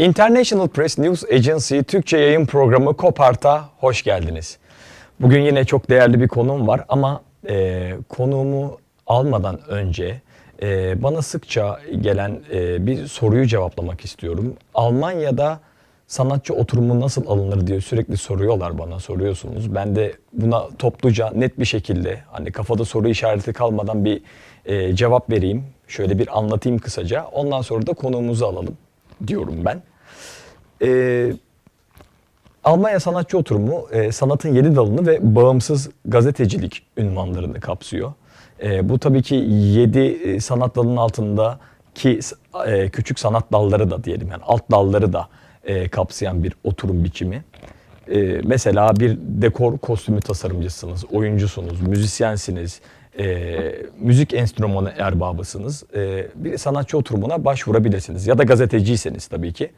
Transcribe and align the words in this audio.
International 0.00 0.68
Press 0.68 0.98
News 0.98 1.24
Agency 1.32 1.80
Türkçe 1.80 2.18
yayın 2.18 2.46
programı 2.46 2.96
Kopart'a 2.96 3.68
hoş 3.78 4.02
geldiniz. 4.02 4.58
Bugün 5.20 5.40
yine 5.40 5.64
çok 5.64 5.90
değerli 5.90 6.20
bir 6.20 6.28
konuğum 6.28 6.68
var 6.68 6.84
ama 6.88 7.22
e, 7.48 7.92
konuğumu 8.08 8.78
almadan 9.06 9.60
önce 9.68 10.20
e, 10.62 11.02
bana 11.02 11.22
sıkça 11.22 11.78
gelen 12.00 12.40
e, 12.52 12.86
bir 12.86 13.06
soruyu 13.06 13.46
cevaplamak 13.46 14.04
istiyorum. 14.04 14.54
Almanya'da 14.74 15.60
sanatçı 16.06 16.54
oturumu 16.54 17.00
nasıl 17.00 17.26
alınır 17.26 17.66
diye 17.66 17.80
sürekli 17.80 18.16
soruyorlar 18.16 18.78
bana, 18.78 19.00
soruyorsunuz. 19.00 19.74
Ben 19.74 19.96
de 19.96 20.12
buna 20.32 20.68
topluca 20.78 21.30
net 21.30 21.58
bir 21.58 21.64
şekilde 21.64 22.20
hani 22.32 22.52
kafada 22.52 22.84
soru 22.84 23.08
işareti 23.08 23.52
kalmadan 23.52 24.04
bir 24.04 24.22
e, 24.64 24.96
cevap 24.96 25.30
vereyim. 25.30 25.64
Şöyle 25.88 26.18
bir 26.18 26.38
anlatayım 26.38 26.78
kısaca. 26.78 27.24
Ondan 27.24 27.62
sonra 27.62 27.86
da 27.86 27.92
konuğumuzu 27.92 28.46
alalım 28.46 28.76
diyorum 29.26 29.64
ben. 29.64 29.82
E, 30.82 31.32
Almanya 32.64 33.00
sanatçı 33.00 33.38
oturumu 33.38 33.86
e, 33.92 34.12
sanatın 34.12 34.54
yedi 34.54 34.76
dalını 34.76 35.06
ve 35.06 35.34
bağımsız 35.36 35.90
gazetecilik 36.04 36.82
ünvanlarını 36.96 37.60
kapsıyor. 37.60 38.12
E, 38.62 38.88
bu 38.88 38.98
tabii 38.98 39.22
ki 39.22 39.34
yedi 39.34 39.98
e, 39.98 40.40
sanat 40.40 40.76
dalının 40.76 40.96
altındaki 40.96 42.20
e, 42.66 42.88
küçük 42.88 43.18
sanat 43.18 43.52
dalları 43.52 43.90
da 43.90 44.04
diyelim 44.04 44.28
yani 44.30 44.42
alt 44.46 44.70
dalları 44.70 45.12
da 45.12 45.28
e, 45.64 45.88
kapsayan 45.88 46.44
bir 46.44 46.52
oturum 46.64 47.04
biçimi. 47.04 47.44
E, 48.08 48.40
mesela 48.44 48.96
bir 48.96 49.18
dekor 49.20 49.78
kostümü 49.78 50.20
tasarımcısınız, 50.20 51.04
oyuncusunuz, 51.12 51.80
müzisyensiniz, 51.80 52.80
e, 53.18 53.56
müzik 54.00 54.34
enstrümanı 54.34 54.92
erbabısınız. 54.98 55.84
E, 55.94 56.26
bir 56.34 56.58
sanatçı 56.58 56.98
oturumuna 56.98 57.44
başvurabilirsiniz 57.44 58.26
ya 58.26 58.38
da 58.38 58.42
gazeteciyseniz 58.42 59.26
tabii 59.26 59.52
ki. 59.52 59.70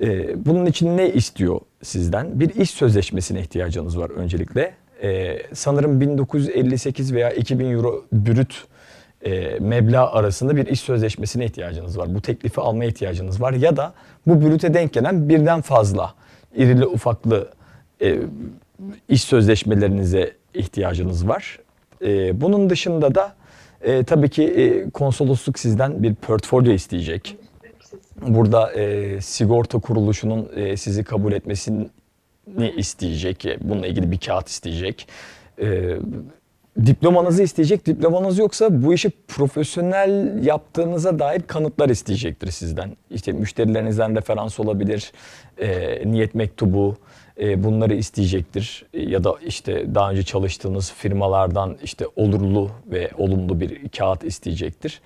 E, 0.00 0.46
bunun 0.46 0.66
için 0.66 0.96
ne 0.96 1.10
istiyor 1.12 1.60
sizden? 1.82 2.40
Bir 2.40 2.54
iş 2.54 2.70
sözleşmesine 2.70 3.40
ihtiyacınız 3.40 3.98
var 3.98 4.10
öncelikle. 4.10 4.74
E, 5.02 5.38
sanırım 5.52 6.00
1958 6.00 7.14
veya 7.14 7.30
2000 7.30 7.72
euro 7.72 8.04
brüt 8.12 8.64
e, 9.24 9.58
meblağ 9.60 10.12
arasında 10.12 10.56
bir 10.56 10.66
iş 10.66 10.80
sözleşmesine 10.80 11.44
ihtiyacınız 11.44 11.98
var. 11.98 12.14
Bu 12.14 12.20
teklifi 12.20 12.60
almaya 12.60 12.86
ihtiyacınız 12.86 13.40
var 13.40 13.52
ya 13.52 13.76
da 13.76 13.92
bu 14.26 14.42
brüte 14.42 14.74
denk 14.74 14.92
gelen 14.92 15.28
birden 15.28 15.60
fazla 15.60 16.14
irili 16.56 16.86
ufaklı 16.86 17.48
e, 18.02 18.18
iş 19.08 19.22
sözleşmelerinize 19.22 20.32
ihtiyacınız 20.54 21.28
var. 21.28 21.58
E, 22.02 22.40
bunun 22.40 22.70
dışında 22.70 23.14
da 23.14 23.34
e, 23.82 24.04
tabii 24.04 24.28
ki 24.28 24.44
e, 24.44 24.90
konsolosluk 24.90 25.58
sizden 25.58 26.02
bir 26.02 26.14
portfolyo 26.14 26.72
isteyecek. 26.72 27.36
Burada 28.26 28.72
e, 28.72 29.20
sigorta 29.20 29.78
kuruluşunun 29.78 30.48
e, 30.56 30.76
sizi 30.76 31.04
kabul 31.04 31.32
etmesini 31.32 31.88
isteyecek. 32.76 33.46
E, 33.46 33.58
bununla 33.60 33.86
ilgili 33.86 34.10
bir 34.10 34.18
kağıt 34.18 34.48
isteyecek. 34.48 35.08
E, 35.62 35.96
diplomanızı 36.86 37.42
isteyecek. 37.42 37.86
Diplomanız 37.86 38.38
yoksa 38.38 38.82
bu 38.82 38.94
işi 38.94 39.10
profesyonel 39.28 40.44
yaptığınıza 40.44 41.18
dair 41.18 41.42
kanıtlar 41.42 41.88
isteyecektir 41.88 42.50
sizden. 42.50 42.96
İşte 43.10 43.32
müşterilerinizden 43.32 44.16
referans 44.16 44.60
olabilir, 44.60 45.12
e, 45.58 46.02
niyet 46.10 46.34
mektubu, 46.34 46.96
e, 47.40 47.64
bunları 47.64 47.94
isteyecektir. 47.94 48.86
E, 48.94 49.02
ya 49.02 49.24
da 49.24 49.34
işte 49.46 49.94
daha 49.94 50.10
önce 50.10 50.22
çalıştığınız 50.22 50.92
firmalardan 50.92 51.76
işte 51.82 52.06
olurlu 52.16 52.70
ve 52.86 53.10
olumlu 53.18 53.60
bir 53.60 53.88
kağıt 53.88 54.24
isteyecektir. 54.24 55.00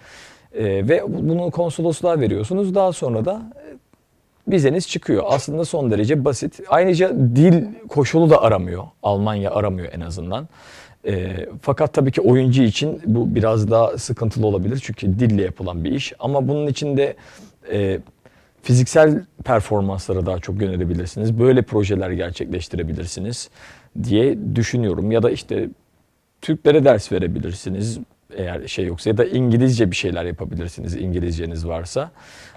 E, 0.55 0.89
ve 0.89 1.03
bunu 1.09 1.51
konsolosluğa 1.51 2.21
veriyorsunuz. 2.21 2.75
Daha 2.75 2.93
sonra 2.93 3.25
da 3.25 3.43
e, 3.57 4.53
vizeniz 4.53 4.89
çıkıyor. 4.89 5.23
Aslında 5.27 5.65
son 5.65 5.91
derece 5.91 6.25
basit. 6.25 6.61
Ayrıca 6.69 7.11
dil 7.15 7.65
koşulu 7.89 8.31
da 8.31 8.43
aramıyor. 8.43 8.85
Almanya 9.03 9.51
aramıyor 9.51 9.89
en 9.93 10.01
azından. 10.01 10.49
E, 11.07 11.47
fakat 11.63 11.93
tabii 11.93 12.13
ki 12.13 12.21
oyuncu 12.21 12.63
için 12.63 13.01
bu 13.07 13.35
biraz 13.35 13.71
daha 13.71 13.99
sıkıntılı 13.99 14.47
olabilir. 14.47 14.81
Çünkü 14.85 15.19
dille 15.19 15.43
yapılan 15.43 15.85
bir 15.85 15.93
iş. 15.93 16.13
Ama 16.19 16.49
bunun 16.49 16.67
için 16.67 16.97
de 16.97 17.17
e, 17.73 18.01
fiziksel 18.63 19.25
performanslara 19.45 20.27
daha 20.27 20.39
çok 20.39 20.63
yönelebilirsiniz. 20.63 21.39
Böyle 21.39 21.63
projeler 21.63 22.11
gerçekleştirebilirsiniz 22.11 23.51
diye 24.03 24.39
düşünüyorum. 24.55 25.11
Ya 25.11 25.23
da 25.23 25.31
işte 25.31 25.69
Türklere 26.43 26.85
ders 26.85 27.13
verebilirsiniz 27.13 27.99
eğer 28.37 28.69
şey 28.69 28.85
yoksa 28.85 29.11
ya 29.11 29.17
da 29.17 29.25
İngilizce 29.25 29.91
bir 29.91 29.97
şeyler 29.97 30.25
yapabilirsiniz 30.25 30.95
İngilizceniz 30.95 31.67
varsa. 31.69 32.11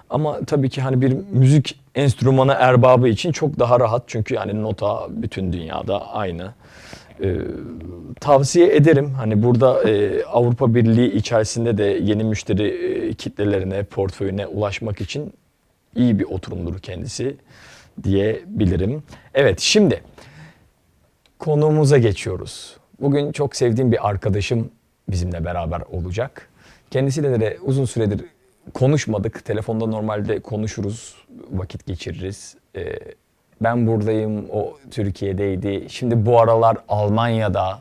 Ama 0.10 0.40
tabii 0.46 0.70
ki 0.70 0.82
hani 0.82 1.02
bir 1.02 1.18
müzik 1.32 1.80
enstrümanı 1.96 2.56
erbabı 2.60 3.08
için 3.08 3.32
çok 3.32 3.60
daha 3.60 3.80
rahat 3.80 4.04
çünkü 4.08 4.36
yani 4.36 4.62
nota 4.62 5.08
bütün 5.10 5.54
dünyada 5.54 6.14
aynı. 6.14 6.54
Ee, 7.24 7.36
tavsiye 8.20 8.76
ederim 8.76 9.14
hani 9.14 9.44
burada 9.44 9.90
e, 9.90 10.24
Avrupa 10.24 10.76
Birliği 10.76 11.14
içerisinde 11.14 11.78
de 11.78 11.84
yeni 11.84 12.24
müşteri 12.24 12.68
e, 12.68 13.14
kitlelerine, 13.14 13.84
portföyüne 13.84 14.48
ulaşmak 14.48 15.02
için 15.02 15.34
iyi 15.96 16.20
bir 16.20 16.24
oturumdur 16.24 16.80
kendisi 16.80 17.38
diyebilirim. 18.04 19.04
Evet 19.34 19.60
şimdi 19.60 20.04
konuğumuza 21.40 21.98
geçiyoruz. 21.98 22.78
Bugün 23.02 23.32
çok 23.32 23.56
sevdiğim 23.56 23.92
bir 23.92 24.10
arkadaşım 24.10 24.72
bizimle 25.10 25.46
beraber 25.46 25.82
olacak. 25.92 26.50
Kendisiyle 26.92 27.40
de 27.40 27.58
uzun 27.62 27.86
süredir 27.86 28.22
konuşmadık. 28.74 29.46
Telefonda 29.46 29.86
normalde 29.86 30.40
konuşuruz, 30.40 31.16
vakit 31.52 31.86
geçiririz. 31.86 32.56
Ee, 32.76 33.00
ben 33.62 33.88
buradayım, 33.88 34.46
o 34.52 34.78
Türkiye'deydi. 34.92 35.86
Şimdi 35.90 36.26
bu 36.26 36.42
aralar 36.42 36.78
Almanya'da. 36.90 37.80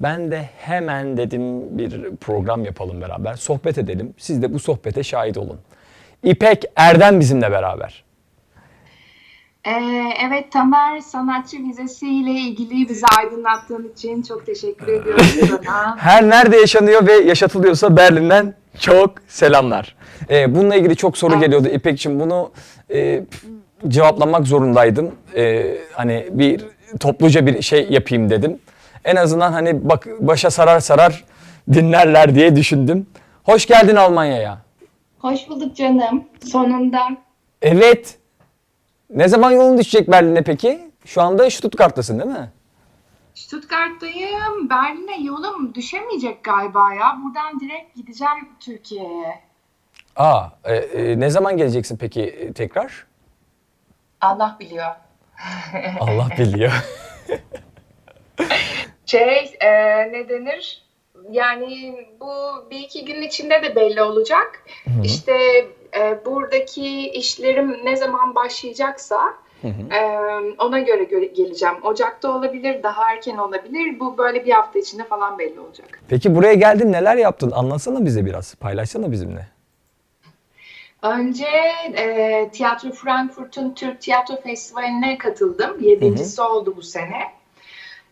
Ben 0.00 0.30
de 0.30 0.48
hemen 0.58 1.16
dedim 1.16 1.78
bir 1.78 2.16
program 2.16 2.64
yapalım 2.64 3.00
beraber. 3.00 3.34
Sohbet 3.34 3.78
edelim. 3.78 4.14
Siz 4.18 4.42
de 4.42 4.54
bu 4.54 4.58
sohbete 4.58 5.02
şahit 5.02 5.38
olun. 5.38 5.58
İpek 6.22 6.64
Erdem 6.76 7.20
bizimle 7.20 7.50
beraber. 7.50 8.04
Ee, 9.66 10.12
evet 10.26 10.52
Tamer 10.52 11.00
sanatçı 11.00 11.56
vizesiyle 11.58 12.30
ilgili 12.30 12.88
bizi 12.88 13.06
aydınlattığın 13.18 13.92
için 13.92 14.22
çok 14.22 14.46
teşekkür 14.46 14.88
ediyorum 14.88 15.24
sana. 15.48 15.96
Her 15.98 16.28
nerede 16.28 16.56
yaşanıyor 16.56 17.06
ve 17.06 17.12
yaşatılıyorsa 17.12 17.96
Berlin'den 17.96 18.54
çok 18.80 19.10
selamlar. 19.28 19.96
Ee, 20.30 20.54
bununla 20.54 20.76
ilgili 20.76 20.96
çok 20.96 21.18
soru 21.18 21.40
geliyordu 21.40 21.68
İpek'ciğim. 21.68 22.20
Bunu 22.20 22.50
e, 22.90 23.24
cevaplamak 23.88 24.46
zorundaydım. 24.46 25.14
Ee, 25.36 25.76
hani 25.92 26.26
bir 26.30 26.64
topluca 27.00 27.46
bir 27.46 27.62
şey 27.62 27.86
yapayım 27.90 28.30
dedim. 28.30 28.58
En 29.04 29.16
azından 29.16 29.52
hani 29.52 29.88
bak 29.88 30.06
başa 30.20 30.50
sarar 30.50 30.80
sarar 30.80 31.24
dinlerler 31.72 32.34
diye 32.34 32.56
düşündüm. 32.56 33.06
Hoş 33.44 33.66
geldin 33.66 33.96
Almanya'ya. 33.96 34.58
Hoş 35.18 35.48
bulduk 35.48 35.76
canım. 35.76 36.24
Sonunda. 36.44 37.08
Evet. 37.62 38.18
Ne 39.10 39.28
zaman 39.28 39.50
yolun 39.50 39.78
düşecek 39.78 40.10
Berlin'e 40.10 40.42
peki? 40.42 40.90
Şu 41.04 41.22
anda 41.22 41.50
Stuttgart'tasın 41.50 42.18
değil 42.18 42.30
mi? 42.30 42.50
Stuttgart'tayım. 43.34 44.70
Berlin'e 44.70 45.24
yolum 45.24 45.74
düşemeyecek 45.74 46.44
galiba 46.44 46.94
ya. 46.94 47.18
Buradan 47.24 47.60
direkt 47.60 47.96
gideceğim 47.96 48.48
Türkiye'ye. 48.60 49.40
Aa, 50.16 50.48
e, 50.64 50.74
e, 50.76 51.20
ne 51.20 51.30
zaman 51.30 51.56
geleceksin 51.56 51.96
peki 51.96 52.22
e, 52.22 52.52
tekrar? 52.52 53.06
Allah 54.20 54.56
biliyor. 54.60 54.94
Allah 56.00 56.28
biliyor. 56.38 56.72
Şey 59.06 59.56
e, 59.60 59.70
ne 60.12 60.28
denir? 60.28 60.85
Yani 61.30 61.94
bu 62.20 62.30
bir 62.70 62.78
iki 62.78 63.04
gün 63.04 63.22
içinde 63.22 63.62
de 63.62 63.76
belli 63.76 64.02
olacak. 64.02 64.62
İşte 65.04 65.34
e, 65.98 66.24
buradaki 66.26 67.10
işlerim 67.10 67.84
ne 67.84 67.96
zaman 67.96 68.34
başlayacaksa 68.34 69.34
e, 69.64 70.00
ona 70.58 70.78
göre 70.78 71.04
göre 71.04 71.24
geleceğim. 71.24 71.74
Ocakta 71.82 72.38
olabilir, 72.38 72.82
daha 72.82 73.12
erken 73.12 73.36
olabilir. 73.36 74.00
Bu 74.00 74.18
böyle 74.18 74.44
bir 74.44 74.50
hafta 74.50 74.78
içinde 74.78 75.04
falan 75.04 75.38
belli 75.38 75.60
olacak. 75.60 76.00
Peki 76.08 76.34
buraya 76.34 76.54
geldin 76.54 76.92
neler 76.92 77.16
yaptın? 77.16 77.50
Anlatsana 77.50 78.04
bize 78.04 78.26
biraz. 78.26 78.54
Paylaşsana 78.54 79.12
bizimle. 79.12 79.48
Önce 81.02 81.46
e, 81.96 82.48
Tiyatro 82.52 82.90
Frankfurt'un 82.90 83.74
Türk 83.74 84.00
Tiyatro 84.00 84.36
Festivali'ne 84.36 85.18
katıldım. 85.18 85.76
Yedincisi 85.80 86.42
oldu 86.42 86.74
bu 86.76 86.82
sene. 86.82 87.35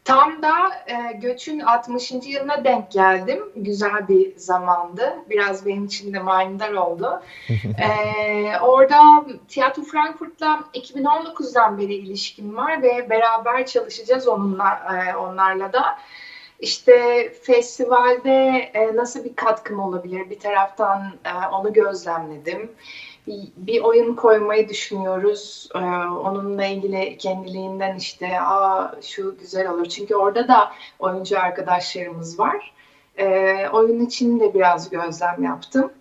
Tam 0.05 0.43
da 0.43 0.53
e, 0.87 1.13
göçün 1.13 1.61
60. 1.61 2.13
yılına 2.27 2.65
denk 2.65 2.91
geldim. 2.91 3.43
Güzel 3.57 4.09
bir 4.09 4.37
zamandı. 4.37 5.15
Biraz 5.31 5.67
benim 5.67 5.85
için 5.85 6.13
de 6.13 6.19
manidar 6.19 6.73
oldu. 6.73 7.23
e, 7.79 8.59
orada 8.59 9.25
Tiyatro 9.49 9.83
Frankfurt'la 9.83 10.65
2019'dan 10.75 11.79
beri 11.79 11.95
ilişkim 11.95 12.57
var 12.57 12.83
ve 12.83 13.11
beraber 13.11 13.67
çalışacağız 13.67 14.29
onunla, 14.29 14.81
e, 14.95 15.17
onlarla 15.17 15.73
da. 15.73 15.99
işte 16.61 17.29
festivalde 17.43 18.49
e, 18.75 18.97
nasıl 18.97 19.25
bir 19.25 19.37
katkım 19.37 19.81
olabilir? 19.81 20.31
Bir 20.31 20.39
taraftan 20.39 21.03
e, 21.25 21.47
onu 21.47 21.73
gözlemledim. 21.73 22.73
Bir, 23.57 23.81
oyun 23.81 24.15
koymayı 24.15 24.69
düşünüyoruz. 24.69 25.69
E, 25.75 25.79
onunla 25.79 26.65
ilgili 26.65 27.19
kendiliğinden 27.19 27.97
işte 27.97 28.41
Aa, 28.41 28.95
şu 29.03 29.39
güzel 29.39 29.69
olur. 29.69 29.85
Çünkü 29.85 30.15
orada 30.15 30.49
da 30.49 30.73
oyuncu 30.99 31.41
arkadaşlarımız 31.41 32.39
var. 32.39 32.73
E, 33.19 33.57
oyun 33.73 34.07
için 34.07 34.41
de 34.41 34.55
biraz 34.55 34.91
gözlem 34.91 35.45
yaptım. 35.45 35.93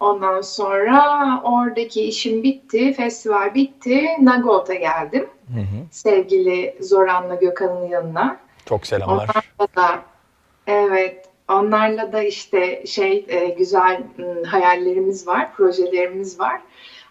Ondan 0.00 0.40
sonra 0.40 1.40
oradaki 1.44 2.02
işim 2.02 2.42
bitti, 2.42 2.92
festival 2.92 3.54
bitti. 3.54 4.06
Nagot'a 4.20 4.74
geldim. 4.74 5.28
Hı 5.54 5.60
hı. 5.60 5.86
Sevgili 5.90 6.76
Zoran'la 6.80 7.34
Gökhan'ın 7.34 7.88
yanına. 7.88 8.36
Çok 8.66 8.86
selamlar. 8.86 9.28
Onlarla 9.58 9.76
da 9.76 10.02
evet, 10.66 11.29
onlarla 11.50 12.12
da 12.12 12.22
işte 12.22 12.86
şey 12.86 13.24
e, 13.28 13.48
güzel 13.48 14.02
m, 14.18 14.42
hayallerimiz 14.42 15.26
var, 15.26 15.54
projelerimiz 15.54 16.40
var. 16.40 16.60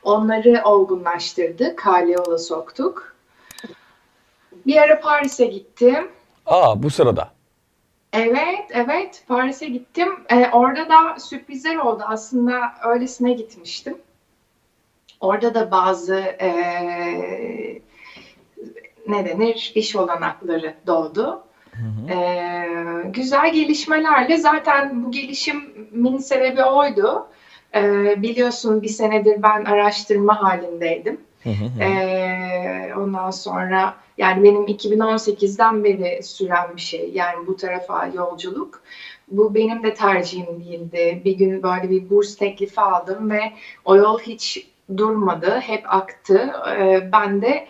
Onları 0.03 0.61
olgunlaştırdık, 0.65 1.85
hale 1.85 2.11
yola 2.11 2.37
soktuk. 2.37 3.15
Bir 4.65 4.77
ara 4.77 4.99
Paris'e 4.99 5.45
gittim. 5.45 6.07
Aa 6.45 6.83
bu 6.83 6.89
sırada. 6.89 7.29
Evet, 8.13 8.65
evet. 8.69 9.23
Paris'e 9.27 9.67
gittim. 9.67 10.09
Ee, 10.29 10.49
orada 10.53 10.89
da 10.89 11.19
sürprizler 11.19 11.75
oldu. 11.75 12.03
Aslında 12.07 12.73
öylesine 12.85 13.33
gitmiştim. 13.33 13.97
Orada 15.19 15.55
da 15.55 15.71
bazı 15.71 16.15
eee, 16.41 17.81
ne 19.07 19.25
denir 19.25 19.71
iş 19.75 19.95
olanakları 19.95 20.73
doğdu. 20.87 21.43
Ee, 22.09 23.09
güzel 23.09 23.53
gelişmelerle 23.53 24.37
zaten 24.37 25.03
bu 25.03 25.11
gelişimin 25.11 26.17
sebebi 26.17 26.63
oydu. 26.63 27.27
Ee, 27.75 28.15
biliyorsun 28.21 28.81
bir 28.81 28.87
senedir 28.87 29.43
ben 29.43 29.65
araştırma 29.65 30.43
halindeydim. 30.43 31.17
Hı 31.43 31.49
hı 31.49 31.65
hı. 31.65 31.83
Ee, 31.83 32.93
ondan 32.97 33.31
sonra 33.31 33.95
yani 34.17 34.43
benim 34.43 34.67
2018'den 34.67 35.83
beri 35.83 36.23
süren 36.23 36.75
bir 36.75 36.81
şey. 36.81 37.09
Yani 37.13 37.47
bu 37.47 37.55
tarafa 37.55 38.05
yolculuk. 38.05 38.81
Bu 39.27 39.55
benim 39.55 39.83
de 39.83 39.93
tercihim 39.93 40.59
değildi. 40.59 41.21
Bir 41.25 41.31
gün 41.37 41.63
böyle 41.63 41.89
bir 41.89 42.09
burs 42.09 42.35
teklifi 42.35 42.81
aldım 42.81 43.29
ve 43.29 43.51
o 43.85 43.95
yol 43.95 44.19
hiç 44.19 44.67
durmadı. 44.97 45.59
Hep 45.59 45.93
aktı. 45.93 46.53
Ee, 46.69 47.09
ben 47.11 47.41
de 47.41 47.67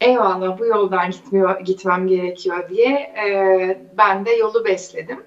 eyvallah 0.00 0.58
bu 0.58 0.66
yoldan 0.66 1.10
gitmiyor, 1.10 1.60
gitmem 1.60 2.06
gerekiyor 2.06 2.68
diye 2.68 2.90
e, 2.92 3.78
ben 3.98 4.26
de 4.26 4.30
yolu 4.30 4.64
besledim. 4.64 5.24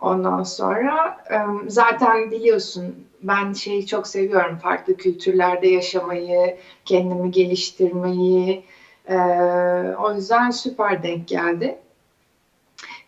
Ondan 0.00 0.42
sonra 0.42 1.24
e, 1.30 1.36
zaten 1.68 2.30
biliyorsun 2.30 3.06
ben 3.22 3.52
şeyi 3.52 3.86
çok 3.86 4.06
seviyorum. 4.06 4.58
Farklı 4.58 4.96
kültürlerde 4.96 5.68
yaşamayı, 5.68 6.56
kendimi 6.84 7.30
geliştirmeyi. 7.30 8.64
E, 9.08 9.16
o 9.98 10.14
yüzden 10.14 10.50
süper 10.50 11.02
denk 11.02 11.28
geldi. 11.28 11.78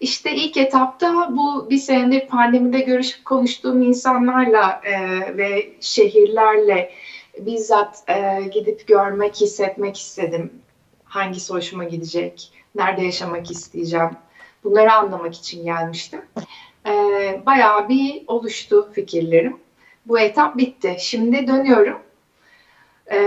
İşte 0.00 0.34
ilk 0.34 0.56
etapta 0.56 1.28
bu 1.36 1.70
bir 1.70 1.78
senedir 1.78 2.26
pandemide 2.26 2.80
görüşüp 2.80 3.24
konuştuğum 3.24 3.82
insanlarla 3.82 4.80
e, 4.84 4.96
ve 5.36 5.72
şehirlerle 5.80 6.90
bizzat 7.38 8.04
e, 8.08 8.42
gidip 8.52 8.86
görmek, 8.86 9.34
hissetmek 9.34 9.96
istedim. 9.96 10.52
Hangisi 11.08 11.54
hoşuma 11.54 11.84
gidecek, 11.84 12.52
nerede 12.74 13.02
yaşamak 13.02 13.50
isteyeceğim. 13.50 14.10
Bunları 14.64 14.92
anlamak 14.92 15.34
için 15.34 15.64
gelmiştim. 15.64 16.22
E, 16.86 16.92
bayağı 17.46 17.88
bir 17.88 18.22
oluştu 18.26 18.90
fikirlerim. 18.92 19.56
Bu 20.06 20.18
etap 20.18 20.56
bitti. 20.56 20.96
Şimdi 20.98 21.46
dönüyorum. 21.46 21.98
E, 23.06 23.18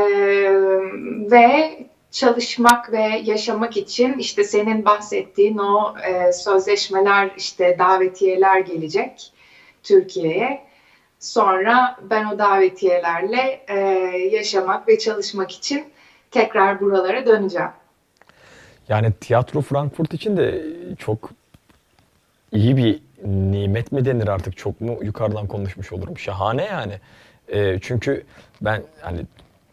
ve 1.31 1.77
çalışmak 2.11 2.91
ve 2.91 3.21
yaşamak 3.23 3.77
için 3.77 4.17
işte 4.17 4.43
senin 4.43 4.85
bahsettiğin 4.85 5.57
o 5.57 5.95
e, 5.97 6.33
sözleşmeler, 6.33 7.31
işte 7.37 7.75
davetiyeler 7.79 8.59
gelecek 8.59 9.33
Türkiye'ye. 9.83 10.61
Sonra 11.19 11.97
ben 12.09 12.25
o 12.25 12.39
davetiyelerle 12.39 13.65
e, 13.67 13.77
yaşamak 14.31 14.87
ve 14.87 14.99
çalışmak 14.99 15.51
için 15.51 15.85
tekrar 16.31 16.81
buralara 16.81 17.25
döneceğim. 17.25 17.69
Yani 18.89 19.13
tiyatro 19.21 19.61
Frankfurt 19.61 20.13
için 20.13 20.37
de 20.37 20.65
çok 20.97 21.29
iyi 22.51 22.77
bir 22.77 22.99
nimet 23.25 23.91
mi 23.91 24.05
denir 24.05 24.27
artık 24.27 24.57
çok 24.57 24.81
mu 24.81 24.99
yukarıdan 25.01 25.47
konuşmuş 25.47 25.91
olurum. 25.91 26.17
Şahane 26.17 26.63
yani. 26.65 26.93
Ee, 27.53 27.79
çünkü 27.81 28.23
ben 28.61 28.83
hani 29.01 29.25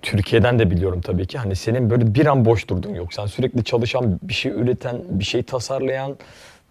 Türkiye'den 0.03 0.59
de 0.59 0.71
biliyorum 0.71 1.01
tabii 1.01 1.27
ki 1.27 1.39
hani 1.39 1.57
senin 1.57 1.91
böyle 1.91 2.15
bir 2.15 2.27
an 2.27 2.45
boş 2.45 2.69
durdun 2.69 2.95
yok. 2.95 3.15
Sen 3.15 3.27
sürekli 3.27 3.65
çalışan, 3.65 4.19
bir 4.23 4.35
şey 4.35 4.53
üreten, 4.53 5.03
bir 5.09 5.25
şey 5.25 5.43
tasarlayan, 5.43 6.17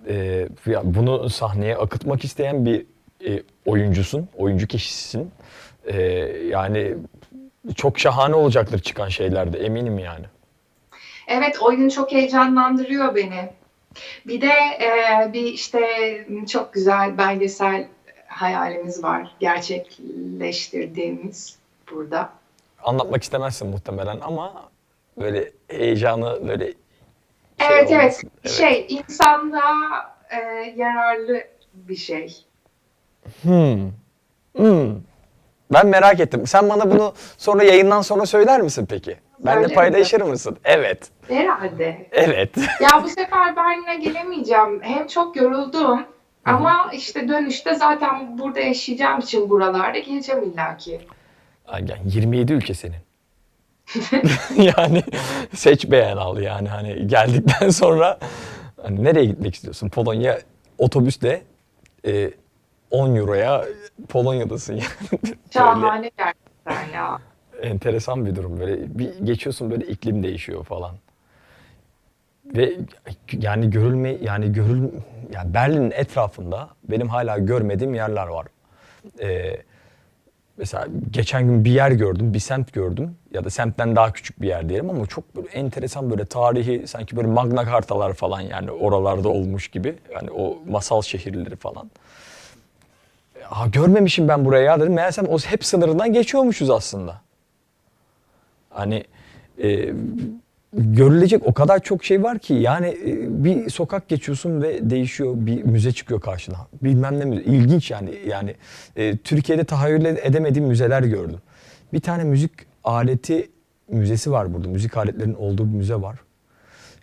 e, 0.07 0.47
bunu 0.83 1.29
sahneye 1.29 1.75
akıtmak 1.77 2.23
isteyen 2.23 2.65
bir 2.65 2.85
e, 3.27 3.43
oyuncusun, 3.65 4.29
oyuncu 4.37 4.67
kişisisin. 4.67 5.31
E, 5.85 6.01
yani 6.51 6.95
çok 7.75 7.99
şahane 7.99 8.35
olacaktır 8.35 8.79
çıkan 8.79 9.09
şeylerde 9.09 9.59
eminim 9.59 9.99
yani. 9.99 10.25
Evet, 11.27 11.61
oyun 11.61 11.89
çok 11.89 12.11
heyecanlandırıyor 12.11 13.15
beni. 13.15 13.49
Bir 14.27 14.41
de 14.41 14.51
e, 14.81 14.89
bir 15.33 15.43
işte 15.43 15.81
çok 16.49 16.73
güzel 16.73 17.17
belgesel 17.17 17.87
hayalimiz 18.27 19.03
var, 19.03 19.35
gerçekleştirdiğimiz 19.39 21.57
burada. 21.91 22.29
Anlatmak 22.83 23.23
istemezsin 23.23 23.67
muhtemelen 23.67 24.19
ama 24.21 24.69
böyle 25.19 25.51
heyecanı 25.67 26.47
böyle 26.47 26.65
şey 26.65 26.75
Evet, 27.59 27.91
evet. 27.91 28.21
Evet. 28.43 28.53
Şey, 28.53 28.85
insanlığa 28.89 30.15
e, 30.29 30.37
yararlı 30.75 31.43
bir 31.73 31.95
şey. 31.95 32.45
Hmm. 33.41 33.91
Hmm. 34.55 34.95
Ben 35.73 35.87
merak 35.87 36.19
ettim. 36.19 36.47
Sen 36.47 36.69
bana 36.69 36.91
bunu 36.91 37.13
sonra 37.37 37.63
yayından 37.63 38.01
sonra 38.01 38.25
söyler 38.25 38.61
misin 38.61 38.85
peki? 38.89 39.17
Ben 39.39 39.55
de 39.55 39.59
Söylerim 39.59 39.75
paylaşır 39.75 40.21
mısın? 40.21 40.57
Evet. 40.63 41.09
Herhalde. 41.27 42.07
Evet. 42.11 42.57
Ya 42.57 43.03
bu 43.03 43.09
sefer 43.09 43.55
Berlin'e 43.55 43.95
gelemeyeceğim. 43.95 44.81
Hem 44.81 45.07
çok 45.07 45.35
yoruldum 45.35 46.03
ama 46.45 46.91
işte 46.93 47.27
dönüşte 47.27 47.75
zaten 47.75 48.37
burada 48.37 48.59
yaşayacağım 48.59 49.19
için 49.19 49.49
buralarda 49.49 49.99
geleceğim 49.99 50.43
illaki. 50.43 51.01
Yani 51.71 52.01
27 52.05 52.53
ülke 52.53 52.73
senin. 52.73 53.07
yani 54.77 55.03
seç 55.53 55.91
beğen 55.91 56.17
al 56.17 56.39
yani 56.39 56.69
hani 56.69 57.07
geldikten 57.07 57.69
sonra 57.69 58.19
hani 58.81 59.03
nereye 59.03 59.25
gitmek 59.25 59.55
istiyorsun? 59.55 59.89
Polonya 59.89 60.39
otobüsle 60.77 61.41
e, 62.05 62.31
10 62.91 63.15
euroya 63.15 63.65
Polonya'dasın 64.09 64.73
yani. 64.73 65.21
Şahane 65.53 66.11
gerçekten 66.17 66.93
ya. 66.93 67.19
enteresan 67.61 68.25
bir 68.25 68.35
durum 68.35 68.59
böyle 68.59 68.99
bir 68.99 69.19
geçiyorsun 69.19 69.71
böyle 69.71 69.85
iklim 69.85 70.23
değişiyor 70.23 70.63
falan. 70.63 70.95
Ve 72.45 72.73
yani 73.31 73.69
görülme 73.69 74.17
yani 74.21 74.53
görül 74.53 74.83
yani 75.33 75.53
Berlin'in 75.53 75.91
etrafında 75.91 76.69
benim 76.83 77.09
hala 77.09 77.37
görmediğim 77.37 77.95
yerler 77.95 78.27
var. 78.27 78.47
Ee, 79.21 79.57
mesela 80.57 80.87
geçen 81.11 81.47
gün 81.47 81.65
bir 81.65 81.71
yer 81.71 81.91
gördüm, 81.91 82.33
bir 82.33 82.39
semt 82.39 82.73
gördüm 82.73 83.15
ya 83.33 83.43
da 83.43 83.49
semtten 83.49 83.95
daha 83.95 84.13
küçük 84.13 84.41
bir 84.41 84.47
yer 84.47 84.69
diyelim 84.69 84.89
ama 84.89 85.05
çok 85.05 85.35
böyle 85.35 85.47
enteresan 85.47 86.09
böyle 86.09 86.25
tarihi 86.25 86.87
sanki 86.87 87.17
böyle 87.17 87.27
Magna 87.27 87.65
Cartalar 87.65 88.13
falan 88.13 88.41
yani 88.41 88.71
oralarda 88.71 89.29
olmuş 89.29 89.67
gibi. 89.67 89.95
Yani 90.13 90.31
o 90.31 90.57
masal 90.69 91.01
şehirleri 91.01 91.55
falan. 91.55 91.91
Ha, 93.43 93.67
görmemişim 93.67 94.27
ben 94.27 94.45
buraya 94.45 94.63
ya 94.63 94.79
dedim. 94.79 94.93
Meğersem 94.93 95.25
o 95.27 95.37
hep 95.37 95.65
sınırından 95.65 96.13
geçiyormuşuz 96.13 96.69
aslında. 96.69 97.21
Hani 98.69 99.03
e, 99.63 99.93
görülecek 100.73 101.45
o 101.45 101.53
kadar 101.53 101.79
çok 101.79 102.03
şey 102.03 102.23
var 102.23 102.39
ki 102.39 102.53
yani 102.53 102.87
e, 102.87 103.43
bir 103.43 103.69
sokak 103.69 104.07
geçiyorsun 104.07 104.61
ve 104.61 104.89
değişiyor 104.89 105.33
bir 105.35 105.63
müze 105.63 105.91
çıkıyor 105.91 106.21
karşına. 106.21 106.57
Bilmem 106.81 107.19
ne 107.19 107.25
müze. 107.25 107.43
İlginç 107.43 107.91
yani 107.91 108.19
yani 108.27 108.55
e, 108.95 109.17
Türkiye'de 109.17 109.63
tahayyül 109.63 110.05
edemediğim 110.05 110.67
müzeler 110.67 111.01
gördüm. 111.01 111.39
Bir 111.93 111.99
tane 111.99 112.23
müzik 112.23 112.51
aleti 112.83 113.49
müzesi 113.87 114.31
var 114.31 114.53
burada. 114.53 114.67
Müzik 114.67 114.97
aletlerinin 114.97 115.35
olduğu 115.35 115.65
bir 115.65 115.77
müze 115.77 115.95
var. 115.95 116.17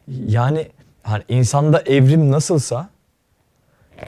Yani 0.09 0.69
hani 1.03 1.23
insanda 1.29 1.81
evrim 1.81 2.31
nasılsa 2.31 2.88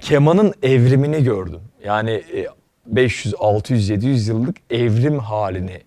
kemanın 0.00 0.54
evrimini 0.62 1.24
gördüm. 1.24 1.60
Yani 1.84 2.10
e, 2.10 2.46
500, 2.86 3.34
600, 3.38 3.90
700 3.90 4.28
yıllık 4.28 4.56
evrim 4.70 5.18
halini 5.18 5.80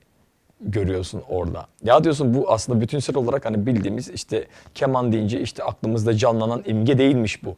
görüyorsun 0.61 1.23
orada. 1.29 1.67
Ya 1.83 2.03
diyorsun 2.03 2.33
bu 2.33 2.51
aslında 2.51 2.81
bütünsel 2.81 3.15
olarak 3.15 3.45
hani 3.45 3.65
bildiğimiz 3.65 4.09
işte 4.09 4.47
keman 4.75 5.11
deyince 5.11 5.41
işte 5.41 5.63
aklımızda 5.63 6.17
canlanan 6.17 6.63
imge 6.65 6.97
değilmiş 6.97 7.43
bu. 7.43 7.55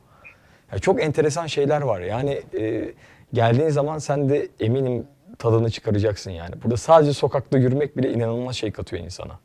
Ya 0.72 0.80
çok 0.80 1.04
enteresan 1.04 1.48
şeyler 1.48 1.82
var. 1.82 2.02
Yani 2.02 2.42
e, 2.60 2.94
geldiğin 3.34 3.70
zaman 3.70 3.98
sen 3.98 4.30
de 4.30 4.48
eminim 4.60 5.08
tadını 5.40 5.70
çıkaracaksın 5.70 6.32
yani. 6.32 6.56
Burada 6.64 6.78
sadece 6.78 7.14
sokakta 7.14 7.58
yürümek 7.58 7.98
bile 7.98 8.14
inanılmaz 8.14 8.56
şey 8.56 8.72
katıyor 8.72 9.04
insana. 9.04 9.40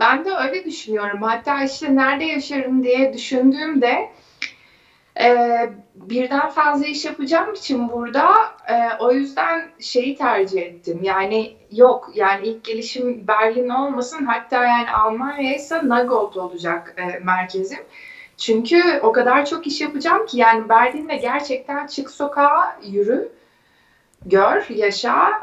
Ben 0.00 0.24
de 0.24 0.30
öyle 0.30 0.64
düşünüyorum. 0.64 1.22
Hatta 1.22 1.64
işte 1.64 1.96
nerede 1.96 2.24
yaşarım 2.24 2.84
diye 2.84 3.12
düşündüğümde 3.12 4.08
e, 5.20 5.58
birden 5.94 6.48
fazla 6.48 6.86
iş 6.86 7.04
yapacağım 7.04 7.54
için 7.54 7.88
burada 7.88 8.28
e, 8.68 8.88
o 9.00 9.12
yüzden 9.12 9.70
şeyi 9.80 10.16
tercih 10.16 10.62
ettim. 10.62 11.00
Yani 11.02 11.56
yok 11.72 12.10
yani 12.14 12.46
ilk 12.46 12.64
gelişim 12.64 13.28
Berlin 13.28 13.68
olmasın 13.68 14.24
hatta 14.24 14.66
yani 14.66 14.90
Almanya 14.90 15.54
ise 15.54 15.88
Nagold 15.88 16.34
olacak 16.34 16.94
e, 16.96 17.18
merkezim. 17.18 17.80
Çünkü 18.36 19.00
o 19.02 19.12
kadar 19.12 19.46
çok 19.46 19.66
iş 19.66 19.80
yapacağım 19.80 20.26
ki 20.26 20.38
yani 20.38 20.68
Berlin'de 20.68 21.16
gerçekten 21.16 21.86
çık 21.86 22.10
sokağa 22.10 22.78
yürü, 22.82 23.32
gör, 24.26 24.66
yaşa, 24.68 25.40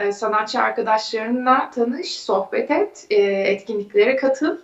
e, 0.00 0.12
sanatçı 0.12 0.60
arkadaşlarınla 0.60 1.70
tanış, 1.70 2.20
sohbet 2.20 2.70
et, 2.70 3.06
e, 3.10 3.16
etkinliklere 3.22 4.16
katıl. 4.16 4.58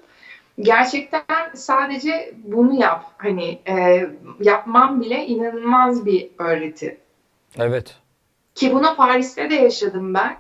Gerçekten 0.61 1.23
sadece 1.55 2.35
bunu 2.45 2.81
yap. 2.81 3.05
Hani 3.19 3.59
e, 3.69 4.07
yapmam 4.41 5.01
bile 5.01 5.27
inanılmaz 5.27 6.07
bir 6.07 6.31
öğreti. 6.39 7.01
Evet. 7.59 7.97
Ki 8.55 8.73
bunu 8.75 8.97
Paris'te 8.97 9.51
de 9.51 9.55
yaşadım 9.55 10.15
ben. 10.15 10.37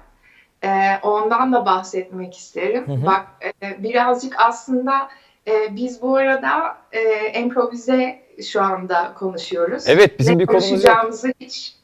E, 0.65 0.99
ondan 1.03 1.53
da 1.53 1.67
bahsetmek 1.67 2.37
isterim. 2.37 2.87
Hı 2.89 2.93
hı. 2.93 3.07
Bak 3.07 3.27
e, 3.63 3.83
birazcık 3.83 4.35
aslında 4.41 5.09
e, 5.49 5.77
biz 5.77 6.03
bu 6.03 6.17
arada 6.17 6.77
e, 6.93 7.33
improvize 7.41 8.23
şu 8.51 8.63
anda 8.63 9.15
konuşuyoruz. 9.15 9.85
Evet 9.89 10.19
bizim 10.19 10.35
Ne 10.35 10.39
bir 10.39 10.47
konumuz 10.47 10.85
yok. 10.85 11.13
hiç 11.41 11.75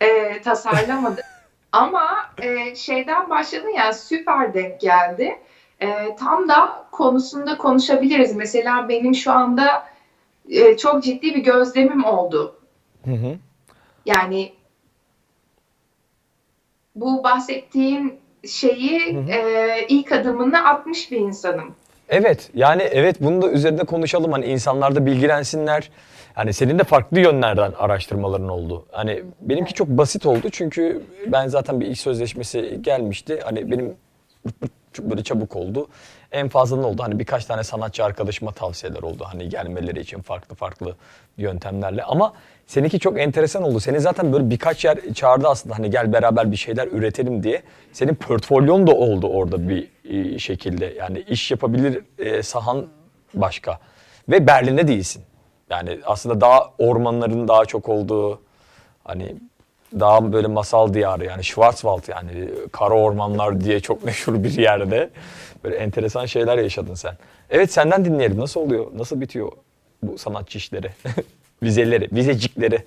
e, 0.00 0.40
tasarlamadık. 0.42 1.24
Ama 1.72 2.30
e, 2.38 2.74
şeyden 2.74 3.30
başladın 3.30 3.68
ya 3.68 3.92
süper 3.92 4.54
denk 4.54 4.80
geldi. 4.80 5.38
E, 5.84 6.16
tam 6.16 6.48
da 6.48 6.86
konusunda 6.90 7.58
konuşabiliriz. 7.58 8.36
Mesela 8.36 8.88
benim 8.88 9.14
şu 9.14 9.32
anda 9.32 9.84
e, 10.48 10.76
çok 10.76 11.04
ciddi 11.04 11.34
bir 11.34 11.42
gözlemim 11.44 12.04
oldu. 12.04 12.56
Hı 13.04 13.10
hı. 13.10 13.36
Yani 14.06 14.52
bu 16.94 17.24
bahsettiğin 17.24 18.20
şeyi 18.48 19.16
Hı 19.16 19.20
hı. 19.20 19.30
e, 19.30 19.86
ilk 19.88 20.12
adımını 20.12 20.68
atmış 20.68 21.10
bir 21.10 21.16
insanım. 21.16 21.74
Evet 22.08 22.50
yani 22.54 22.82
evet 22.82 23.16
bunu 23.20 23.42
da 23.42 23.50
üzerinde 23.50 23.84
konuşalım 23.84 24.32
hani 24.32 24.46
insanlar 24.46 24.94
da 24.94 25.06
bilgilensinler. 25.06 25.90
Hani 26.34 26.52
senin 26.52 26.78
de 26.78 26.84
farklı 26.84 27.20
yönlerden 27.20 27.72
araştırmaların 27.78 28.48
oldu. 28.48 28.86
Hani 28.92 29.22
benimki 29.40 29.74
çok 29.74 29.88
basit 29.88 30.26
oldu 30.26 30.48
çünkü 30.52 31.02
ben 31.26 31.48
zaten 31.48 31.80
bir 31.80 31.86
iş 31.86 32.00
sözleşmesi 32.00 32.78
gelmişti. 32.82 33.40
Hani 33.44 33.70
benim 33.70 33.96
böyle 35.02 35.22
çabuk 35.22 35.56
oldu. 35.56 35.88
En 36.32 36.48
fazla 36.48 36.76
ne 36.76 36.86
oldu? 36.86 37.02
Hani 37.02 37.18
birkaç 37.18 37.44
tane 37.44 37.64
sanatçı 37.64 38.04
arkadaşıma 38.04 38.52
tavsiyeler 38.52 39.02
oldu. 39.02 39.24
Hani 39.26 39.48
gelmeleri 39.48 40.00
için 40.00 40.22
farklı 40.22 40.54
farklı 40.54 40.96
yöntemlerle. 41.36 42.02
Ama 42.02 42.32
seninki 42.66 42.98
çok 42.98 43.20
enteresan 43.20 43.62
oldu. 43.62 43.80
Seni 43.80 44.00
zaten 44.00 44.32
böyle 44.32 44.50
birkaç 44.50 44.84
yer 44.84 44.98
çağırdı 45.14 45.48
aslında. 45.48 45.78
Hani 45.78 45.90
gel 45.90 46.12
beraber 46.12 46.52
bir 46.52 46.56
şeyler 46.56 46.86
üretelim 46.86 47.42
diye. 47.42 47.62
Senin 47.92 48.14
portfolyon 48.14 48.86
da 48.86 48.94
oldu 48.94 49.28
orada 49.28 49.68
bir 49.68 49.88
e, 50.04 50.38
şekilde. 50.38 50.86
Yani 50.98 51.20
iş 51.28 51.50
yapabilir 51.50 52.04
e, 52.18 52.42
sahan 52.42 52.86
başka. 53.34 53.78
Ve 54.28 54.46
Berlin'de 54.46 54.88
değilsin. 54.88 55.22
Yani 55.70 56.00
aslında 56.04 56.40
daha 56.40 56.70
ormanların 56.78 57.48
daha 57.48 57.64
çok 57.64 57.88
olduğu 57.88 58.40
hani 59.04 59.36
daha 60.00 60.32
böyle 60.32 60.46
masal 60.46 60.94
diyarı 60.94 61.24
yani 61.24 61.44
Schwarzwald 61.44 62.08
yani 62.08 62.48
kara 62.72 62.94
ormanlar 62.94 63.60
diye 63.60 63.80
çok 63.80 64.04
meşhur 64.04 64.44
bir 64.44 64.58
yerde. 64.58 65.10
Böyle 65.64 65.76
enteresan 65.76 66.26
şeyler 66.26 66.58
yaşadın 66.58 66.94
sen. 66.94 67.16
Evet 67.50 67.72
senden 67.72 68.04
dinleyelim. 68.04 68.40
Nasıl 68.40 68.60
oluyor? 68.60 68.86
Nasıl 68.94 69.20
bitiyor 69.20 69.52
bu 70.02 70.18
sanatçı 70.18 70.58
işleri? 70.58 70.90
Vizeleri, 71.62 72.08
vizecikleri. 72.12 72.78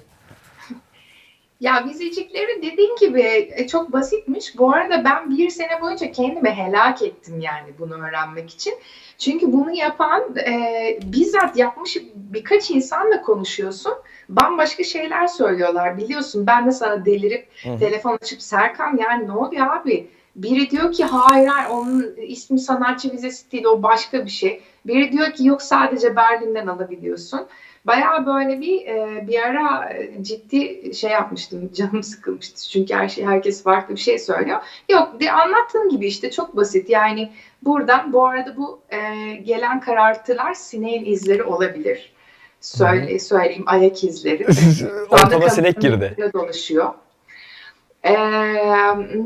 Ya 1.60 1.86
vizecikleri 1.88 2.62
dediğin 2.62 2.96
gibi 3.00 3.52
e, 3.56 3.68
çok 3.68 3.94
basitmiş. 3.94 4.58
Bu 4.58 4.74
arada 4.74 5.04
ben 5.06 5.38
bir 5.38 5.50
sene 5.50 5.82
boyunca 5.82 6.12
kendimi 6.12 6.50
helak 6.50 7.02
ettim 7.02 7.42
yani 7.42 7.70
bunu 7.80 8.08
öğrenmek 8.08 8.50
için. 8.50 8.74
Çünkü 9.18 9.54
bunu 9.54 9.72
yapan 9.72 10.24
e, 10.48 11.00
bizzat 11.04 11.58
yapmış 11.58 11.98
birkaç 12.16 12.72
insanla 12.72 13.22
konuşuyorsun. 13.22 13.94
Bambaşka 14.30 14.84
şeyler 14.84 15.28
söylüyorlar 15.28 15.98
biliyorsun. 15.98 16.48
Ben 16.48 16.66
de 16.66 16.72
sana 16.72 17.06
delirip 17.06 17.48
Hı 17.64 17.78
telefon 17.80 18.18
açıp 18.22 18.42
Serkan 18.42 18.98
yani 18.98 19.28
ne 19.28 19.32
oluyor 19.32 19.68
abi? 19.76 20.08
Biri 20.36 20.70
diyor 20.70 20.92
ki 20.92 21.06
hayır 21.06 21.48
hayır 21.48 21.70
onun 21.70 22.16
ismi 22.18 22.60
sanatçı 22.60 23.12
vizesi 23.12 23.52
değil 23.52 23.66
o 23.66 23.84
başka 23.84 24.26
bir 24.26 24.30
şey. 24.30 24.62
Biri 24.86 25.12
diyor 25.12 25.32
ki 25.32 25.48
yok 25.48 25.62
sadece 25.62 26.16
Berlin'den 26.16 26.68
alabiliyorsun. 26.68 27.48
Bayağı 27.88 28.26
böyle 28.26 28.62
bir 28.62 28.86
e, 28.86 29.28
bir 29.28 29.42
ara 29.42 29.94
e, 29.94 30.24
ciddi 30.24 30.92
şey 30.96 31.12
yapmıştım. 31.12 31.72
Canım 31.76 32.04
sıkılmıştı. 32.04 32.70
Çünkü 32.70 32.94
her 32.94 33.10
şey 33.10 33.26
herkes 33.26 33.64
farklı 33.64 33.96
bir 33.96 34.00
şey 34.00 34.20
söylüyor. 34.20 34.60
Yok 34.90 35.20
de 35.22 35.32
anlattığım 35.32 35.90
gibi 35.90 36.08
işte 36.08 36.32
çok 36.32 36.56
basit. 36.56 36.90
Yani 36.90 37.32
buradan 37.62 38.14
bu 38.14 38.26
arada 38.26 38.58
bu 38.58 38.80
e, 38.90 39.32
gelen 39.36 39.80
karartılar 39.80 40.54
sineğin 40.54 41.06
izleri 41.06 41.44
olabilir. 41.44 42.14
Söyle, 42.62 43.20
söyleyeyim 43.20 43.64
ayak 43.68 44.04
izleri. 44.04 44.48
Ortama 45.10 45.50
sinek 45.50 45.82
girdi. 45.82 46.32
Dolaşıyor. 46.34 46.94
Ee, 48.04 48.14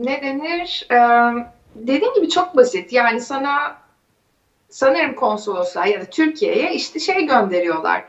ne 0.04 0.22
denir? 0.22 0.88
Ee, 0.92 0.98
dediğim 1.76 2.14
gibi 2.14 2.30
çok 2.30 2.56
basit. 2.56 2.94
Yani 2.94 3.22
sana 3.22 3.81
sanırım 4.72 5.16
konsoloslar 5.16 5.86
ya 5.86 6.02
da 6.02 6.06
Türkiye'ye 6.06 6.74
işte 6.74 7.00
şey 7.00 7.26
gönderiyorlar. 7.26 8.04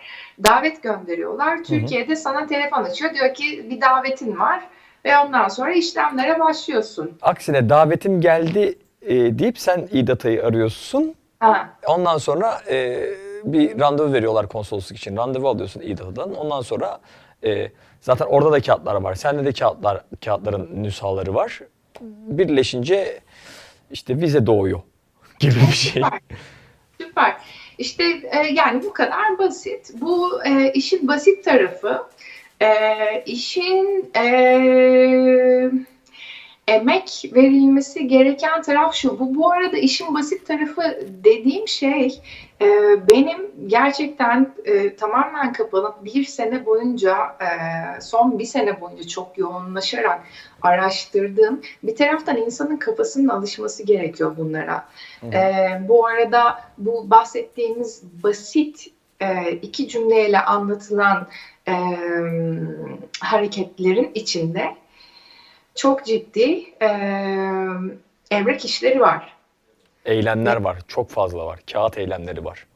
Davet 0.45 0.83
gönderiyorlar. 0.83 1.64
Türkiye'de 1.64 2.16
sana 2.16 2.47
telefon 2.47 2.85
açıyor. 2.85 3.14
Diyor 3.14 3.35
ki 3.35 3.71
bir 3.71 3.81
davetin 3.81 4.38
var. 4.38 4.69
Ve 5.04 5.19
ondan 5.19 5.49
sonra 5.49 5.73
işlemlere 5.73 6.40
başlıyorsun. 6.40 7.19
Aksine 7.23 7.69
davetim 7.69 8.21
geldi 8.21 8.78
e, 9.02 9.38
deyip 9.38 9.59
sen 9.59 9.88
İDAT'ayı 9.92 10.45
arıyorsun. 10.45 11.14
Ha. 11.40 11.69
Ondan 11.87 12.19
sonra 12.19 12.61
e, 12.71 13.09
bir 13.45 13.81
randevu 13.81 14.12
veriyorlar 14.12 14.49
konsolosluk 14.49 14.99
için. 14.99 15.16
Randevu 15.16 15.49
alıyorsun 15.49 15.81
İDAT'dan. 15.81 16.35
Ondan 16.35 16.61
sonra 16.61 17.00
e, 17.45 17.69
zaten 18.00 18.26
orada 18.26 18.52
da 18.52 18.61
kağıtlar 18.61 18.95
var. 18.95 19.14
Sende 19.14 19.45
de 19.45 19.52
kağıtlar, 19.52 20.04
kağıtların 20.25 20.83
nüshaları 20.83 21.35
var. 21.35 21.61
Birleşince 22.00 23.21
işte 23.90 24.21
vize 24.21 24.47
doğuyor 24.47 24.81
gibi 25.40 25.54
bir 25.54 25.76
şey. 25.76 26.02
Süper. 27.12 27.37
İşte 27.78 28.04
e, 28.04 28.47
yani 28.52 28.83
bu 28.83 28.92
kadar 28.92 29.38
basit. 29.38 29.90
Bu 30.00 30.45
e, 30.45 30.73
işin 30.73 31.09
basit 31.09 31.45
tarafı. 31.45 32.07
E, 32.62 32.69
işin 33.26 34.11
e, 34.16 34.25
emek 36.69 37.25
verilmesi 37.35 38.09
gereken 38.09 38.62
taraf 38.62 38.95
şu. 38.95 39.19
Bu 39.19 39.35
bu 39.35 39.52
arada 39.52 39.78
işin 39.78 40.14
basit 40.14 40.47
tarafı 40.47 40.99
dediğim 41.25 41.69
şey 41.69 42.21
benim 43.11 43.50
gerçekten 43.66 44.54
e, 44.64 44.97
tamamen 44.97 45.52
kapanıp 45.52 46.04
bir 46.04 46.25
sene 46.25 46.66
boyunca 46.66 47.16
e, 47.40 47.47
son 48.00 48.38
bir 48.38 48.45
sene 48.45 48.81
boyunca 48.81 49.07
çok 49.07 49.38
yoğunlaşarak 49.38 50.21
araştırdığım 50.62 51.61
bir 51.83 51.97
taraftan 51.97 52.37
insanın 52.37 52.76
kafasının 52.76 53.28
alışması 53.28 53.83
gerekiyor 53.83 54.37
bunlara. 54.37 54.88
E, 55.25 55.38
bu 55.88 56.07
arada 56.07 56.61
bu 56.78 57.11
bahsettiğimiz 57.11 58.02
basit 58.23 58.87
e, 59.21 59.52
iki 59.52 59.88
cümleyle 59.88 60.40
anlatılan 60.40 61.28
e, 61.69 61.75
hareketlerin 63.21 64.11
içinde 64.14 64.76
çok 65.75 66.07
ciddi 66.07 66.64
e, 66.83 66.88
evrak 68.31 68.64
işleri 68.64 69.00
var. 69.00 69.31
Eylemler 70.04 70.56
var. 70.56 70.78
Çok 70.88 71.11
fazla 71.11 71.47
var. 71.47 71.61
Kağıt 71.73 71.99
eylemleri 71.99 72.44
var. 72.44 72.66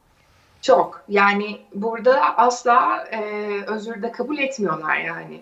Çok. 0.61 1.03
Yani 1.09 1.61
burada 1.73 2.37
asla 2.37 3.05
e, 3.11 3.19
özür 3.67 4.01
de 4.01 4.11
kabul 4.11 4.37
etmiyorlar 4.37 4.97
yani. 4.97 5.39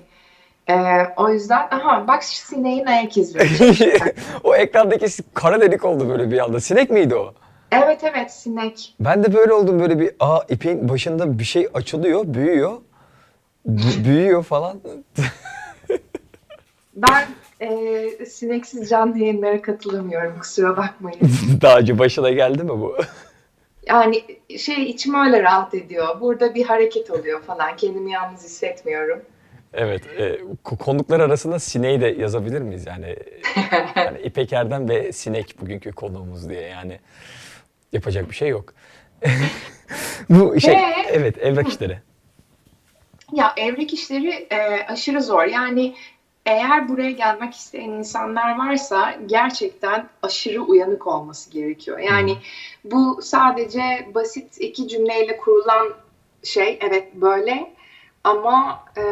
E, 0.69 0.75
o 1.17 1.29
yüzden 1.29 1.67
aha 1.71 2.07
bak 2.07 2.23
sineğin 2.23 2.85
ayak 2.85 3.17
izleri. 3.17 3.93
o 4.43 4.55
ekrandaki 4.55 5.05
kara 5.33 5.61
delik 5.61 5.85
oldu 5.85 6.09
böyle 6.09 6.31
bir 6.31 6.43
anda. 6.43 6.59
Sinek 6.59 6.89
miydi 6.89 7.15
o? 7.15 7.33
evet 7.71 8.03
evet 8.03 8.31
sinek. 8.31 8.95
Ben 8.99 9.23
de 9.23 9.33
böyle 9.33 9.53
oldum 9.53 9.79
böyle 9.79 9.99
bir 9.99 10.11
aa 10.19 10.39
ipin 10.49 10.89
başında 10.89 11.39
bir 11.39 11.43
şey 11.43 11.67
açılıyor, 11.73 12.23
büyüyor. 12.25 12.77
B- 13.65 14.05
büyüyor 14.05 14.43
falan. 14.43 14.79
Ben 16.95 17.27
e, 17.59 18.25
sineksiz 18.25 18.89
canlı 18.89 19.19
yayınlara 19.19 19.61
katılamıyorum 19.61 20.39
kusura 20.39 20.77
bakmayın. 20.77 21.19
Daha 21.61 21.79
önce 21.79 21.99
başına 21.99 22.29
geldi 22.29 22.63
mi 22.63 22.69
bu? 22.69 22.97
Yani 23.87 24.23
şey 24.59 24.83
içim 24.83 25.13
öyle 25.25 25.43
rahat 25.43 25.73
ediyor. 25.73 26.21
Burada 26.21 26.55
bir 26.55 26.65
hareket 26.65 27.11
oluyor 27.11 27.41
falan. 27.41 27.75
Kendimi 27.75 28.11
yalnız 28.11 28.43
hissetmiyorum. 28.43 29.21
Evet, 29.73 30.01
e, 30.17 30.39
ko- 30.63 30.77
konuklar 30.77 31.19
arasında 31.19 31.59
sineği 31.59 32.01
de 32.01 32.07
yazabilir 32.07 32.61
miyiz? 32.61 32.85
Yani, 32.87 33.15
yani 33.95 34.19
İpek 34.19 34.53
Erdem 34.53 34.89
ve 34.89 35.11
sinek 35.11 35.61
bugünkü 35.61 35.91
konuğumuz 35.91 36.49
diye 36.49 36.61
yani 36.61 36.99
yapacak 37.93 38.29
bir 38.29 38.35
şey 38.35 38.49
yok. 38.49 38.73
Bu 40.29 40.59
şey, 40.59 40.75
Ve- 40.75 41.05
evet 41.11 41.37
evrak 41.37 41.67
işleri. 41.67 41.99
Ya 43.33 43.53
evrak 43.57 43.93
işleri 43.93 44.47
e, 44.51 44.85
aşırı 44.87 45.21
zor. 45.23 45.43
Yani 45.43 45.95
eğer 46.45 46.89
buraya 46.89 47.11
gelmek 47.11 47.53
isteyen 47.53 47.89
insanlar 47.89 48.57
varsa 48.57 49.15
gerçekten 49.25 50.09
aşırı 50.23 50.61
uyanık 50.61 51.07
olması 51.07 51.51
gerekiyor. 51.51 51.99
Yani 51.99 52.37
bu 52.83 53.19
sadece 53.21 54.07
basit 54.15 54.61
iki 54.61 54.87
cümleyle 54.87 55.37
kurulan 55.37 55.93
şey 56.43 56.79
evet 56.81 57.15
böyle 57.15 57.75
ama 58.23 58.83
e, 58.97 59.03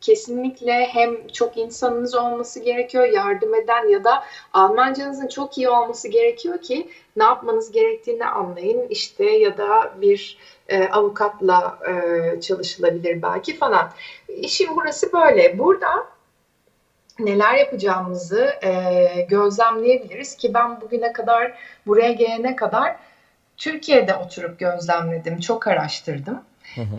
kesinlikle 0.00 0.86
hem 0.86 1.28
çok 1.28 1.56
insanınız 1.56 2.14
olması 2.14 2.60
gerekiyor 2.60 3.04
yardım 3.04 3.54
eden 3.54 3.88
ya 3.88 4.04
da 4.04 4.24
Almancanızın 4.52 5.28
çok 5.28 5.58
iyi 5.58 5.68
olması 5.68 6.08
gerekiyor 6.08 6.62
ki 6.62 6.88
ne 7.16 7.24
yapmanız 7.24 7.72
gerektiğini 7.72 8.26
anlayın 8.26 8.88
işte 8.88 9.24
ya 9.24 9.58
da 9.58 9.92
bir 10.00 10.38
e, 10.68 10.88
avukatla 10.88 11.78
e, 11.88 12.40
çalışılabilir 12.40 13.22
belki 13.22 13.56
falan. 13.56 13.90
İşin 14.28 14.76
burası 14.76 15.12
böyle. 15.12 15.58
Burada 15.58 16.06
neler 17.26 17.54
yapacağımızı 17.54 18.50
e, 18.62 19.26
gözlemleyebiliriz 19.28 20.36
ki 20.36 20.54
ben 20.54 20.80
bugüne 20.80 21.12
kadar 21.12 21.52
buraya 21.86 22.12
gelene 22.12 22.56
kadar 22.56 22.96
Türkiye'de 23.56 24.14
oturup 24.14 24.58
gözlemledim, 24.58 25.40
çok 25.40 25.66
araştırdım. 25.66 26.40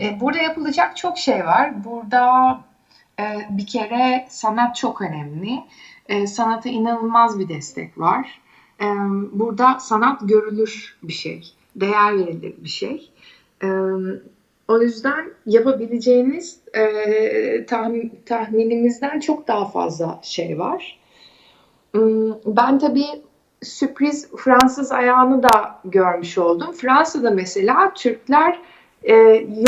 E, 0.00 0.20
burada 0.20 0.38
yapılacak 0.38 0.96
çok 0.96 1.18
şey 1.18 1.44
var. 1.44 1.84
Burada 1.84 2.60
e, 3.20 3.46
bir 3.50 3.66
kere 3.66 4.26
sanat 4.28 4.76
çok 4.76 5.00
önemli. 5.00 5.60
E, 6.08 6.26
sanata 6.26 6.68
inanılmaz 6.68 7.38
bir 7.38 7.48
destek 7.48 7.98
var. 7.98 8.40
E, 8.80 8.86
burada 9.32 9.78
sanat 9.80 10.20
görülür 10.22 10.96
bir 11.02 11.12
şey, 11.12 11.52
değer 11.76 12.18
verilir 12.18 12.54
bir 12.58 12.68
şey. 12.68 13.10
E, 13.62 13.68
o 14.72 14.82
yüzden 14.82 15.30
yapabileceğiniz 15.46 16.60
e, 16.74 17.66
tahmin, 17.66 18.12
tahminimizden 18.26 19.20
çok 19.20 19.48
daha 19.48 19.64
fazla 19.64 20.20
şey 20.22 20.58
var. 20.58 20.98
Hmm, 21.92 22.32
Ben 22.46 22.78
tabii 22.78 23.06
sürpriz 23.62 24.30
Fransız 24.36 24.92
ayağını 24.92 25.42
da 25.42 25.80
görmüş 25.84 26.38
oldum. 26.38 26.72
Fransa'da 26.72 27.30
mesela 27.30 27.94
Türkler 27.94 28.58
e, 29.02 29.14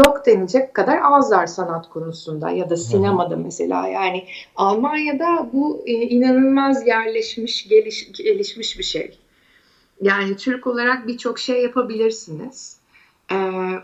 yok 0.05 0.27
denecek 0.27 0.75
kadar 0.75 1.01
azlar 1.03 1.47
sanat 1.47 1.89
konusunda 1.89 2.51
ya 2.51 2.71
da 2.71 2.77
sinemada 2.77 3.37
mesela. 3.37 3.89
Yani 3.89 4.25
Almanya'da 4.57 5.51
bu 5.53 5.83
e, 5.87 5.93
inanılmaz 5.93 6.87
yerleşmiş, 6.87 7.69
geliş, 7.69 8.13
gelişmiş 8.13 8.79
bir 8.79 8.85
şey. 8.85 9.19
Yani 10.03 10.37
Türk 10.37 10.67
olarak 10.67 11.07
birçok 11.07 11.39
şey 11.39 11.63
yapabilirsiniz. 11.63 12.84
E, 13.33 13.37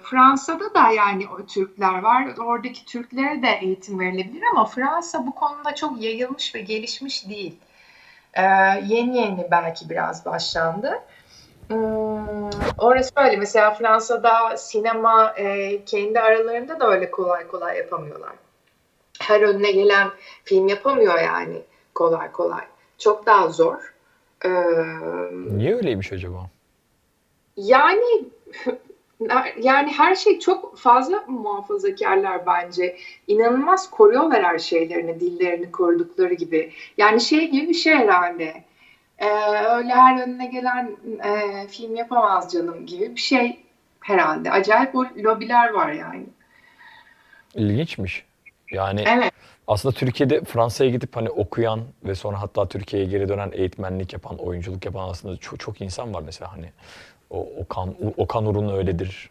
Fransa'da 0.02 0.74
da 0.74 0.90
yani 0.90 1.26
o 1.28 1.46
Türkler 1.46 2.02
var. 2.02 2.26
Oradaki 2.38 2.84
Türklere 2.84 3.42
de 3.42 3.58
eğitim 3.62 4.00
verilebilir 4.00 4.42
ama 4.52 4.64
Fransa 4.64 5.26
bu 5.26 5.34
konuda 5.34 5.74
çok 5.74 6.02
yayılmış 6.02 6.54
ve 6.54 6.60
gelişmiş 6.60 7.28
değil. 7.28 7.56
E, 8.34 8.42
yeni 8.86 9.18
yeni 9.18 9.48
belki 9.50 9.90
biraz 9.90 10.26
başlandı. 10.26 11.02
Hmm, 11.68 12.50
orası 12.78 13.10
öyle. 13.16 13.36
Mesela 13.36 13.74
Fransa'da 13.74 14.56
sinema 14.56 15.34
e, 15.36 15.84
kendi 15.84 16.20
aralarında 16.20 16.80
da 16.80 16.90
öyle 16.90 17.10
kolay 17.10 17.46
kolay 17.46 17.78
yapamıyorlar. 17.78 18.32
Her 19.20 19.40
önüne 19.40 19.72
gelen 19.72 20.08
film 20.44 20.68
yapamıyor 20.68 21.18
yani 21.18 21.62
kolay 21.94 22.32
kolay. 22.32 22.64
Çok 22.98 23.26
daha 23.26 23.48
zor. 23.48 23.94
Ee, 24.44 24.50
Niye 25.56 25.74
öyleymiş 25.74 26.12
acaba? 26.12 26.50
yani 27.56 28.24
yani 29.62 29.92
her 29.92 30.14
şey 30.14 30.38
çok 30.38 30.78
fazla 30.78 31.24
muhafazakarlar 31.28 32.46
bence. 32.46 32.96
İnanılmaz 33.26 33.90
koruyorlar 33.90 34.42
her 34.44 34.58
şeylerini, 34.58 35.20
dillerini 35.20 35.72
korudukları 35.72 36.34
gibi. 36.34 36.72
Yani 36.96 37.20
şey 37.20 37.50
gibi 37.50 37.68
bir 37.68 37.74
şey 37.74 37.94
herhalde. 37.94 38.64
Ee, 39.18 39.28
öyle 39.76 39.94
her 39.94 40.22
önüne 40.22 40.46
gelen 40.46 40.96
e, 41.24 41.66
film 41.68 41.96
yapamaz 41.96 42.52
canım 42.52 42.86
gibi 42.86 43.14
bir 43.14 43.20
şey 43.20 43.60
herhalde. 44.00 44.50
Acayip 44.50 44.96
o 44.96 45.04
lobiler 45.16 45.70
var 45.70 45.92
yani. 45.92 46.26
İlginçmiş. 47.54 48.24
Yani 48.72 49.04
Evet. 49.08 49.32
aslında 49.66 49.94
Türkiye'de 49.94 50.44
Fransa'ya 50.44 50.90
gidip 50.90 51.16
hani 51.16 51.30
okuyan 51.30 51.80
ve 52.04 52.14
sonra 52.14 52.42
hatta 52.42 52.68
Türkiye'ye 52.68 53.08
geri 53.08 53.28
dönen 53.28 53.50
eğitmenlik 53.52 54.12
yapan, 54.12 54.38
oyunculuk 54.38 54.84
yapan 54.84 55.08
aslında 55.08 55.36
çok, 55.36 55.60
çok 55.60 55.80
insan 55.80 56.14
var 56.14 56.22
mesela 56.26 56.52
hani. 56.52 56.72
O 57.30 57.48
Okan, 57.58 57.94
Okan 58.16 58.46
Urun 58.46 58.76
öyledir. 58.76 59.30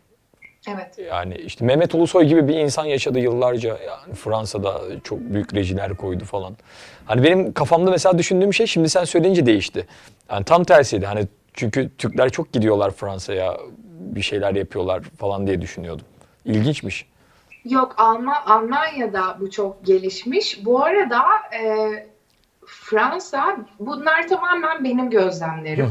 Evet. 0.67 0.99
Yani 1.09 1.35
işte 1.35 1.65
Mehmet 1.65 1.95
Ulusoy 1.95 2.25
gibi 2.25 2.47
bir 2.47 2.55
insan 2.55 2.85
yaşadı 2.85 3.19
yıllarca. 3.19 3.69
Yani 3.69 4.13
Fransa'da 4.15 4.81
çok 5.03 5.19
büyük 5.19 5.53
rejiler 5.53 5.97
koydu 5.97 6.25
falan. 6.25 6.57
Hani 7.05 7.23
benim 7.23 7.53
kafamda 7.53 7.91
mesela 7.91 8.17
düşündüğüm 8.17 8.53
şey 8.53 8.65
şimdi 8.65 8.89
sen 8.89 9.03
söyleyince 9.03 9.45
değişti. 9.45 9.87
Yani 10.31 10.43
tam 10.43 10.63
tersiydi. 10.63 11.05
Hani 11.05 11.27
çünkü 11.53 11.89
Türkler 11.97 12.29
çok 12.29 12.53
gidiyorlar 12.53 12.91
Fransa'ya 12.91 13.57
bir 13.99 14.21
şeyler 14.21 14.55
yapıyorlar 14.55 15.03
falan 15.03 15.47
diye 15.47 15.61
düşünüyordum. 15.61 16.05
İlginçmiş. 16.45 17.05
Yok 17.65 17.95
Alman 17.97 18.43
Almanya'da 18.45 19.37
bu 19.39 19.51
çok 19.51 19.85
gelişmiş. 19.85 20.65
Bu 20.65 20.83
arada 20.83 21.21
e, 21.63 21.89
Fransa 22.89 23.57
bunlar 23.79 24.27
tamamen 24.27 24.83
benim 24.83 25.09
gözlemlerim. 25.09 25.85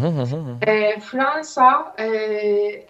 E, 0.66 1.00
Fransa 1.00 1.94
e, 1.98 2.87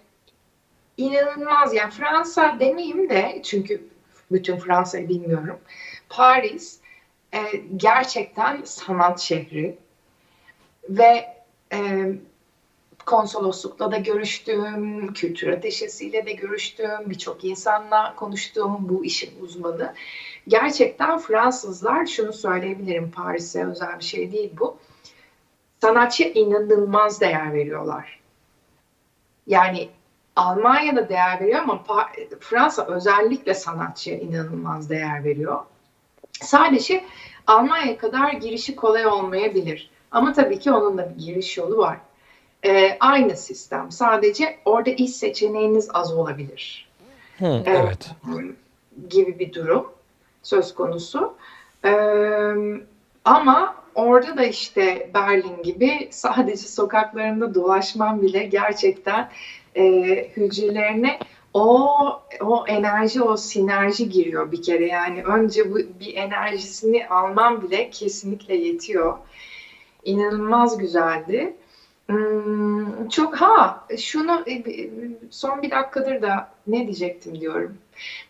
inanılmaz 0.97 1.75
yani 1.75 1.91
Fransa 1.91 2.57
demeyeyim 2.61 3.11
de 3.11 3.41
çünkü 3.45 3.89
bütün 4.33 4.57
Fransa'yı 4.57 5.09
bilmiyorum. 5.09 5.59
Paris 6.09 6.81
e, 7.33 7.39
gerçekten 7.77 8.61
sanat 8.65 9.21
şehri 9.21 9.79
ve 10.89 11.35
e, 11.73 12.13
konsoloslukla 13.07 13.93
da 13.93 13.99
görüştüğüm, 13.99 15.13
kültür 15.13 15.49
ateşesiyle 15.49 16.27
de 16.27 16.33
görüştüğüm, 16.33 17.11
birçok 17.11 17.45
insanla 17.45 18.17
konuştuğum 18.17 18.89
bu 18.89 19.05
işin 19.05 19.41
uzmanı. 19.41 19.95
Gerçekten 20.49 21.19
Fransızlar 21.19 22.07
şunu 22.07 22.33
söyleyebilirim 22.33 23.11
Paris'e 23.11 23.67
özel 23.67 23.99
bir 23.99 24.05
şey 24.05 24.33
değil 24.33 24.51
bu. 24.61 24.77
Sanatçıya 25.81 26.31
inanılmaz 26.31 27.21
değer 27.21 27.53
veriyorlar. 27.53 28.21
Yani 29.47 29.89
Almanya'da 30.37 31.09
değer 31.09 31.41
veriyor 31.41 31.61
ama 31.61 31.85
Fransa 32.41 32.87
özellikle 32.87 33.55
sanatçıya 33.55 34.19
inanılmaz 34.19 34.91
değer 34.91 35.25
veriyor. 35.25 35.59
Sadece 36.33 37.05
Almanya 37.47 37.99
kadar 37.99 38.33
girişi 38.33 38.77
kolay 38.77 39.07
olmayabilir. 39.07 39.91
Ama 40.11 40.33
tabii 40.33 40.59
ki 40.59 40.73
onun 40.73 40.99
da 40.99 41.11
bir 41.11 41.25
giriş 41.25 41.57
yolu 41.57 41.79
var. 41.79 41.99
Ee, 42.65 42.97
aynı 43.01 43.37
sistem. 43.37 43.91
Sadece 43.93 44.59
orada 44.65 44.91
iş 44.91 45.11
seçeneğiniz 45.11 45.91
az 45.95 46.15
olabilir. 46.15 46.89
Hı, 47.39 47.63
evet. 47.67 48.11
Gibi 49.09 49.39
bir 49.39 49.53
durum 49.53 49.98
söz 50.49 50.75
konusu. 50.75 51.35
Ee, 51.85 52.55
ama 53.25 53.75
orada 53.95 54.37
da 54.37 54.45
işte 54.45 55.11
Berlin 55.15 55.63
gibi 55.63 56.09
sadece 56.11 56.69
sokaklarında 56.69 57.55
dolaşman 57.55 58.23
bile 58.23 58.45
gerçekten 58.45 59.29
e, 59.77 59.85
hücrelerine 60.37 61.19
o 61.55 61.89
o 62.41 62.65
enerji, 62.67 63.23
o 63.23 63.37
sinerji 63.37 64.09
giriyor 64.09 64.53
bir 64.53 64.63
kere. 64.63 64.87
Yani 64.87 65.23
önce 65.23 65.71
bu 65.71 65.77
bir 66.01 66.15
enerjisini 66.15 67.09
alman 67.09 67.63
bile 67.63 67.91
kesinlikle 67.91 68.55
yetiyor. 68.55 69.19
İnanılmaz 70.05 70.79
güzeldi. 70.79 71.57
Hmm, 72.09 73.09
çok 73.09 73.37
ha 73.37 73.87
şunu 73.99 74.45
e, 74.49 74.91
son 75.31 75.63
bir 75.63 75.71
dakikadır 75.71 76.23
da 76.23 76.51
ne 76.67 76.79
diyecektim 76.87 77.41
diyorum. 77.41 77.79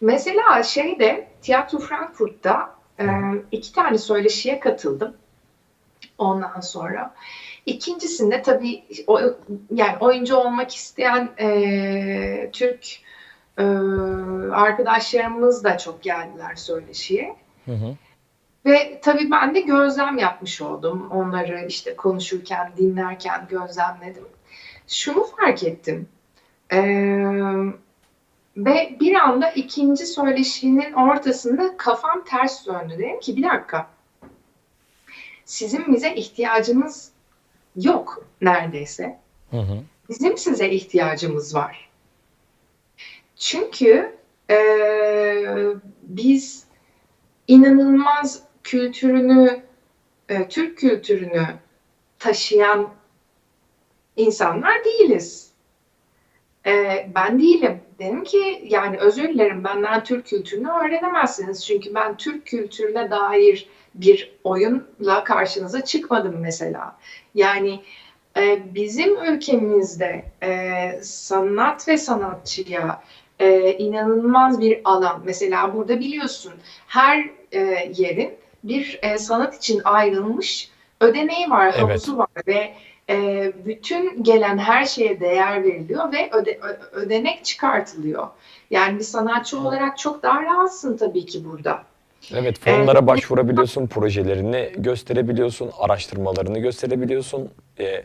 Mesela 0.01 0.63
şeyde 0.63 1.29
Tiyatro 1.43 1.79
Frankfurt'ta 1.79 2.75
e, 3.01 3.05
iki 3.53 3.73
tane 3.73 3.99
söyleşiye 3.99 4.61
katıldım. 4.61 5.17
Ondan 6.19 6.61
sonra 6.61 7.15
ikincisinde 7.67 8.43
tabii 8.43 8.85
o, 9.07 9.21
yani 9.71 9.97
oyuncu 10.01 10.37
olmak 10.37 10.75
isteyen 10.75 11.31
e, 11.41 12.51
Türk 12.53 13.01
e, 13.59 13.63
arkadaşlarımız 14.53 15.65
da 15.65 15.79
çok 15.79 16.03
geldiler 16.03 16.55
söyleşiye. 16.55 17.37
Hı 17.65 17.73
hı. 17.73 17.95
Ve 18.67 19.01
tabii 19.03 19.31
ben 19.31 19.55
de 19.55 19.61
gözlem 19.61 20.19
yapmış 20.19 20.63
oldum. 20.63 21.11
Onları 21.11 21.67
işte 21.69 21.97
konuşurken, 21.97 22.73
dinlerken 22.77 23.47
gözlemledim. 23.51 24.25
Şunu 24.89 25.25
fark 25.25 25.63
ettim. 25.63 26.09
Ee, 26.73 26.79
ve 28.57 28.97
bir 29.01 29.15
anda 29.15 29.51
ikinci 29.51 30.07
söyleşinin 30.07 30.93
ortasında 30.93 31.77
kafam 31.77 32.25
ters 32.25 32.67
döndü. 32.67 32.95
Dedim 32.99 33.21
ki 33.21 33.37
bir 33.37 33.43
dakika. 33.43 33.87
Sizin 35.45 35.95
bize 35.95 36.15
ihtiyacınız 36.15 37.13
yok 37.77 38.25
neredeyse. 38.41 39.19
Hı 39.51 39.57
hı. 39.57 39.83
Bizim 40.09 40.39
size 40.39 40.69
ihtiyacımız 40.71 41.55
var. 41.55 41.91
Çünkü 43.37 44.17
eee, 44.51 45.67
biz 46.03 46.65
inanılmaz 47.49 48.43
kültürünü, 48.69 49.63
e, 50.29 50.49
Türk 50.49 50.79
kültürünü 50.79 51.47
taşıyan 52.19 52.89
insanlar 54.17 54.85
değiliz. 54.85 55.51
Eee, 56.67 57.11
ben 57.15 57.39
değilim. 57.39 57.81
Dedim 57.99 58.25
ki 58.25 58.63
yani 58.65 58.97
özür 58.99 59.29
dilerim 59.29 59.65
benden 59.65 60.05
Türk 60.05 60.27
kültürünü 60.27 60.69
öğrenemezsiniz. 60.69 61.67
Çünkü 61.67 61.95
ben 61.95 62.17
Türk 62.17 62.47
kültürüne 62.47 63.11
dair 63.11 63.69
bir 63.95 64.33
oyunla 64.45 65.25
karşınıza 65.25 65.85
çıkmadım 65.85 66.41
mesela. 66.41 66.99
Yani 67.35 67.83
e, 68.37 68.75
bizim 68.75 69.25
ülkemizde 69.25 70.25
e, 70.43 70.91
sanat 71.03 71.89
ve 71.89 71.97
sanatçıya 71.97 73.03
e, 73.39 73.73
inanılmaz 73.73 74.61
bir 74.61 74.81
alan. 74.85 75.23
Mesela 75.25 75.75
burada 75.75 76.01
biliyorsun 76.01 76.53
her 76.87 77.31
e, 77.53 77.93
yerin 77.97 78.39
bir 78.65 78.99
e, 79.03 79.19
sanat 79.19 79.57
için 79.57 79.81
ayrılmış 79.85 80.71
ödeneği 81.01 81.51
var, 81.51 81.67
Evet. 81.79 81.81
havuzu 81.91 82.19
var 82.19 82.29
ve 82.47 82.73
e, 83.11 83.53
bütün 83.65 84.23
gelen 84.23 84.59
her 84.59 84.85
şeye 84.85 85.21
değer 85.21 85.65
veriliyor 85.65 86.13
ve 86.13 86.31
öde- 86.31 86.61
ödenek 86.93 87.45
çıkartılıyor. 87.45 88.27
Yani 88.71 88.99
bir 88.99 89.05
sanatçı 89.05 89.61
olarak 89.61 89.99
çok 89.99 90.23
daha 90.23 90.43
rahatsın 90.43 90.97
tabii 90.97 91.27
ki 91.27 91.45
burada. 91.45 91.83
Evet, 92.35 92.59
fonlara 92.61 93.07
başvurabiliyorsun, 93.07 93.87
projelerini 93.87 94.73
gösterebiliyorsun, 94.77 95.71
araştırmalarını 95.79 96.59
gösterebiliyorsun, 96.59 97.51
e, 97.79 98.05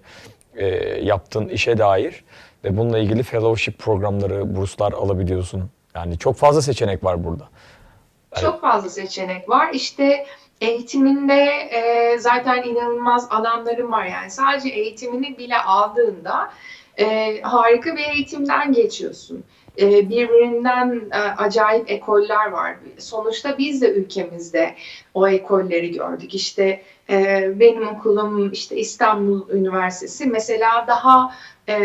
e, 0.55 0.65
yaptığın 1.03 1.49
işe 1.49 1.77
dair 1.77 2.23
ve 2.63 2.77
bununla 2.77 2.99
ilgili 2.99 3.23
fellowship 3.23 3.79
programları, 3.79 4.55
burslar 4.55 4.91
alabiliyorsun. 4.93 5.69
Yani 5.95 6.17
çok 6.17 6.35
fazla 6.35 6.61
seçenek 6.61 7.03
var 7.03 7.23
burada. 7.23 7.49
Çok 8.41 8.61
fazla 8.61 8.89
seçenek 8.89 9.49
var. 9.49 9.69
İşte 9.73 10.25
eğitiminde 10.63 11.43
e, 11.71 12.17
zaten 12.19 12.63
inanılmaz 12.63 13.27
alanlarım 13.29 13.91
var. 13.91 14.05
Yani 14.05 14.31
sadece 14.31 14.69
eğitimini 14.69 15.37
bile 15.37 15.57
aldığında 15.57 16.51
e, 16.99 17.41
harika 17.41 17.95
bir 17.95 18.03
eğitimden 18.15 18.73
geçiyorsun. 18.73 19.43
E, 19.81 20.09
birbirinden 20.09 21.01
e, 21.11 21.17
acayip 21.17 21.91
ekoller 21.91 22.51
var. 22.51 22.75
Sonuçta 22.97 23.57
biz 23.57 23.81
de 23.81 23.93
ülkemizde 23.93 24.75
o 25.13 25.27
ekolleri 25.27 25.91
gördük. 25.91 26.35
İşte 26.35 26.81
e, 27.09 27.49
benim 27.59 27.87
okulum 27.87 28.51
işte 28.51 28.75
İstanbul 28.77 29.49
Üniversitesi 29.49 30.25
mesela 30.25 30.85
daha 30.87 31.35
e, 31.69 31.75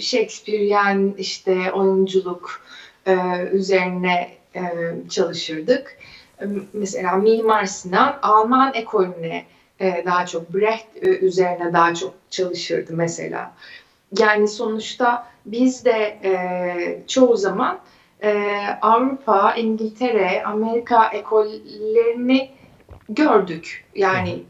Shakespearean 0.00 1.14
işte 1.18 1.72
oyunculuk 1.72 2.60
e, 3.06 3.14
üzerine 3.52 4.30
e, 4.56 4.62
çalışırdık. 5.10 5.98
E, 6.40 6.44
Mesela 6.72 7.16
Mimar 7.16 7.64
Sinan 7.64 8.18
Alman 8.22 8.74
ekolüne 8.74 9.44
e, 9.80 10.02
daha 10.06 10.26
çok 10.26 10.54
Brecht 10.54 10.86
e, 11.02 11.18
üzerine 11.18 11.72
daha 11.72 11.94
çok 11.94 12.14
çalışırdı 12.30 12.92
mesela. 12.96 13.52
Yani 14.18 14.48
sonuçta 14.48 15.28
biz 15.46 15.84
de 15.84 16.18
e, 16.24 17.02
çoğu 17.06 17.36
zaman 17.36 17.78
Avrupa, 18.82 19.54
İngiltere, 19.54 20.42
Amerika 20.44 21.06
ekollerini 21.08 22.50
gördük. 23.08 23.84
Yani 23.94 24.42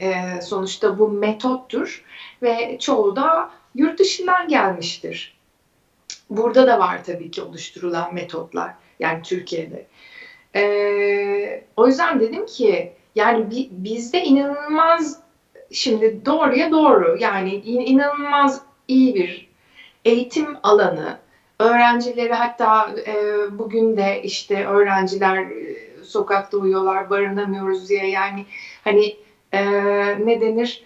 sonuçta 0.42 0.98
bu 0.98 1.08
metottur 1.08 2.04
ve 2.42 2.78
çoğu 2.80 3.16
da 3.16 3.50
yurt 3.74 3.98
dışından 3.98 4.48
gelmiştir. 4.48 5.36
Burada 6.30 6.66
da 6.66 6.78
var 6.78 7.04
tabii 7.04 7.30
ki 7.30 7.42
oluşturulan 7.42 8.14
metotlar. 8.14 8.74
Yani 9.00 9.22
Türkiye'de. 9.22 9.86
Ee, 10.56 11.64
o 11.76 11.86
yüzden 11.86 12.20
dedim 12.20 12.46
ki 12.46 12.92
yani 13.14 13.50
bi- 13.50 13.68
bizde 13.70 14.22
inanılmaz 14.22 15.20
şimdi 15.72 16.26
doğruya 16.26 16.70
doğru 16.72 17.16
yani 17.20 17.54
in- 17.54 17.86
inanılmaz 17.94 18.62
iyi 18.88 19.14
bir 19.14 19.48
eğitim 20.04 20.56
alanı. 20.62 21.18
Öğrencileri 21.60 22.32
hatta 22.32 22.94
e, 23.06 23.14
bugün 23.58 23.96
de 23.96 24.22
işte 24.22 24.66
öğrenciler 24.66 25.38
e, 25.42 25.76
sokakta 26.04 26.56
uyuyorlar 26.56 27.10
barınamıyoruz 27.10 27.88
diye 27.88 28.10
yani 28.10 28.46
hani 28.84 29.16
e, 29.52 29.62
ne 30.26 30.40
denir 30.40 30.84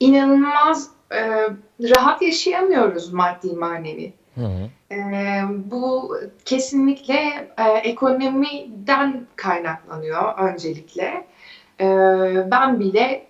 inanılmaz 0.00 0.90
e, 1.12 1.48
rahat 1.80 2.22
yaşayamıyoruz 2.22 3.12
maddi 3.12 3.52
manevi. 3.52 4.12
Hı 4.36 4.44
hı. 4.44 4.94
Ee, 4.94 5.42
bu 5.70 6.16
kesinlikle 6.44 7.48
e, 7.58 7.62
ekonomiden 7.84 9.26
kaynaklanıyor 9.36 10.38
öncelikle. 10.38 11.26
Ee, 11.80 12.46
ben 12.50 12.80
bile 12.80 13.00
e, 13.00 13.26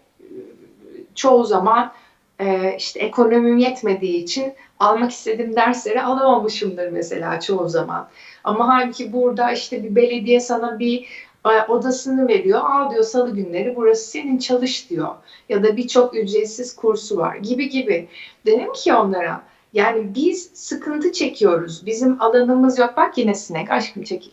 çoğu 1.14 1.44
zaman 1.44 1.92
e, 2.40 2.76
işte 2.76 3.00
ekonomim 3.00 3.58
yetmediği 3.58 4.22
için 4.22 4.54
almak 4.80 5.10
istediğim 5.10 5.56
dersleri 5.56 6.02
alamamışımdır 6.02 6.88
mesela 6.88 7.40
çoğu 7.40 7.68
zaman. 7.68 8.08
Ama 8.44 8.68
halbuki 8.68 9.12
burada 9.12 9.52
işte 9.52 9.82
bir 9.82 9.94
belediye 9.94 10.40
sana 10.40 10.78
bir 10.78 11.06
e, 11.46 11.62
odasını 11.68 12.28
veriyor. 12.28 12.60
Al 12.64 12.90
diyor 12.90 13.02
salı 13.02 13.34
günleri 13.34 13.76
burası 13.76 14.10
senin 14.10 14.38
çalış 14.38 14.90
diyor. 14.90 15.14
Ya 15.48 15.62
da 15.62 15.76
birçok 15.76 16.14
ücretsiz 16.14 16.76
kursu 16.76 17.16
var 17.16 17.36
gibi 17.36 17.68
gibi. 17.68 18.08
Dedim 18.46 18.72
ki 18.72 18.94
onlara 18.94 19.42
yani 19.72 20.14
biz 20.14 20.50
sıkıntı 20.54 21.12
çekiyoruz. 21.12 21.86
Bizim 21.86 22.22
alanımız 22.22 22.78
yok. 22.78 22.96
Bak 22.96 23.18
yine 23.18 23.34
sinek. 23.34 23.70
Aşkım 23.70 24.02
çekil. 24.04 24.30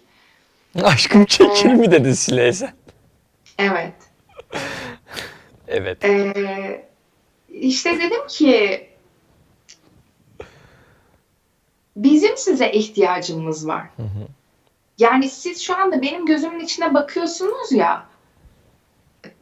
Aşkım 0.83 1.25
çekil 1.25 1.69
mi 1.69 1.91
dedin 1.91 2.13
Sile'ye 2.13 2.53
sen? 2.53 2.73
Evet. 3.57 3.93
Evet. 5.67 6.05
Ee, 6.05 6.85
işte 7.49 7.99
dedim 7.99 8.27
ki 8.27 8.87
bizim 11.95 12.37
size 12.37 12.71
ihtiyacımız 12.71 13.67
var. 13.67 13.83
Hı 13.97 14.03
hı. 14.03 14.27
Yani 14.97 15.29
siz 15.29 15.61
şu 15.61 15.77
anda 15.77 16.01
benim 16.01 16.25
gözümün 16.25 16.59
içine 16.59 16.93
bakıyorsunuz 16.93 17.71
ya. 17.71 18.05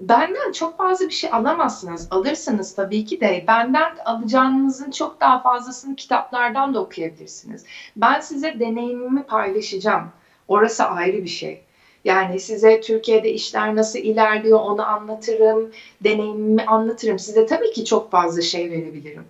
Benden 0.01 0.51
çok 0.51 0.77
fazla 0.77 1.07
bir 1.07 1.13
şey 1.13 1.29
alamazsınız. 1.33 2.07
Alırsınız 2.11 2.75
tabii 2.75 3.05
ki 3.05 3.21
de. 3.21 3.43
Benden 3.47 3.95
alacağınızın 4.05 4.91
çok 4.91 5.21
daha 5.21 5.41
fazlasını 5.41 5.95
kitaplardan 5.95 6.73
da 6.73 6.79
okuyabilirsiniz. 6.79 7.65
Ben 7.95 8.19
size 8.19 8.59
deneyimimi 8.59 9.23
paylaşacağım. 9.23 10.09
Orası 10.47 10.83
ayrı 10.83 11.23
bir 11.23 11.27
şey. 11.27 11.61
Yani 12.05 12.39
size 12.39 12.81
Türkiye'de 12.81 13.31
işler 13.33 13.75
nasıl 13.75 13.99
ilerliyor 13.99 14.59
onu 14.59 14.85
anlatırım. 14.85 15.71
Deneyimimi 16.03 16.65
anlatırım. 16.65 17.19
Size 17.19 17.45
tabii 17.45 17.71
ki 17.71 17.85
çok 17.85 18.11
fazla 18.11 18.41
şey 18.41 18.71
verebilirim. 18.71 19.25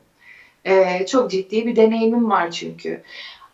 Ee, 0.66 1.06
çok 1.06 1.32
ciddi 1.32 1.66
bir 1.66 1.76
deneyimim 1.76 2.30
var 2.30 2.52
çünkü. 2.52 3.02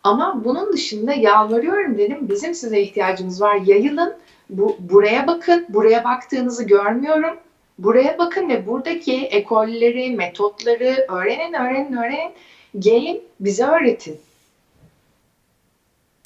Ama 0.04 0.44
bunun 0.44 0.72
dışında 0.72 1.12
yalvarıyorum 1.12 1.98
dedim. 1.98 2.28
Bizim 2.28 2.54
size 2.54 2.80
ihtiyacımız 2.80 3.40
var. 3.40 3.54
Yayılın. 3.54 4.14
Bu, 4.50 4.76
buraya 4.78 5.26
bakın. 5.26 5.66
Buraya 5.68 6.04
baktığınızı 6.04 6.64
görmüyorum. 6.64 7.36
Buraya 7.78 8.18
bakın 8.18 8.48
ve 8.48 8.66
buradaki 8.66 9.26
ekolleri, 9.26 10.10
metotları 10.10 11.06
öğrenin, 11.08 11.52
öğrenin, 11.52 11.96
öğrenin. 11.96 12.32
Gelin 12.78 13.24
bize 13.40 13.64
öğretin. 13.64 14.20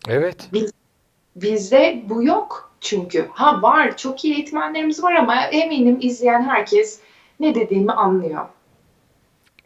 Evet. 0.09 0.49
Bizde 1.37 2.03
bu 2.09 2.23
yok 2.23 2.73
çünkü. 2.81 3.29
Ha 3.33 3.63
var, 3.63 3.97
çok 3.97 4.25
iyi 4.25 4.35
eğitmenlerimiz 4.35 5.03
var 5.03 5.15
ama 5.15 5.47
eminim 5.47 5.99
izleyen 6.01 6.43
herkes 6.43 7.01
ne 7.41 7.55
dediğimi 7.55 7.93
anlıyor. 7.93 8.47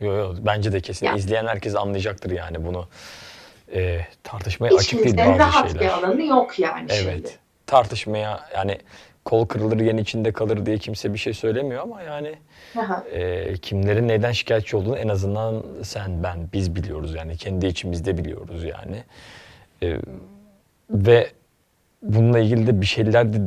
Yo, 0.00 0.12
yo, 0.12 0.34
bence 0.38 0.72
de 0.72 0.80
kesin. 0.80 1.06
Ya. 1.06 1.14
İzleyen 1.14 1.46
herkes 1.46 1.76
anlayacaktır 1.76 2.30
yani 2.30 2.64
bunu. 2.66 2.88
E, 3.74 4.00
tartışmaya 4.24 4.74
açık 4.74 5.04
değil 5.04 5.16
bazı 5.16 5.38
rahat 5.38 5.72
şeyler. 5.72 5.80
bir 5.80 5.90
alanı 5.90 6.24
yok 6.24 6.58
yani 6.58 6.88
şimdi. 6.90 7.30
Tartışmaya 7.66 8.40
yani 8.54 8.78
kol 9.24 9.46
kırılır 9.46 9.80
yen 9.80 9.96
içinde 9.96 10.32
kalır 10.32 10.66
diye 10.66 10.78
kimse 10.78 11.12
bir 11.12 11.18
şey 11.18 11.32
söylemiyor 11.34 11.82
ama 11.82 12.02
yani 12.02 12.34
Aha. 12.78 13.04
e, 13.12 13.54
kimlerin 13.56 14.08
neyden 14.08 14.32
şikayetçi 14.32 14.76
olduğunu 14.76 14.96
en 14.96 15.08
azından 15.08 15.64
sen, 15.82 16.22
ben, 16.22 16.48
biz 16.52 16.74
biliyoruz 16.76 17.14
yani. 17.14 17.36
Kendi 17.36 17.66
içimizde 17.66 18.18
biliyoruz 18.18 18.64
yani. 18.64 19.02
E, 19.82 19.98
ve 20.90 21.30
bununla 22.02 22.38
ilgili 22.38 22.66
de 22.66 22.80
bir 22.80 22.86
şeyler 22.86 23.32
de 23.32 23.38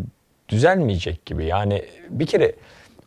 düzelmeyecek 0.49 1.25
gibi. 1.25 1.45
Yani 1.45 1.85
bir 2.09 2.25
kere 2.25 2.53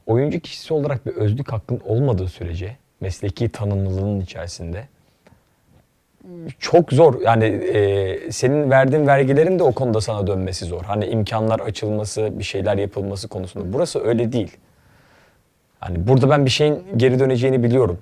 oyuncu 0.06 0.40
kişisi 0.40 0.74
olarak 0.74 1.06
bir 1.06 1.12
özlük 1.12 1.52
hakkın 1.52 1.80
olmadığı 1.86 2.28
sürece 2.28 2.76
mesleki 3.00 3.48
tanımlılığının 3.48 4.20
içerisinde 4.20 4.88
çok 6.58 6.92
zor. 6.92 7.20
Yani 7.20 7.44
e, 7.44 8.32
senin 8.32 8.70
verdiğin 8.70 9.06
vergilerin 9.06 9.58
de 9.58 9.62
o 9.62 9.72
konuda 9.72 10.00
sana 10.00 10.26
dönmesi 10.26 10.64
zor. 10.64 10.84
Hani 10.84 11.06
imkanlar 11.06 11.60
açılması, 11.60 12.38
bir 12.38 12.44
şeyler 12.44 12.76
yapılması 12.76 13.28
konusunda. 13.28 13.72
Burası 13.72 14.04
öyle 14.04 14.32
değil. 14.32 14.56
Hani 15.80 16.08
burada 16.08 16.30
ben 16.30 16.44
bir 16.44 16.50
şeyin 16.50 16.84
geri 16.96 17.18
döneceğini 17.18 17.62
biliyorum. 17.62 17.98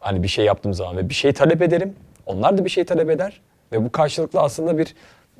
Hani 0.00 0.22
bir 0.22 0.28
şey 0.28 0.44
yaptığım 0.44 0.74
zaman 0.74 0.96
ve 0.96 1.08
bir 1.08 1.14
şey 1.14 1.32
talep 1.32 1.62
ederim. 1.62 1.94
Onlar 2.26 2.58
da 2.58 2.64
bir 2.64 2.70
şey 2.70 2.84
talep 2.84 3.10
eder. 3.10 3.40
Ve 3.72 3.84
bu 3.84 3.92
karşılıklı 3.92 4.40
aslında 4.40 4.78
bir 4.78 4.94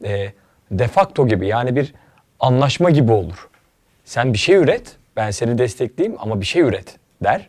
e, 0.04 0.32
de 0.70 0.88
facto 0.88 1.28
gibi 1.28 1.46
yani 1.46 1.76
bir 1.76 1.94
anlaşma 2.40 2.90
gibi 2.90 3.12
olur. 3.12 3.48
Sen 4.04 4.32
bir 4.32 4.38
şey 4.38 4.54
üret, 4.54 4.96
ben 5.16 5.30
seni 5.30 5.59
destekleyeyim 5.59 6.18
ama 6.20 6.40
bir 6.40 6.46
şey 6.46 6.62
üret 6.62 6.96
der. 7.24 7.48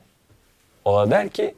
O 0.86 0.98
da 0.98 1.12
der 1.12 1.30
ki 1.30 1.56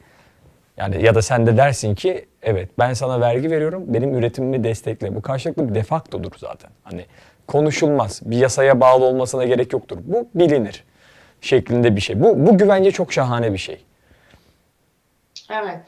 yani 0.80 1.04
ya 1.04 1.14
da 1.14 1.22
sen 1.22 1.46
de 1.46 1.56
dersin 1.56 1.94
ki 1.94 2.26
evet 2.42 2.70
ben 2.78 2.92
sana 2.92 3.20
vergi 3.20 3.50
veriyorum 3.50 3.84
benim 3.86 4.14
üretimimi 4.14 4.64
destekle. 4.64 5.14
Bu 5.14 5.22
karşılıklı 5.22 5.68
bir 5.68 5.74
defaktodur 5.74 6.32
zaten. 6.36 6.70
Hani 6.84 7.06
konuşulmaz. 7.46 8.20
Bir 8.24 8.36
yasaya 8.36 8.80
bağlı 8.80 9.04
olmasına 9.04 9.44
gerek 9.44 9.72
yoktur. 9.72 9.98
Bu 10.02 10.28
bilinir 10.34 10.84
şeklinde 11.40 11.96
bir 11.96 12.00
şey. 12.00 12.22
Bu, 12.22 12.46
bu 12.46 12.58
güvence 12.58 12.90
çok 12.90 13.12
şahane 13.12 13.52
bir 13.52 13.58
şey. 13.58 13.84
Evet. 15.50 15.78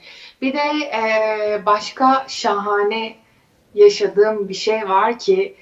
Bir 0.42 0.52
de 0.52 0.59
e, 0.85 1.66
başka 1.66 2.24
şahane 2.28 3.14
yaşadığım 3.74 4.48
bir 4.48 4.55
şey 4.55 4.88
var 4.88 5.18
ki 5.18 5.55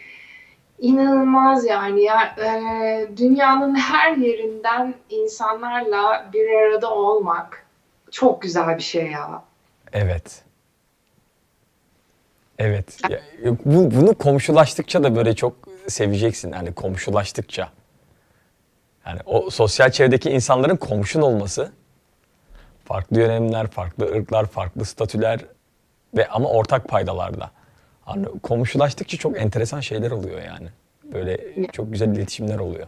inanılmaz 0.79 1.67
yani 1.67 2.03
ya 2.03 2.35
e, 2.39 3.17
dünyanın 3.17 3.75
her 3.75 4.17
yerinden 4.17 4.95
insanlarla 5.11 6.31
bir 6.33 6.51
arada 6.51 6.95
olmak 6.95 7.70
çok 8.11 8.43
güzel 8.43 8.77
bir 8.77 8.83
şey 8.83 9.11
ya. 9.11 9.43
Evet. 9.93 10.43
Evet. 12.59 12.99
Ya, 13.09 13.21
bu, 13.65 13.91
bunu 13.91 14.15
komşulaştıkça 14.15 15.03
da 15.03 15.17
böyle 15.17 15.35
çok 15.35 15.57
seveceksin. 15.89 16.53
Yani 16.53 16.75
komşulaştıkça. 16.75 17.71
Yani 19.07 19.21
o 19.27 19.51
sosyal 19.51 19.91
çevredeki 19.91 20.31
insanların 20.31 20.77
komşun 20.77 21.21
olması 21.21 21.73
farklı 22.85 23.17
dönemler, 23.17 23.67
farklı 23.67 24.05
ırklar, 24.05 24.47
farklı 24.47 24.85
statüler 24.85 25.41
ve 26.17 26.29
ama 26.29 26.49
ortak 26.49 26.89
paydalarda. 26.89 27.51
Hani 28.05 28.27
komşulaştıkça 28.43 29.17
çok 29.17 29.39
enteresan 29.39 29.81
şeyler 29.81 30.11
oluyor 30.11 30.43
yani. 30.43 30.69
Böyle 31.05 31.67
çok 31.73 31.93
güzel 31.93 32.09
iletişimler 32.09 32.59
oluyor. 32.59 32.87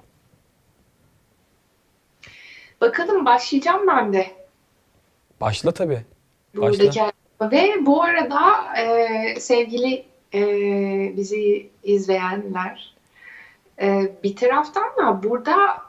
Bakalım 2.81 3.27
başlayacağım 3.27 3.87
ben 3.89 4.13
de. 4.13 4.42
Başla 5.43 5.73
tabii. 5.73 6.03
Buradaki 6.57 7.01
ve 7.41 7.87
bu 7.87 8.03
arada 8.03 8.41
e, 8.79 9.41
sevgili 9.41 10.05
e, 10.35 10.43
bizi 11.17 11.71
izleyenler 11.83 12.95
e, 13.81 14.13
bir 14.23 14.37
taraftan 14.37 14.97
da 14.97 15.23
burada 15.23 15.83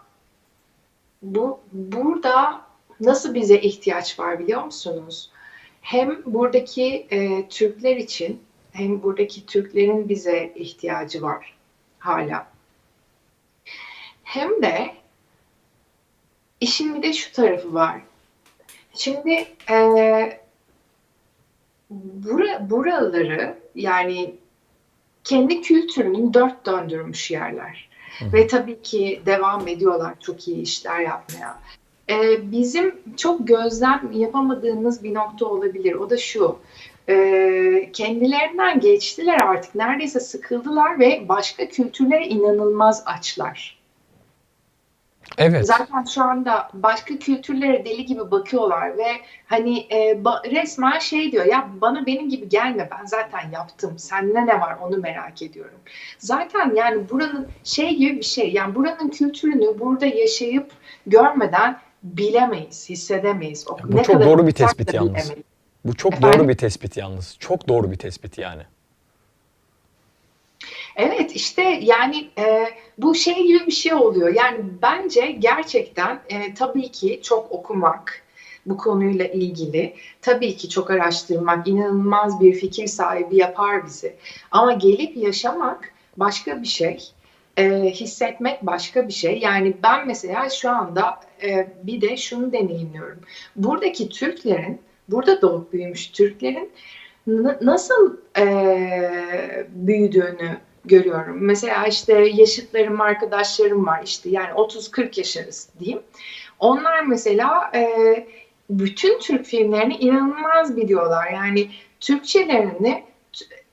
bu 1.21 1.59
burada 1.71 2.61
nasıl 2.99 3.33
bize 3.33 3.59
ihtiyaç 3.59 4.19
var 4.19 4.39
biliyor 4.39 4.63
musunuz? 4.63 5.29
Hem 5.81 6.23
buradaki 6.25 7.07
e, 7.11 7.47
Türkler 7.47 7.95
için 7.95 8.43
hem 8.71 9.03
buradaki 9.03 9.45
Türklerin 9.45 10.09
bize 10.09 10.53
ihtiyacı 10.55 11.21
var 11.21 11.57
hala. 11.99 12.47
Hem 14.23 14.61
de 14.61 14.93
işin 16.61 16.95
bir 16.95 17.03
de 17.03 17.13
şu 17.13 17.31
tarafı 17.31 17.73
var. 17.73 18.01
Şimdi 18.93 19.47
e, 19.69 20.39
bura, 21.89 22.69
buraları 22.69 23.57
yani 23.75 24.35
kendi 25.23 25.61
kültürünün 25.61 26.33
dört 26.33 26.65
döndürmüş 26.65 27.31
yerler. 27.31 27.89
Hı. 28.19 28.33
Ve 28.33 28.47
tabii 28.47 28.81
ki 28.81 29.21
devam 29.25 29.67
ediyorlar 29.67 30.13
çok 30.19 30.47
iyi 30.47 30.61
işler 30.61 30.99
yapmaya. 30.99 31.59
Ee, 32.09 32.51
bizim 32.51 32.95
çok 33.17 33.47
gözlem 33.47 34.11
yapamadığımız 34.13 35.03
bir 35.03 35.13
nokta 35.13 35.45
olabilir. 35.45 35.93
O 35.93 36.09
da 36.09 36.17
şu. 36.17 36.57
E, 37.09 37.89
kendilerinden 37.93 38.79
geçtiler 38.79 39.39
artık. 39.39 39.75
Neredeyse 39.75 40.19
sıkıldılar 40.19 40.99
ve 40.99 41.25
başka 41.29 41.67
kültürlere 41.67 42.27
inanılmaz 42.27 43.03
açlar. 43.05 43.82
Evet. 45.37 45.67
Zaten 45.67 46.03
şu 46.03 46.23
anda 46.23 46.69
başka 46.73 47.17
kültürlere 47.17 47.85
deli 47.85 48.05
gibi 48.05 48.31
bakıyorlar 48.31 48.97
ve 48.97 49.07
hani 49.45 49.87
e, 49.91 50.25
ba, 50.25 50.41
resmen 50.51 50.99
şey 50.99 51.31
diyor 51.31 51.45
ya 51.45 51.69
bana 51.81 52.05
benim 52.05 52.29
gibi 52.29 52.49
gelme 52.49 52.89
ben 52.91 53.05
zaten 53.05 53.51
yaptım. 53.51 53.99
Sende 53.99 54.45
ne 54.45 54.59
var 54.61 54.77
onu 54.81 54.97
merak 54.97 55.41
ediyorum. 55.41 55.79
Zaten 56.17 56.75
yani 56.75 57.09
buranın 57.09 57.47
şey 57.63 57.95
gibi 57.95 58.17
bir 58.17 58.25
şey 58.25 58.53
yani 58.53 58.75
buranın 58.75 59.09
kültürünü 59.09 59.79
burada 59.79 60.05
yaşayıp 60.05 60.71
görmeden 61.07 61.79
bilemeyiz, 62.03 62.89
hissedemeyiz. 62.89 63.65
O, 63.67 63.77
Bu 63.83 63.97
ne 63.97 64.03
çok 64.03 64.21
doğru 64.21 64.47
bir 64.47 64.51
tespit 64.51 64.93
yalnız. 64.93 65.13
Bilemeyiz. 65.13 65.43
Bu 65.85 65.95
çok 65.95 66.13
Efendim? 66.13 66.39
doğru 66.39 66.49
bir 66.49 66.57
tespit 66.57 66.97
yalnız. 66.97 67.37
Çok 67.39 67.67
doğru 67.67 67.91
bir 67.91 67.97
tespit 67.97 68.37
yani. 68.37 68.61
Evet 70.95 71.35
işte 71.35 71.61
yani 71.81 72.27
e, 72.37 72.65
bu 72.97 73.15
şey 73.15 73.47
gibi 73.47 73.67
bir 73.67 73.71
şey 73.71 73.93
oluyor. 73.93 74.33
Yani 74.33 74.57
bence 74.81 75.31
gerçekten 75.31 76.19
e, 76.29 76.53
tabii 76.53 76.91
ki 76.91 77.19
çok 77.23 77.51
okumak 77.51 78.23
bu 78.65 78.77
konuyla 78.77 79.25
ilgili 79.25 79.93
tabii 80.21 80.55
ki 80.55 80.69
çok 80.69 80.91
araştırmak 80.91 81.67
inanılmaz 81.67 82.41
bir 82.41 82.53
fikir 82.53 82.87
sahibi 82.87 83.37
yapar 83.37 83.85
bizi. 83.85 84.15
Ama 84.51 84.73
gelip 84.73 85.17
yaşamak 85.17 85.93
başka 86.17 86.61
bir 86.61 86.67
şey. 86.67 87.03
E, 87.57 87.89
hissetmek 87.89 88.65
başka 88.65 89.07
bir 89.07 89.13
şey. 89.13 89.39
Yani 89.39 89.73
ben 89.83 90.07
mesela 90.07 90.49
şu 90.49 90.69
anda 90.69 91.19
e, 91.43 91.67
bir 91.83 92.01
de 92.01 92.17
şunu 92.17 92.53
deneyimliyorum. 92.53 93.19
Buradaki 93.55 94.09
Türklerin, 94.09 94.81
burada 95.09 95.41
doğup 95.41 95.73
büyümüş 95.73 96.07
Türklerin 96.07 96.71
nasıl 97.61 98.17
e, 98.37 98.45
büyüdüğünü 99.69 100.57
görüyorum. 100.85 101.37
Mesela 101.39 101.87
işte 101.87 102.13
yaşıtlarım, 102.13 103.01
arkadaşlarım 103.01 103.85
var 103.85 104.01
işte 104.03 104.29
yani 104.29 104.51
30-40 104.51 105.19
yaşarız 105.19 105.69
diyeyim. 105.79 106.01
Onlar 106.59 107.03
mesela 107.03 107.71
e, 107.75 107.87
bütün 108.69 109.19
Türk 109.19 109.45
filmlerini 109.45 109.95
inanılmaz 109.95 110.77
biliyorlar. 110.77 111.31
Yani 111.31 111.69
Türkçelerini 111.99 113.03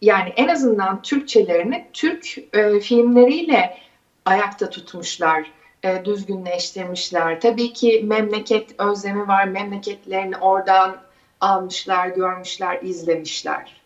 yani 0.00 0.32
en 0.36 0.48
azından 0.48 1.02
Türkçelerini 1.02 1.86
Türk 1.92 2.38
e, 2.52 2.80
filmleriyle 2.80 3.78
ayakta 4.24 4.70
tutmuşlar, 4.70 5.52
e, 5.82 6.04
düzgünleştirmişler. 6.04 7.40
Tabii 7.40 7.72
ki 7.72 8.02
memleket 8.04 8.80
özlemi 8.80 9.28
var, 9.28 9.44
memleketlerini 9.44 10.36
oradan 10.36 10.96
almışlar, 11.40 12.08
görmüşler, 12.08 12.82
izlemişler. 12.82 13.80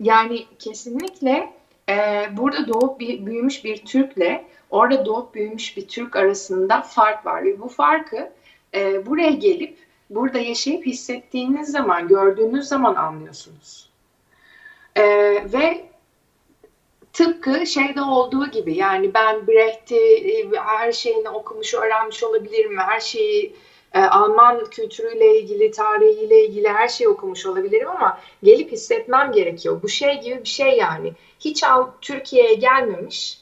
Yani 0.00 0.44
kesinlikle 0.58 1.52
e, 1.88 2.24
burada 2.32 2.68
doğup 2.68 3.00
büyümüş 3.00 3.64
bir 3.64 3.84
Türk'le 3.84 4.44
orada 4.70 5.06
doğup 5.06 5.34
büyümüş 5.34 5.76
bir 5.76 5.88
Türk 5.88 6.16
arasında 6.16 6.82
fark 6.82 7.26
var 7.26 7.44
ve 7.44 7.60
bu 7.60 7.68
farkı 7.68 8.32
e, 8.74 9.06
buraya 9.06 9.30
gelip 9.30 9.78
burada 10.10 10.38
yaşayıp 10.38 10.86
hissettiğiniz 10.86 11.70
zaman, 11.70 12.08
gördüğünüz 12.08 12.66
zaman 12.66 12.94
anlıyorsunuz. 12.94 13.90
E, 14.96 15.04
ve 15.52 15.84
tıpkı 17.12 17.66
şeyde 17.66 18.02
olduğu 18.02 18.46
gibi 18.46 18.76
yani 18.76 19.14
ben 19.14 19.46
Brecht'i 19.46 19.96
e, 19.96 20.50
her 20.56 20.92
şeyini 20.92 21.28
okumuş, 21.28 21.74
öğrenmiş 21.74 22.22
olabilirim 22.22 22.78
her 22.78 23.00
şeyi 23.00 23.54
e, 23.94 24.00
Alman 24.00 24.64
kültürüyle 24.64 25.40
ilgili, 25.40 25.70
tarihiyle 25.70 26.44
ilgili 26.44 26.68
her 26.68 26.88
şeyi 26.88 27.08
okumuş 27.08 27.46
olabilirim 27.46 27.88
ama 27.88 28.20
gelip 28.42 28.72
hissetmem 28.72 29.32
gerekiyor. 29.32 29.82
Bu 29.82 29.88
şey 29.88 30.20
gibi 30.20 30.40
bir 30.40 30.48
şey 30.48 30.76
yani. 30.76 31.12
Hiç 31.44 31.64
Türkiye'ye 32.00 32.54
gelmemiş 32.54 33.38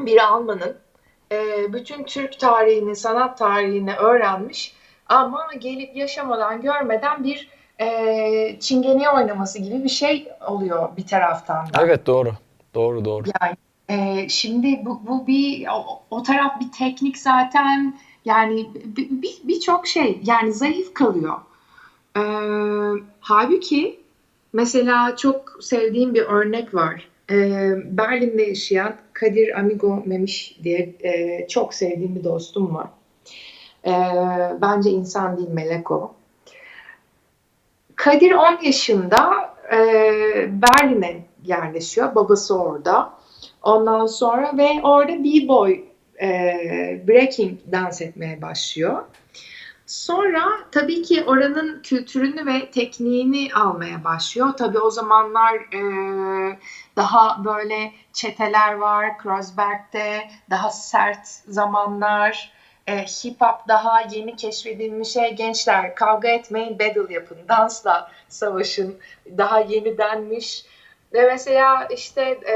bir 0.00 0.24
Almanın 0.24 0.76
e, 1.32 1.72
bütün 1.72 2.04
Türk 2.04 2.40
tarihini, 2.40 2.96
sanat 2.96 3.38
tarihini 3.38 3.94
öğrenmiş 3.94 4.74
ama 5.08 5.46
gelip 5.58 5.96
yaşamadan, 5.96 6.62
görmeden 6.62 7.24
bir 7.24 7.48
e, 7.80 8.56
çingene 8.60 9.10
oynaması 9.10 9.58
gibi 9.58 9.84
bir 9.84 9.88
şey 9.88 10.28
oluyor 10.48 10.96
bir 10.96 11.06
taraftan 11.06 11.66
da. 11.66 11.82
Evet 11.82 12.06
doğru. 12.06 12.32
Doğru 12.74 13.04
doğru. 13.04 13.24
Yani 13.40 13.56
e, 13.88 14.28
şimdi 14.28 14.80
bu, 14.84 15.00
bu 15.06 15.26
bir 15.26 15.66
o, 15.68 16.02
o 16.10 16.22
taraf 16.22 16.60
bir 16.60 16.72
teknik 16.72 17.18
zaten 17.18 17.98
yani 18.24 18.70
birçok 19.44 19.84
bir, 19.84 19.88
şey 19.88 20.20
yani 20.24 20.52
zayıf 20.52 20.94
kalıyor. 20.94 21.34
Ee, 22.16 22.20
halbuki 23.20 24.00
mesela 24.52 25.16
çok 25.16 25.58
sevdiğim 25.60 26.14
bir 26.14 26.22
örnek 26.22 26.74
var. 26.74 27.08
Ee, 27.30 27.72
Berlin'de 27.84 28.42
yaşayan 28.42 28.96
Kadir 29.12 29.58
Amigo 29.58 30.02
Memiş 30.06 30.58
diye 30.62 30.94
e, 31.00 31.46
çok 31.48 31.74
sevdiğim 31.74 32.14
bir 32.14 32.24
dostum 32.24 32.74
var. 32.74 32.88
Ee, 33.86 33.92
bence 34.62 34.90
insan 34.90 35.36
değil 35.36 35.48
melek 35.48 35.90
o. 35.90 36.14
Kadir 37.96 38.32
10 38.32 38.58
yaşında 38.62 39.54
e, 39.72 39.78
Berlin'e 40.62 41.16
yerleşiyor. 41.44 42.14
Babası 42.14 42.62
orada. 42.62 43.12
Ondan 43.62 44.06
sonra 44.06 44.52
ve 44.58 44.68
orada 44.82 45.24
b-boy 45.24 45.84
e, 46.22 46.28
breaking 47.08 47.58
dans 47.72 48.02
etmeye 48.02 48.42
başlıyor. 48.42 49.02
Sonra 49.88 50.48
tabii 50.72 51.02
ki 51.02 51.24
oranın 51.24 51.82
kültürünü 51.82 52.46
ve 52.46 52.70
tekniğini 52.70 53.54
almaya 53.54 54.04
başlıyor. 54.04 54.52
Tabii 54.58 54.78
o 54.78 54.90
zamanlar 54.90 55.54
e, 55.54 55.80
daha 56.96 57.44
böyle 57.44 57.92
çeteler 58.12 58.72
var, 58.72 59.18
Kreuzberg'de 59.18 60.28
daha 60.50 60.70
sert 60.70 61.26
zamanlar, 61.28 62.52
e, 62.86 63.04
hip 63.04 63.40
hop 63.40 63.68
daha 63.68 64.00
yeni 64.00 64.36
keşfedilmiş 64.36 65.08
şey. 65.08 65.34
Gençler 65.34 65.94
kavga 65.94 66.28
etmeyin, 66.28 66.78
battle 66.78 67.14
yapın, 67.14 67.38
dansla 67.48 68.10
savaşın, 68.28 68.98
daha 69.38 69.60
yeni 69.60 69.98
denmiş. 69.98 70.64
Ve 71.12 71.26
mesela 71.26 71.84
işte 71.84 72.22
e, 72.22 72.54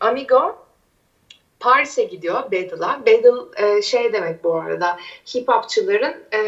Amigo 0.00 0.67
Paris'e 1.60 2.04
gidiyor 2.04 2.44
Battle'a. 2.44 3.00
Battle 3.00 3.66
e, 3.66 3.82
şey 3.82 4.12
demek 4.12 4.44
bu 4.44 4.54
arada 4.54 4.96
hip 5.34 5.48
hopçıların 5.48 6.14
e, 6.32 6.38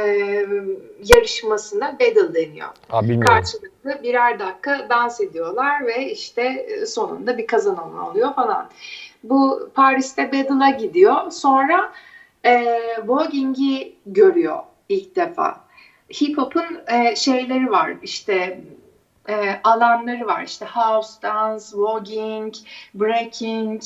yarışmasına 1.05 1.92
battle 1.92 2.35
deniyor. 2.35 2.68
Aa, 2.90 3.03
bilmiyorum. 3.03 3.27
Karşılıklı 3.27 4.03
birer 4.03 4.38
dakika 4.38 4.87
dans 4.90 5.20
ediyorlar 5.20 5.87
ve 5.87 6.11
işte 6.11 6.42
e, 6.42 6.87
sonunda 6.87 7.38
bir 7.38 7.46
kazanan 7.46 7.99
oluyor 7.99 8.35
falan. 8.35 8.70
Bu 9.25 9.70
Paris'te 9.75 10.33
Battle'a 10.33 10.70
gidiyor. 10.70 11.31
Sonra 11.31 11.92
e, 12.44 12.79
voguing'i 13.07 13.94
görüyor 14.07 14.59
ilk 14.88 15.16
defa. 15.16 15.61
Hip 16.20 16.38
hop'un 16.38 16.81
e, 16.88 17.16
şeyleri 17.16 17.70
var 17.70 17.92
işte 18.03 18.61
e, 19.29 19.61
alanları 19.64 20.27
var 20.27 20.42
işte 20.42 20.66
house 20.66 21.23
dance, 21.23 21.64
voguing, 21.73 22.55
breaking, 22.94 23.83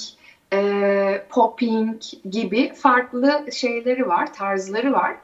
e, 0.55 1.27
popping 1.31 2.03
gibi 2.31 2.75
farklı 2.75 3.45
şeyleri 3.53 4.09
var, 4.09 4.35
tarzları 4.35 4.93
var. 4.93 5.17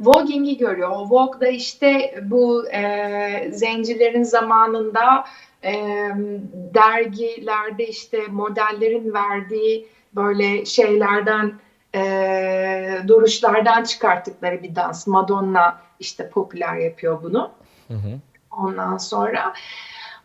Voguing'i 0.00 0.56
görüyor. 0.56 0.90
O 0.90 1.10
Vogue 1.10 1.40
da 1.40 1.48
işte 1.48 2.22
bu 2.22 2.68
e, 2.68 3.50
zencilerin 3.52 4.22
zamanında 4.22 5.24
e, 5.64 5.72
dergilerde 6.74 7.86
işte 7.86 8.26
modellerin 8.30 9.14
verdiği 9.14 9.88
böyle 10.14 10.64
şeylerden 10.64 11.52
e, 11.94 12.98
duruşlardan 13.08 13.84
çıkarttıkları 13.84 14.62
bir 14.62 14.74
dans. 14.74 15.06
Madonna 15.06 15.80
işte 16.00 16.30
popüler 16.30 16.76
yapıyor 16.76 17.22
bunu. 17.22 17.50
Hı 17.88 17.94
hı. 17.94 18.18
Ondan 18.50 18.96
sonra 18.96 19.52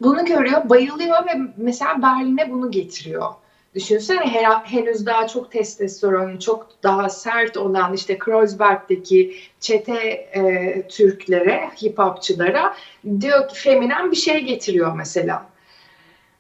bunu 0.02 0.26
görüyor, 0.26 0.70
bayılıyor 0.70 1.26
ve 1.26 1.32
mesela 1.58 2.02
Berlin'e 2.02 2.52
bunu 2.52 2.72
getiriyor. 2.72 3.30
Düşünsene 3.76 4.20
her, 4.20 4.46
henüz 4.46 5.06
daha 5.06 5.28
çok 5.28 5.52
testosteron, 5.52 6.38
çok 6.38 6.68
daha 6.84 7.10
sert 7.10 7.58
olan 7.58 7.94
işte 7.94 8.18
Kreuzberg'deki 8.18 9.36
çete 9.60 10.00
e, 10.34 10.88
Türklere, 10.88 11.70
hip 11.84 11.98
hopçılara 12.00 12.76
diyor 13.20 13.50
ki 13.50 13.56
feminen 13.56 14.12
bir 14.12 14.16
şey 14.16 14.44
getiriyor 14.44 14.96
mesela. 14.96 15.46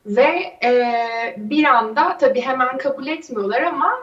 Ve 0.06 0.58
e, 0.63 0.96
bir 1.38 1.63
anda 1.63 2.17
tabii 2.17 2.41
hemen 2.41 2.78
kabul 2.78 3.08
etmiyorlar 3.08 3.62
ama 3.62 3.93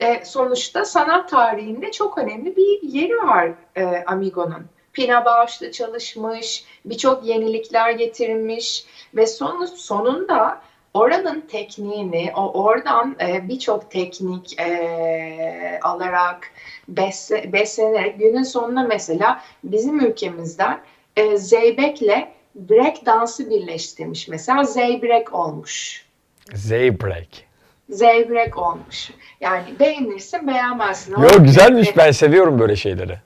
e, 0.00 0.24
sonuçta 0.24 0.84
sanat 0.84 1.30
tarihinde 1.30 1.92
çok 1.92 2.18
önemli 2.18 2.56
bir 2.56 2.82
yeri 2.82 3.16
var 3.16 3.50
e, 3.76 4.04
Amigo'nun. 4.06 4.66
Pina 4.92 5.24
Bausch'ta 5.24 5.72
çalışmış, 5.72 6.64
birçok 6.84 7.24
yenilikler 7.24 7.90
getirmiş 7.90 8.86
ve 9.14 9.26
sonu, 9.26 9.66
sonunda 9.66 10.60
oranın 11.00 11.40
tekniğini, 11.40 12.32
o 12.36 12.62
oradan 12.64 13.16
e, 13.20 13.48
birçok 13.48 13.90
teknik 13.90 14.60
e, 14.60 15.78
alarak, 15.82 16.50
besle, 16.88 17.52
beslenerek 17.52 18.18
günün 18.18 18.42
sonunda 18.42 18.82
mesela 18.82 19.42
bizim 19.64 20.00
ülkemizden 20.00 20.80
e, 21.16 21.36
Zeybek'le 21.36 22.28
break 22.54 23.06
dansı 23.06 23.50
birleştirmiş. 23.50 24.28
Mesela 24.28 24.64
Zeybek 24.64 25.34
olmuş. 25.34 26.06
Zeybreak. 26.54 27.28
Zeybek 27.90 28.58
olmuş. 28.58 29.10
Yani 29.40 29.62
beğenirsin 29.80 30.46
beğenmezsin. 30.48 31.12
ama- 31.12 31.24
Yo 31.26 31.42
güzelmiş 31.44 31.96
ben 31.96 32.10
seviyorum 32.10 32.58
böyle 32.58 32.76
şeyleri. 32.76 33.18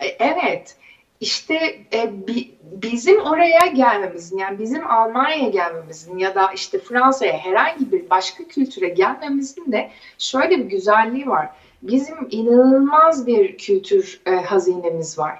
E, 0.00 0.06
Evet. 0.06 0.76
İşte 1.22 1.54
e, 1.92 2.26
bi- 2.26 2.50
bizim 2.62 3.20
oraya 3.20 3.66
gelmemizin 3.66 4.38
yani 4.38 4.58
bizim 4.58 4.86
Almanya'ya 4.90 5.48
gelmemizin 5.48 6.18
ya 6.18 6.34
da 6.34 6.52
işte 6.52 6.78
Fransa'ya 6.78 7.38
herhangi 7.38 7.92
bir 7.92 8.10
başka 8.10 8.44
kültüre 8.44 8.88
gelmemizin 8.88 9.72
de 9.72 9.90
şöyle 10.18 10.58
bir 10.58 10.64
güzelliği 10.64 11.26
var. 11.26 11.48
Bizim 11.82 12.14
inanılmaz 12.30 13.26
bir 13.26 13.58
kültür 13.58 14.20
e, 14.26 14.30
hazinemiz 14.30 15.18
var. 15.18 15.38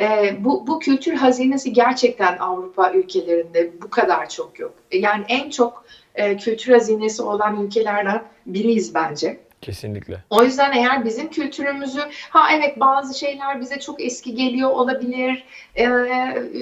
E, 0.00 0.36
bu, 0.44 0.66
bu 0.66 0.78
kültür 0.78 1.14
hazinesi 1.14 1.72
gerçekten 1.72 2.38
Avrupa 2.38 2.92
ülkelerinde 2.92 3.70
bu 3.82 3.90
kadar 3.90 4.28
çok 4.28 4.58
yok. 4.58 4.72
E, 4.90 4.98
Yani 4.98 5.24
en 5.28 5.50
çok 5.50 5.84
e, 6.14 6.36
kültür 6.36 6.72
hazinesi 6.72 7.22
olan 7.22 7.64
ülkelerden 7.66 8.22
biriyiz 8.46 8.94
bence. 8.94 9.40
Kesinlikle. 9.62 10.24
O 10.30 10.42
yüzden 10.42 10.72
eğer 10.72 11.04
bizim 11.04 11.30
kültürümüzü, 11.30 12.00
ha 12.30 12.48
evet 12.52 12.80
bazı 12.80 13.18
şeyler 13.18 13.60
bize 13.60 13.80
çok 13.80 14.04
eski 14.04 14.34
geliyor 14.34 14.70
olabilir, 14.70 15.44
e, 15.78 15.86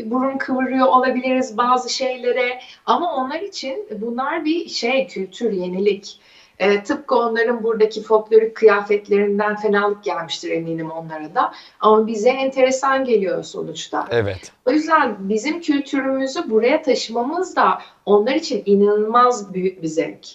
burun 0.05 0.39
kıvırıyor 0.39 0.87
olabiliriz 0.87 1.57
bazı 1.57 1.95
şeylere 1.95 2.61
ama 2.87 3.15
onlar 3.15 3.41
için 3.41 3.87
bunlar 4.01 4.45
bir 4.45 4.69
şey, 4.69 5.07
kültür, 5.07 5.53
yenilik. 5.53 6.21
E, 6.59 6.83
tıpkı 6.83 7.15
onların 7.15 7.63
buradaki 7.63 8.03
folklorik 8.03 8.55
kıyafetlerinden 8.55 9.57
fenalık 9.57 10.05
gelmiştir 10.05 10.51
eminim 10.51 10.91
onlara 10.91 11.35
da. 11.35 11.53
Ama 11.81 12.07
bize 12.07 12.31
enteresan 12.31 13.05
geliyor 13.05 13.43
sonuçta. 13.43 14.07
Evet. 14.11 14.53
O 14.67 14.71
yüzden 14.71 15.17
bizim 15.19 15.61
kültürümüzü 15.61 16.51
buraya 16.51 16.83
taşımamız 16.83 17.57
da 17.57 17.79
onlar 18.07 18.35
için 18.35 18.63
inanılmaz 18.67 19.55
büyük 19.55 19.83
bir 19.83 19.89
zevk. 19.89 20.27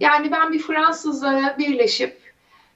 Yani 0.00 0.32
ben 0.32 0.52
bir 0.52 0.58
Fransızla 0.58 1.54
birleşip 1.58 2.24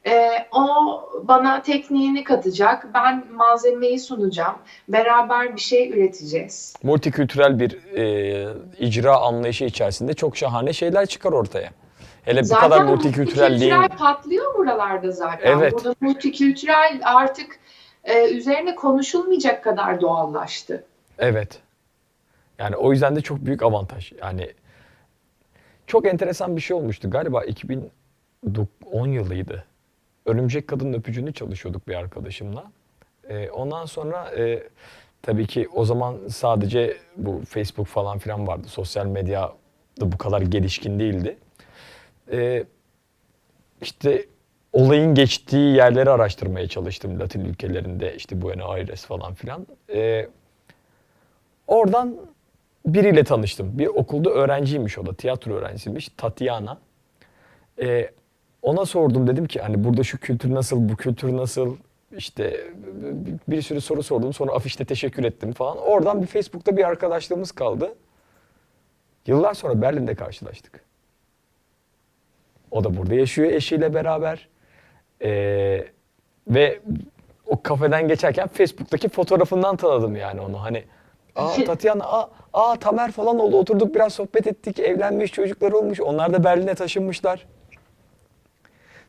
e, 0.07 0.47
o 0.53 1.03
bana 1.23 1.63
tekniğini 1.63 2.25
katacak, 2.25 2.95
ben 2.95 3.25
malzemeyi 3.33 3.99
sunacağım, 3.99 4.57
beraber 4.89 5.57
bir 5.57 5.61
şey 5.61 5.91
üreteceğiz. 5.91 6.75
Multikültürel 6.83 7.61
bir 7.61 7.97
e, 7.97 8.49
icra 8.79 9.17
anlayışı 9.17 9.65
içerisinde 9.65 10.15
çok 10.15 10.37
şahane 10.37 10.73
şeyler 10.73 11.07
çıkar 11.07 11.33
ortaya. 11.33 11.71
Hele 12.25 12.43
bu 12.43 12.55
kadar 12.55 12.85
multikültürelliğin 12.85 13.77
multikültürel 13.77 13.99
patlıyor 13.99 14.55
buralarda 14.55 15.11
zaten. 15.11 15.59
Evet. 15.59 15.73
Burada 15.73 15.95
multikültürel 16.01 17.01
artık 17.05 17.59
e, 18.05 18.31
üzerine 18.31 18.75
konuşulmayacak 18.75 19.65
kadar 19.65 20.01
doğallaştı. 20.01 20.85
Evet. 21.19 21.59
Yani 22.59 22.77
o 22.77 22.93
yüzden 22.93 23.17
de 23.17 23.21
çok 23.21 23.39
büyük 23.39 23.63
avantaj. 23.63 24.13
Yani 24.23 24.51
çok 25.89 26.07
enteresan 26.07 26.57
bir 26.57 26.61
şey 26.61 26.77
olmuştu. 26.77 27.11
Galiba 27.11 27.45
2010 27.45 29.07
yılıydı. 29.09 29.65
Örümcek 30.27 30.69
Kadının 30.69 30.93
Öpücüğünü 30.93 31.33
çalışıyorduk 31.33 31.89
bir 31.89 31.95
arkadaşımla. 31.95 32.73
Ee, 33.29 33.51
ondan 33.51 33.85
sonra 33.87 34.31
e, 34.39 34.63
tabii 35.23 35.47
ki 35.47 35.69
o 35.75 35.85
zaman 35.85 36.17
sadece 36.29 36.97
bu 37.17 37.43
Facebook 37.49 37.87
falan 37.87 38.19
filan 38.19 38.47
vardı. 38.47 38.69
Sosyal 38.69 39.07
medya 39.07 39.53
da 40.01 40.13
bu 40.13 40.19
kadar 40.19 40.41
gelişkin 40.41 40.99
değildi. 40.99 41.39
Ee, 42.33 42.65
işte 43.83 44.27
olayın 44.73 45.15
geçtiği 45.15 45.77
yerleri 45.77 46.11
araştırmaya 46.11 46.69
çalıştım. 46.69 47.21
Latin 47.21 47.45
ülkelerinde 47.45 48.15
işte 48.17 48.43
Buenos 48.43 48.71
Aires 48.71 49.07
falan 49.07 49.35
filan. 49.35 49.67
Ee, 49.95 50.29
Oradan 51.69 52.17
biriyle 52.87 53.25
tanıştım. 53.25 53.79
Bir 53.79 53.87
okulda 53.87 54.31
öğrenciymiş 54.31 54.99
o 54.99 55.07
da. 55.07 55.15
Tiyatro 55.15 55.53
öğrencisiymiş. 55.53 56.09
Tatiana. 56.17 56.79
Ee, 57.83 58.11
ona 58.63 58.85
sordum 58.85 59.27
dedim 59.27 59.47
ki 59.47 59.61
hani 59.61 59.85
burada 59.85 60.03
şu 60.03 60.19
kültür 60.19 60.55
nasıl, 60.55 60.89
bu 60.89 60.97
kültür 60.97 61.37
nasıl? 61.37 61.77
İşte 62.17 62.61
bir 63.49 63.63
sürü 63.63 63.81
soru 63.81 64.03
sordum. 64.03 64.33
Sonra 64.33 64.53
afişte 64.53 64.85
teşekkür 64.85 65.25
ettim 65.25 65.53
falan. 65.53 65.79
Oradan 65.79 66.23
bir 66.23 66.27
Facebook'ta 66.27 66.77
bir 66.77 66.85
arkadaşlığımız 66.85 67.53
kaldı. 67.53 67.95
Yıllar 69.27 69.55
sonra 69.55 69.83
Berlin'de 69.83 70.15
karşılaştık. 70.15 70.85
O 72.71 72.85
da 72.85 72.97
burada 72.97 73.15
yaşıyor 73.15 73.53
eşiyle 73.53 73.95
beraber. 73.95 74.49
Ee, 75.23 75.85
ve 76.49 76.81
o 77.47 77.63
kafeden 77.63 78.09
geçerken 78.09 78.49
Facebook'taki 78.49 79.09
fotoğrafından 79.09 79.77
tanıdım 79.77 80.17
yani 80.17 80.41
onu. 80.41 80.63
Hani 80.63 80.85
aa 81.37 81.65
Tatiana, 81.67 82.05
aa, 82.05 82.31
aa 82.53 82.77
Tamer 82.77 83.13
falan 83.13 83.39
oldu. 83.39 83.57
Oturduk 83.57 83.95
biraz 83.95 84.13
sohbet 84.13 84.47
ettik. 84.47 84.79
Evlenmiş, 84.79 85.33
çocuklar 85.33 85.73
olmuş. 85.73 86.01
Onlar 86.01 86.33
da 86.33 86.45
Berlin'e 86.45 86.75
taşınmışlar. 86.75 87.47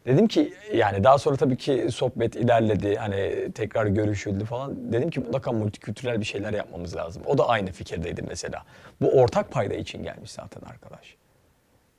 Dedim 0.06 0.28
ki 0.28 0.54
yani 0.74 1.04
daha 1.04 1.18
sonra 1.18 1.36
tabii 1.36 1.58
ki 1.58 1.88
sohbet 1.92 2.36
ilerledi. 2.36 2.96
Hani 2.96 3.52
tekrar 3.56 3.86
görüşüldü 3.86 4.46
falan. 4.46 4.94
Dedim 4.94 5.10
ki 5.10 5.20
mutlaka 5.20 5.52
multikültürel 5.52 6.20
bir 6.20 6.26
şeyler 6.26 6.54
yapmamız 6.54 6.96
lazım. 6.96 7.24
O 7.26 7.38
da 7.38 7.48
aynı 7.48 7.72
fikirdeydi 7.72 8.22
mesela. 8.28 8.64
Bu 9.02 9.12
ortak 9.12 9.52
payda 9.52 9.74
için 9.74 10.04
gelmiş 10.04 10.32
zaten 10.32 10.62
arkadaş. 10.70 11.16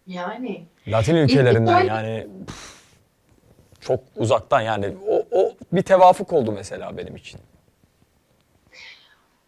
Yani 0.06 0.66
Latin 0.88 1.16
ülkelerinden 1.16 1.82
İlk- 1.82 1.88
yani 1.88 2.26
püf, 2.46 2.80
çok 3.80 4.00
uzaktan 4.16 4.60
yani 4.60 4.94
o, 5.08 5.22
o 5.32 5.52
bir 5.72 5.82
tevafuk 5.82 6.32
oldu 6.32 6.52
mesela 6.52 6.96
benim 6.96 7.16
için. 7.16 7.40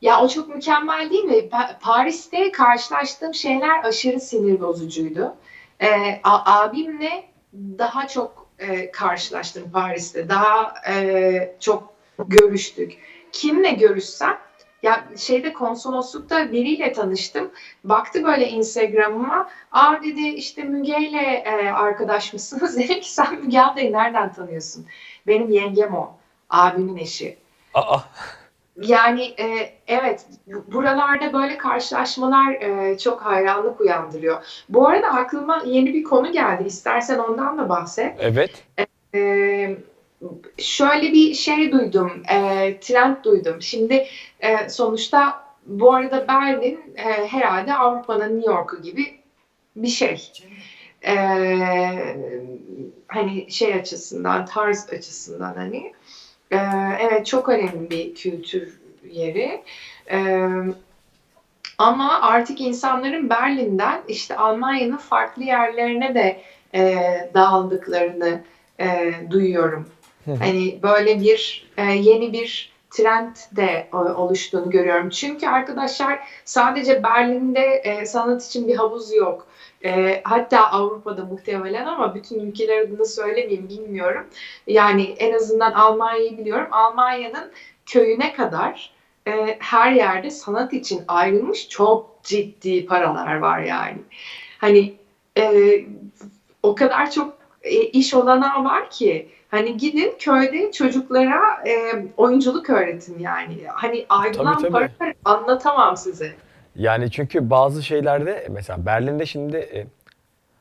Ya 0.02 0.20
o 0.22 0.28
çok 0.28 0.48
mükemmel 0.48 1.10
değil 1.10 1.24
mi? 1.24 1.34
Pa- 1.34 1.78
Paris'te 1.80 2.52
karşılaştığım 2.52 3.34
şeyler 3.34 3.84
aşırı 3.84 4.20
sinir 4.20 4.60
bozucuydu. 4.60 5.34
Ee, 5.82 6.20
abimle 6.24 7.24
daha 7.52 8.08
çok 8.08 8.46
e, 8.58 8.90
karşılaştım 8.90 9.70
Paris'te. 9.72 10.28
Daha 10.28 10.74
e, 10.88 11.56
çok 11.60 11.94
görüştük. 12.18 12.92
Kimle 13.32 13.70
görüşsem 13.70 14.38
ya 14.82 15.04
şeyde 15.16 15.52
konsoloslukta 15.52 16.52
biriyle 16.52 16.92
tanıştım. 16.92 17.50
Baktı 17.84 18.24
böyle 18.24 18.48
Instagram'ıma. 18.48 19.48
Aa 19.72 20.02
dedi 20.02 20.28
işte 20.28 20.62
Müge'yle 20.64 21.22
e, 21.22 21.70
arkadaş 21.70 22.32
mısınız? 22.32 22.76
Dedim 22.78 23.00
ki 23.00 23.12
sen 23.12 23.40
Müge 23.40 23.60
ablayı 23.60 23.92
nereden 23.92 24.32
tanıyorsun? 24.32 24.86
Benim 25.26 25.50
yengem 25.50 25.94
o. 25.94 26.16
Abimin 26.50 26.96
eşi. 26.96 27.38
Aa 27.74 27.98
Yani 28.80 29.22
e, 29.38 29.72
evet 29.86 30.26
bu- 30.46 30.72
buralarda 30.72 31.32
böyle 31.32 31.58
karşılaşmalar 31.58 32.52
e, 32.52 32.98
çok 32.98 33.22
hayranlık 33.22 33.80
uyandırıyor. 33.80 34.64
Bu 34.68 34.88
arada 34.88 35.06
aklıma 35.08 35.62
yeni 35.66 35.94
bir 35.94 36.04
konu 36.04 36.32
geldi. 36.32 36.64
İstersen 36.66 37.18
ondan 37.18 37.58
da 37.58 37.68
bahset. 37.68 38.16
evet. 38.78 38.86
E, 39.14 39.76
şöyle 40.58 41.12
bir 41.12 41.34
şey 41.34 41.72
duydum, 41.72 42.22
e, 42.32 42.36
trend 42.80 43.16
duydum. 43.24 43.62
Şimdi 43.62 44.06
e, 44.40 44.68
sonuçta 44.68 45.44
bu 45.66 45.94
arada 45.94 46.28
Berlin 46.28 46.80
e, 46.96 47.02
herhalde 47.26 47.74
Avrupa'nın 47.74 48.36
New 48.36 48.52
York'u 48.52 48.82
gibi 48.82 49.18
bir 49.76 49.88
şey. 49.88 50.32
E, 51.06 51.14
hani 53.08 53.50
şey 53.50 53.74
açısından, 53.74 54.46
tarz 54.46 54.88
açısından 54.92 55.54
hani. 55.54 55.76
E, 55.76 55.92
evet 57.00 57.26
çok 57.26 57.48
önemli 57.48 57.90
bir 57.90 58.14
kültür 58.14 58.80
yeri. 59.10 59.62
E, 60.10 60.48
ama 61.78 62.20
artık 62.20 62.60
insanların 62.60 63.30
Berlin'den 63.30 64.00
işte 64.08 64.36
Almanya'nın 64.36 64.96
farklı 64.96 65.44
yerlerine 65.44 66.14
de 66.14 66.40
e, 66.74 67.30
dağıldıklarını 67.34 68.40
e, 68.80 69.12
duyuyorum. 69.30 69.88
Hani 70.38 70.78
böyle 70.82 71.20
bir 71.20 71.70
e, 71.76 71.82
yeni 71.82 72.32
bir 72.32 72.72
trend 72.90 73.36
de 73.56 73.88
e, 73.92 73.96
oluştuğunu 73.96 74.70
görüyorum. 74.70 75.10
Çünkü 75.10 75.46
arkadaşlar 75.46 76.18
sadece 76.44 77.02
Berlin'de 77.02 77.64
e, 77.64 78.06
sanat 78.06 78.46
için 78.46 78.68
bir 78.68 78.76
havuz 78.76 79.12
yok. 79.12 79.46
E, 79.84 80.20
hatta 80.24 80.70
Avrupa'da 80.70 81.24
muhtemelen 81.24 81.86
ama 81.86 82.14
bütün 82.14 82.40
ülkeler 82.40 82.80
adına 82.80 83.04
söylemeyeyim 83.04 83.68
bilmiyorum. 83.68 84.26
Yani 84.66 85.02
en 85.02 85.32
azından 85.32 85.72
Almanya'yı 85.72 86.38
biliyorum. 86.38 86.68
Almanya'nın 86.70 87.52
köyüne 87.86 88.32
kadar 88.32 88.92
e, 89.26 89.56
her 89.60 89.92
yerde 89.92 90.30
sanat 90.30 90.72
için 90.72 91.02
ayrılmış 91.08 91.68
çok 91.68 92.22
ciddi 92.22 92.86
paralar 92.86 93.38
var 93.38 93.58
yani. 93.60 93.98
Hani 94.58 94.94
e, 95.38 95.74
o 96.62 96.74
kadar 96.74 97.10
çok 97.10 97.34
e, 97.62 97.80
iş 97.80 98.14
olanağı 98.14 98.64
var 98.64 98.90
ki 98.90 99.28
hani 99.50 99.76
gidin 99.76 100.14
köyde 100.18 100.72
çocuklara 100.72 101.68
e, 101.68 102.04
oyunculuk 102.16 102.70
öğretin 102.70 103.18
yani. 103.18 103.66
Hani 103.68 104.06
ayrılan 104.08 104.58
tabii. 104.58 104.72
paraları 104.72 105.14
anlatamam 105.24 105.96
size. 105.96 106.34
Yani 106.76 107.10
çünkü 107.10 107.50
bazı 107.50 107.82
şeylerde 107.82 108.46
mesela 108.50 108.86
Berlin'de 108.86 109.26
şimdi 109.26 109.56
e, 109.56 109.86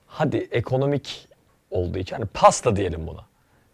hadi 0.08 0.38
ekonomik 0.52 1.28
olduğu 1.72 1.98
için 1.98 2.16
hani 2.16 2.26
pasta 2.26 2.76
diyelim 2.76 3.08
buna. 3.08 3.26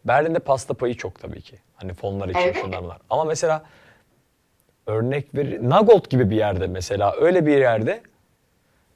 Berlin'de 0.05 0.39
pasta 0.39 0.73
payı 0.73 0.95
çok 0.97 1.19
tabii 1.19 1.41
ki. 1.41 1.57
Hani 1.75 1.93
fonlar 1.93 2.29
için 2.29 2.39
Evet. 2.39 2.57
şunlar 2.61 2.83
bunlar. 2.83 2.97
Ama 3.09 3.23
mesela 3.23 3.63
örnek 4.85 5.35
ver 5.35 5.69
Nagold 5.69 6.05
gibi 6.09 6.29
bir 6.29 6.35
yerde 6.35 6.67
mesela 6.67 7.15
öyle 7.15 7.45
bir 7.45 7.57
yerde 7.57 8.01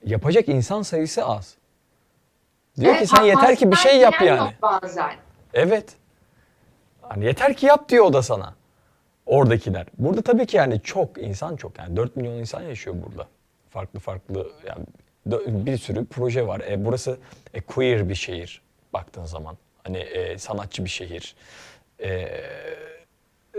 yapacak 0.06 0.50
insan 0.50 0.82
sayısı 0.82 1.26
az. 1.26 1.56
Diyor 2.80 2.94
ki 2.94 2.98
Evet, 2.98 3.10
sen 3.10 3.24
yeter 3.24 3.56
ki 3.56 3.72
bir 3.72 3.76
şey 3.76 3.98
yap 3.98 4.22
yani. 4.22 4.52
Bazen. 4.62 5.12
Evet. 5.54 5.96
Hani 7.02 7.26
yeter 7.26 7.54
ki 7.54 7.66
yap 7.66 7.90
diyor 7.90 8.06
o 8.06 8.14
da 8.14 8.22
sana. 8.22 8.56
Oradakiler. 9.26 9.86
Burada 9.98 10.22
tabii 10.22 10.46
ki 10.46 10.58
yani 10.58 10.82
çok 10.82 11.18
insan 11.18 11.56
çok 11.56 11.80
yani 11.80 11.96
4 11.96 12.16
milyon 12.16 12.34
insan 12.34 12.62
yaşıyor 12.62 12.96
burada. 13.06 13.28
Farklı 13.70 14.00
farklı 14.00 14.52
yani 14.68 14.86
bir 15.66 15.78
sürü 15.78 16.06
proje 16.06 16.48
var. 16.48 16.60
E, 16.60 16.86
burası 16.86 17.18
e, 17.54 17.62
queer 17.62 18.10
bir 18.10 18.16
şehir 18.16 18.62
baktığın 18.94 19.26
zaman. 19.26 19.58
Hani 19.84 19.98
e, 19.98 20.38
sanatçı 20.38 20.86
bir 20.86 20.90
şehir. 20.90 21.36
E, 22.04 22.30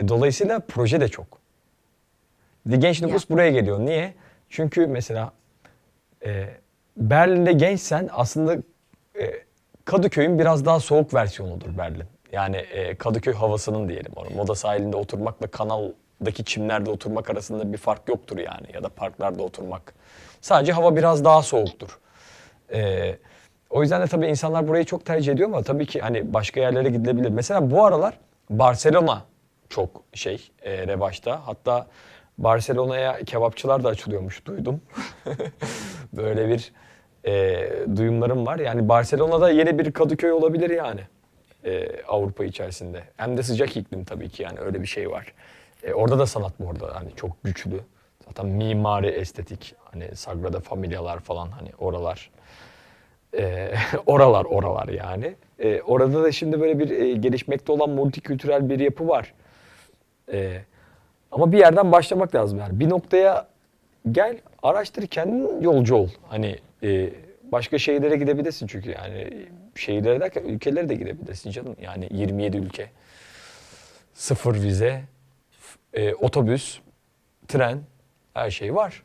dolayısıyla 0.09 0.61
proje 0.61 1.01
de 1.01 1.09
çok. 1.09 1.27
De 2.67 2.77
Genç 2.77 3.03
nüfus 3.03 3.31
buraya 3.31 3.51
geliyor. 3.51 3.81
Niye? 3.81 4.15
Çünkü 4.49 4.87
mesela 4.87 5.33
e, 6.25 6.49
Berlin'de 6.97 7.53
gençsen 7.53 8.09
aslında 8.13 8.57
e, 9.21 9.33
Kadıköy'ün 9.85 10.39
biraz 10.39 10.65
daha 10.65 10.81
soğuk 10.81 11.15
versiyonudur 11.15 11.79
Berlin. 11.79 12.07
Yani 12.33 12.57
e, 12.57 12.95
Kadıköy 12.95 13.35
havasının 13.35 13.89
diyelim 13.89 14.13
onu. 14.17 14.31
Moda 14.37 14.55
sahilinde 14.55 14.97
oturmakla 14.97 15.47
kanaldaki 15.47 16.45
çimlerde 16.45 16.91
oturmak 16.91 17.31
arasında 17.31 17.73
bir 17.73 17.79
fark 17.79 18.09
yoktur 18.09 18.39
yani. 18.39 18.67
Ya 18.75 18.83
da 18.83 18.89
parklarda 18.89 19.43
oturmak. 19.43 19.95
Sadece 20.41 20.73
hava 20.73 20.97
biraz 20.97 21.25
daha 21.25 21.43
soğuktur. 21.43 21.99
E, 22.73 23.15
o 23.71 23.83
yüzden 23.83 24.03
de 24.03 24.07
tabii 24.07 24.27
insanlar 24.27 24.69
burayı 24.69 24.85
çok 24.85 25.07
tercih 25.07 25.33
ediyor 25.33 25.49
ama 25.49 25.63
tabii 25.63 25.87
ki 25.87 26.01
hani 26.01 26.35
başka 26.35 26.61
yerlere 26.61 26.91
gidilebilir. 26.91 27.29
Mesela 27.29 27.71
bu 27.71 27.85
aralar 27.85 28.19
Barcelona 28.51 29.25
çok 29.69 30.03
şey 30.15 30.51
e, 30.63 30.87
revaçta. 30.87 31.47
Hatta 31.47 31.87
Barcelona'ya 32.39 33.19
kebapçılar 33.25 33.85
da 33.85 33.89
açılıyormuş 33.89 34.47
duydum. 34.47 34.81
Böyle 36.13 36.49
bir 36.49 36.73
e, 37.25 37.69
duyumlarım 37.97 38.47
var. 38.47 38.59
Yani 38.59 38.89
Barcelona'da 38.89 39.51
yeni 39.51 39.79
bir 39.79 39.93
Kadıköy 39.93 40.33
olabilir 40.33 40.71
yani 40.71 41.01
e, 41.65 42.03
Avrupa 42.09 42.45
içerisinde. 42.45 43.03
Hem 43.17 43.37
de 43.37 43.43
sıcak 43.43 43.77
iklim 43.77 44.05
tabii 44.05 44.29
ki 44.29 44.43
yani 44.43 44.59
öyle 44.61 44.83
bir 44.83 44.87
şey 44.87 45.11
var. 45.11 45.33
E, 45.83 45.93
orada 45.93 46.19
da 46.19 46.27
sanat 46.27 46.53
bu 46.61 46.71
arada 46.71 46.95
hani 46.95 47.09
çok 47.17 47.45
güçlü. 47.45 47.81
Zaten 48.27 48.47
mimari, 48.47 49.07
estetik 49.07 49.75
hani 49.85 50.17
Sagrada 50.17 50.61
Familialar 50.61 51.21
falan 51.21 51.51
hani 51.51 51.69
oralar. 51.79 52.31
E, 53.39 53.75
oralar 54.07 54.45
oralar 54.45 54.89
yani. 54.89 55.35
E, 55.59 55.83
orada 55.83 56.23
da 56.23 56.33
şimdi 56.33 56.61
böyle 56.61 56.79
bir 56.79 56.91
e, 56.91 57.13
gelişmekte 57.13 57.73
olan 57.73 57.91
multikültürel 57.91 58.71
bir 58.71 58.81
yapı 58.81 59.09
var. 59.09 59.35
E, 60.33 60.63
ama 61.33 61.53
bir 61.53 61.59
yerden 61.59 61.93
başlamak 61.93 62.35
lazım 62.35 62.59
yani. 62.59 62.81
Bir 62.81 62.91
noktaya 62.91 63.47
gel, 64.11 64.39
araştır, 64.63 65.07
kendin 65.07 65.61
yolcu 65.61 65.95
ol. 65.95 66.09
Hani 66.29 66.59
e, 66.83 67.11
başka 67.53 67.79
şehirlere 67.79 68.17
gidebilirsin 68.17 68.67
çünkü 68.67 68.91
yani 68.91 69.49
şehirlere 69.75 70.21
derken 70.21 70.43
ülkelere 70.45 70.89
de 70.89 70.95
gidebilirsin 70.95 71.51
canım. 71.51 71.77
Yani 71.83 72.09
27 72.11 72.57
ülke, 72.57 72.91
sıfır 74.15 74.55
vize, 74.55 75.03
e, 75.93 76.15
otobüs, 76.15 76.79
tren, 77.49 77.79
her 78.35 78.51
şey 78.51 78.75
var. 78.75 79.03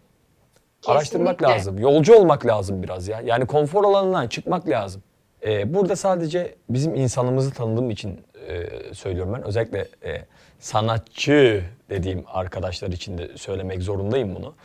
Araştırmak 0.86 1.40
Kesinlikle. 1.40 1.58
lazım. 1.58 1.80
Yolcu 1.80 2.16
olmak 2.16 2.46
lazım 2.46 2.84
biraz 2.84 3.08
ya. 3.08 3.22
Yani 3.22 3.46
konfor 3.46 3.84
alanından 3.84 4.28
çıkmak 4.28 4.70
lazım. 4.70 5.04
Ee, 5.46 5.74
burada 5.74 5.96
sadece 5.96 6.56
bizim 6.70 6.96
insanımızı 6.96 7.52
tanıdığım 7.52 7.90
için 7.90 8.22
e, 8.48 8.70
söylüyorum 8.94 9.34
ben. 9.34 9.44
Özellikle 9.44 9.88
e, 10.06 10.26
sanatçı 10.60 11.64
dediğim 11.90 12.24
arkadaşlar 12.28 12.88
için 12.88 13.18
de 13.18 13.38
söylemek 13.38 13.82
zorundayım 13.82 14.36
bunu. 14.36 14.56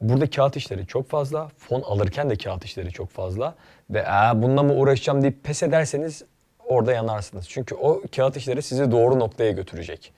Burada 0.00 0.30
kağıt 0.30 0.56
işleri 0.56 0.86
çok 0.86 1.08
fazla. 1.08 1.48
Fon 1.58 1.82
alırken 1.82 2.30
de 2.30 2.36
kağıt 2.36 2.64
işleri 2.64 2.92
çok 2.92 3.08
fazla. 3.10 3.54
Ve 3.90 4.08
"Aa, 4.08 4.42
bununla 4.42 4.62
mı 4.62 4.74
uğraşacağım 4.74 5.22
deyip 5.22 5.44
pes 5.44 5.62
ederseniz 5.62 6.22
orada 6.64 6.92
yanarsınız. 6.92 7.48
Çünkü 7.48 7.74
o 7.74 8.02
kağıt 8.16 8.36
işleri 8.36 8.62
sizi 8.62 8.90
doğru 8.90 9.18
noktaya 9.20 9.50
götürecek. 9.52 10.12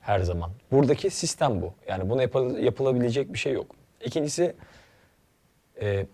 Her 0.00 0.20
zaman. 0.20 0.50
Buradaki 0.72 1.10
sistem 1.10 1.62
bu. 1.62 1.72
Yani 1.88 2.10
bunu 2.10 2.22
yapıl- 2.22 2.58
yapılabilecek 2.58 3.32
bir 3.32 3.38
şey 3.38 3.52
yok. 3.52 3.66
İkincisi 4.04 4.54
e, 5.80 6.06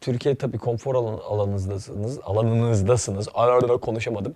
Türkiye 0.00 0.34
tabii 0.34 0.58
konfor 0.58 0.94
alan, 0.94 1.18
alanınızdasınız, 1.28 2.18
alanınızdasınız. 2.22 3.28
Arada 3.34 3.76
konuşamadım. 3.76 4.34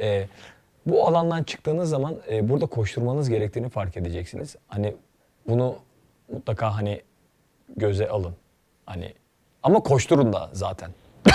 E, 0.00 0.26
bu 0.86 1.06
alandan 1.08 1.42
çıktığınız 1.42 1.88
zaman 1.90 2.16
e, 2.30 2.48
burada 2.48 2.66
koşturmanız 2.66 3.28
gerektiğini 3.28 3.68
fark 3.68 3.96
edeceksiniz. 3.96 4.56
Hani 4.68 4.94
bunu 5.48 5.76
mutlaka 6.32 6.74
hani 6.76 7.00
göze 7.76 8.08
alın. 8.08 8.34
Hani 8.86 9.14
ama 9.62 9.80
koşturun 9.80 10.32
da 10.32 10.50
zaten. 10.52 10.90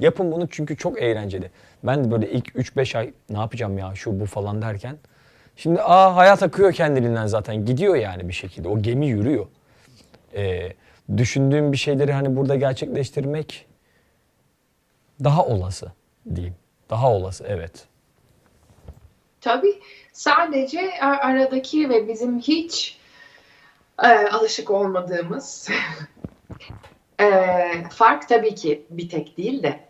Yapın 0.00 0.32
bunu 0.32 0.48
çünkü 0.48 0.76
çok 0.76 1.02
eğlenceli. 1.02 1.50
Ben 1.84 2.04
de 2.04 2.10
böyle 2.10 2.30
ilk 2.30 2.48
3-5 2.48 2.98
ay 2.98 3.12
ne 3.30 3.38
yapacağım 3.38 3.78
ya 3.78 3.94
şu 3.94 4.20
bu 4.20 4.26
falan 4.26 4.62
derken. 4.62 4.96
Şimdi 5.56 5.82
aa 5.82 6.16
hayat 6.16 6.42
akıyor 6.42 6.72
kendiliğinden 6.72 7.26
zaten. 7.26 7.64
Gidiyor 7.64 7.96
yani 7.96 8.28
bir 8.28 8.32
şekilde. 8.32 8.68
O 8.68 8.82
gemi 8.82 9.06
yürüyor. 9.06 9.46
Ee, 10.34 10.72
düşündüğüm 11.16 11.72
bir 11.72 11.76
şeyleri 11.76 12.12
hani 12.12 12.36
burada 12.36 12.56
gerçekleştirmek 12.56 13.66
daha 15.24 15.46
olası 15.46 15.92
diyeyim. 16.34 16.54
Daha 16.90 17.12
olası 17.12 17.44
evet. 17.48 17.86
Tabii 19.40 19.80
sadece 20.12 20.90
ar- 21.00 21.18
aradaki 21.18 21.88
ve 21.88 22.08
bizim 22.08 22.38
hiç 22.38 22.98
e, 24.02 24.08
alışık 24.08 24.70
olmadığımız 24.70 25.68
e, 27.20 27.28
fark 27.90 28.28
tabii 28.28 28.54
ki 28.54 28.86
bir 28.90 29.08
tek 29.08 29.36
değil 29.36 29.62
de 29.62 29.80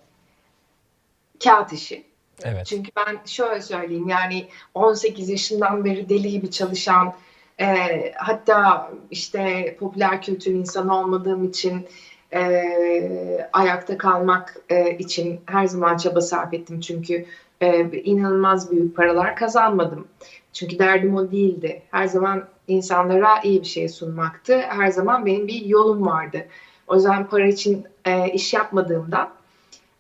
kağıt 1.45 1.73
işi. 1.73 2.05
Evet. 2.43 2.67
Çünkü 2.67 2.91
ben 2.97 3.19
şöyle 3.27 3.63
söyleyeyim 3.63 4.09
yani 4.09 4.49
18 4.75 5.29
yaşından 5.29 5.85
beri 5.85 6.09
deli 6.09 6.31
gibi 6.31 6.51
çalışan 6.51 7.15
e, 7.61 8.13
hatta 8.17 8.91
işte 9.11 9.77
popüler 9.81 10.23
kültür 10.23 10.51
insanı 10.51 10.99
olmadığım 10.99 11.45
için 11.45 11.89
e, 12.33 13.49
ayakta 13.53 13.99
kalmak 13.99 14.57
e, 14.69 14.99
için 14.99 15.41
her 15.47 15.67
zaman 15.67 15.97
çaba 15.97 16.21
sarf 16.21 16.55
ettim. 16.55 16.81
Çünkü 16.81 17.27
e, 17.61 18.01
inanılmaz 18.01 18.71
büyük 18.71 18.97
paralar 18.97 19.37
kazanmadım. 19.37 20.09
Çünkü 20.55 20.79
derdim 20.79 21.17
o 21.17 21.31
değildi. 21.31 21.83
Her 21.91 22.07
zaman 22.07 22.45
insanlara 22.69 23.41
iyi 23.43 23.61
bir 23.61 23.67
şey 23.67 23.89
sunmaktı. 23.89 24.59
Her 24.59 24.89
zaman 24.89 25.27
benim 25.27 25.49
bir 25.49 25.65
yolum 25.65 26.07
vardı. 26.07 26.47
O 26.87 26.95
yüzden 26.95 27.27
para 27.27 27.47
için 27.47 27.87
e, 28.05 28.33
iş 28.33 28.55
yapmadığımdan 28.55 29.29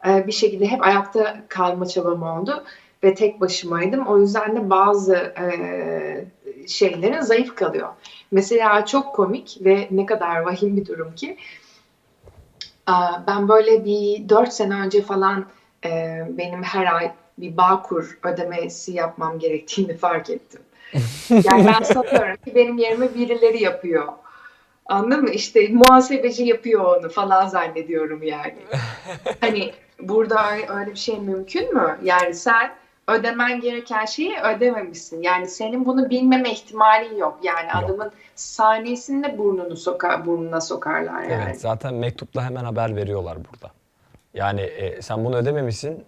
e, 0.06 0.26
bir 0.26 0.32
şekilde 0.32 0.66
hep 0.66 0.82
ayakta 0.82 1.36
kalma 1.48 1.86
çabam 1.86 2.22
oldu 2.22 2.64
ve 3.04 3.14
tek 3.14 3.40
başımaydım. 3.40 4.06
O 4.06 4.18
yüzden 4.18 4.56
de 4.56 4.70
bazı 4.70 5.14
e, 5.14 6.26
şeylerin 6.68 7.20
zayıf 7.20 7.54
kalıyor. 7.54 7.88
Mesela 8.30 8.86
çok 8.86 9.14
komik 9.14 9.58
ve 9.60 9.88
ne 9.90 10.06
kadar 10.06 10.40
vahim 10.40 10.76
bir 10.76 10.86
durum 10.86 11.14
ki 11.14 11.36
Aa, 12.86 13.26
ben 13.26 13.48
böyle 13.48 13.84
bir 13.84 14.28
4 14.28 14.52
sene 14.52 14.74
önce 14.74 15.02
falan 15.02 15.46
e, 15.84 16.22
benim 16.28 16.62
her 16.62 16.94
ay 16.94 17.12
bir 17.38 17.56
Bağkur 17.56 18.18
ödemesi 18.22 18.92
yapmam 18.92 19.38
gerektiğini 19.38 19.96
fark 19.96 20.30
ettim. 20.30 20.60
Yani 21.30 21.66
ben 21.66 21.82
sanıyorum 21.82 22.36
ki 22.44 22.54
benim 22.54 22.78
yerime 22.78 23.14
birileri 23.14 23.62
yapıyor. 23.62 24.08
Anladın 24.86 25.22
mı? 25.22 25.30
İşte 25.30 25.68
muhasebeci 25.68 26.44
yapıyor 26.44 26.96
onu 26.96 27.08
falan 27.08 27.48
zannediyorum 27.48 28.22
yani. 28.22 28.56
Hani 29.40 29.72
burada 30.00 30.52
öyle, 30.68 30.90
bir 30.90 30.96
şey 30.96 31.20
mümkün 31.20 31.74
mü? 31.74 31.98
Yani 32.02 32.34
sen 32.34 32.70
ödemen 33.08 33.60
gereken 33.60 34.04
şeyi 34.04 34.38
ödememişsin. 34.40 35.22
Yani 35.22 35.46
senin 35.46 35.86
bunu 35.86 36.10
bilmeme 36.10 36.52
ihtimalin 36.52 37.16
yok. 37.16 37.38
Yani 37.42 37.66
Yok. 37.74 37.84
adamın 37.84 38.12
saniyesinde 38.34 39.38
burnunu 39.38 39.76
sokar, 39.76 40.26
burnuna 40.26 40.60
sokarlar 40.60 41.22
yani. 41.22 41.42
Evet 41.44 41.60
zaten 41.60 41.94
mektupla 41.94 42.44
hemen 42.44 42.64
haber 42.64 42.96
veriyorlar 42.96 43.36
burada. 43.36 43.72
Yani 44.34 44.60
e, 44.60 45.02
sen 45.02 45.24
bunu 45.24 45.36
ödememişsin 45.36 46.04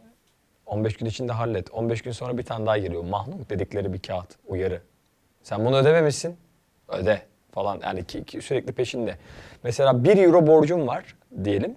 15 0.66 0.96
gün 0.96 1.06
içinde 1.06 1.32
hallet. 1.32 1.70
15 1.70 2.02
gün 2.02 2.12
sonra 2.12 2.38
bir 2.38 2.42
tane 2.42 2.66
daha 2.66 2.78
geliyor. 2.78 3.04
Mahnuk 3.04 3.50
dedikleri 3.50 3.92
bir 3.92 3.98
kağıt 3.98 4.28
uyarı. 4.46 4.80
Sen 5.42 5.64
bunu 5.64 5.76
ödememişsin 5.76 6.36
öde 6.88 7.22
falan 7.50 7.80
yani 7.82 8.04
ki, 8.04 8.24
ki 8.24 8.40
sürekli 8.40 8.72
peşinde. 8.72 9.16
Mesela 9.62 10.04
1 10.04 10.16
euro 10.16 10.46
borcum 10.46 10.86
var 10.86 11.16
diyelim. 11.44 11.76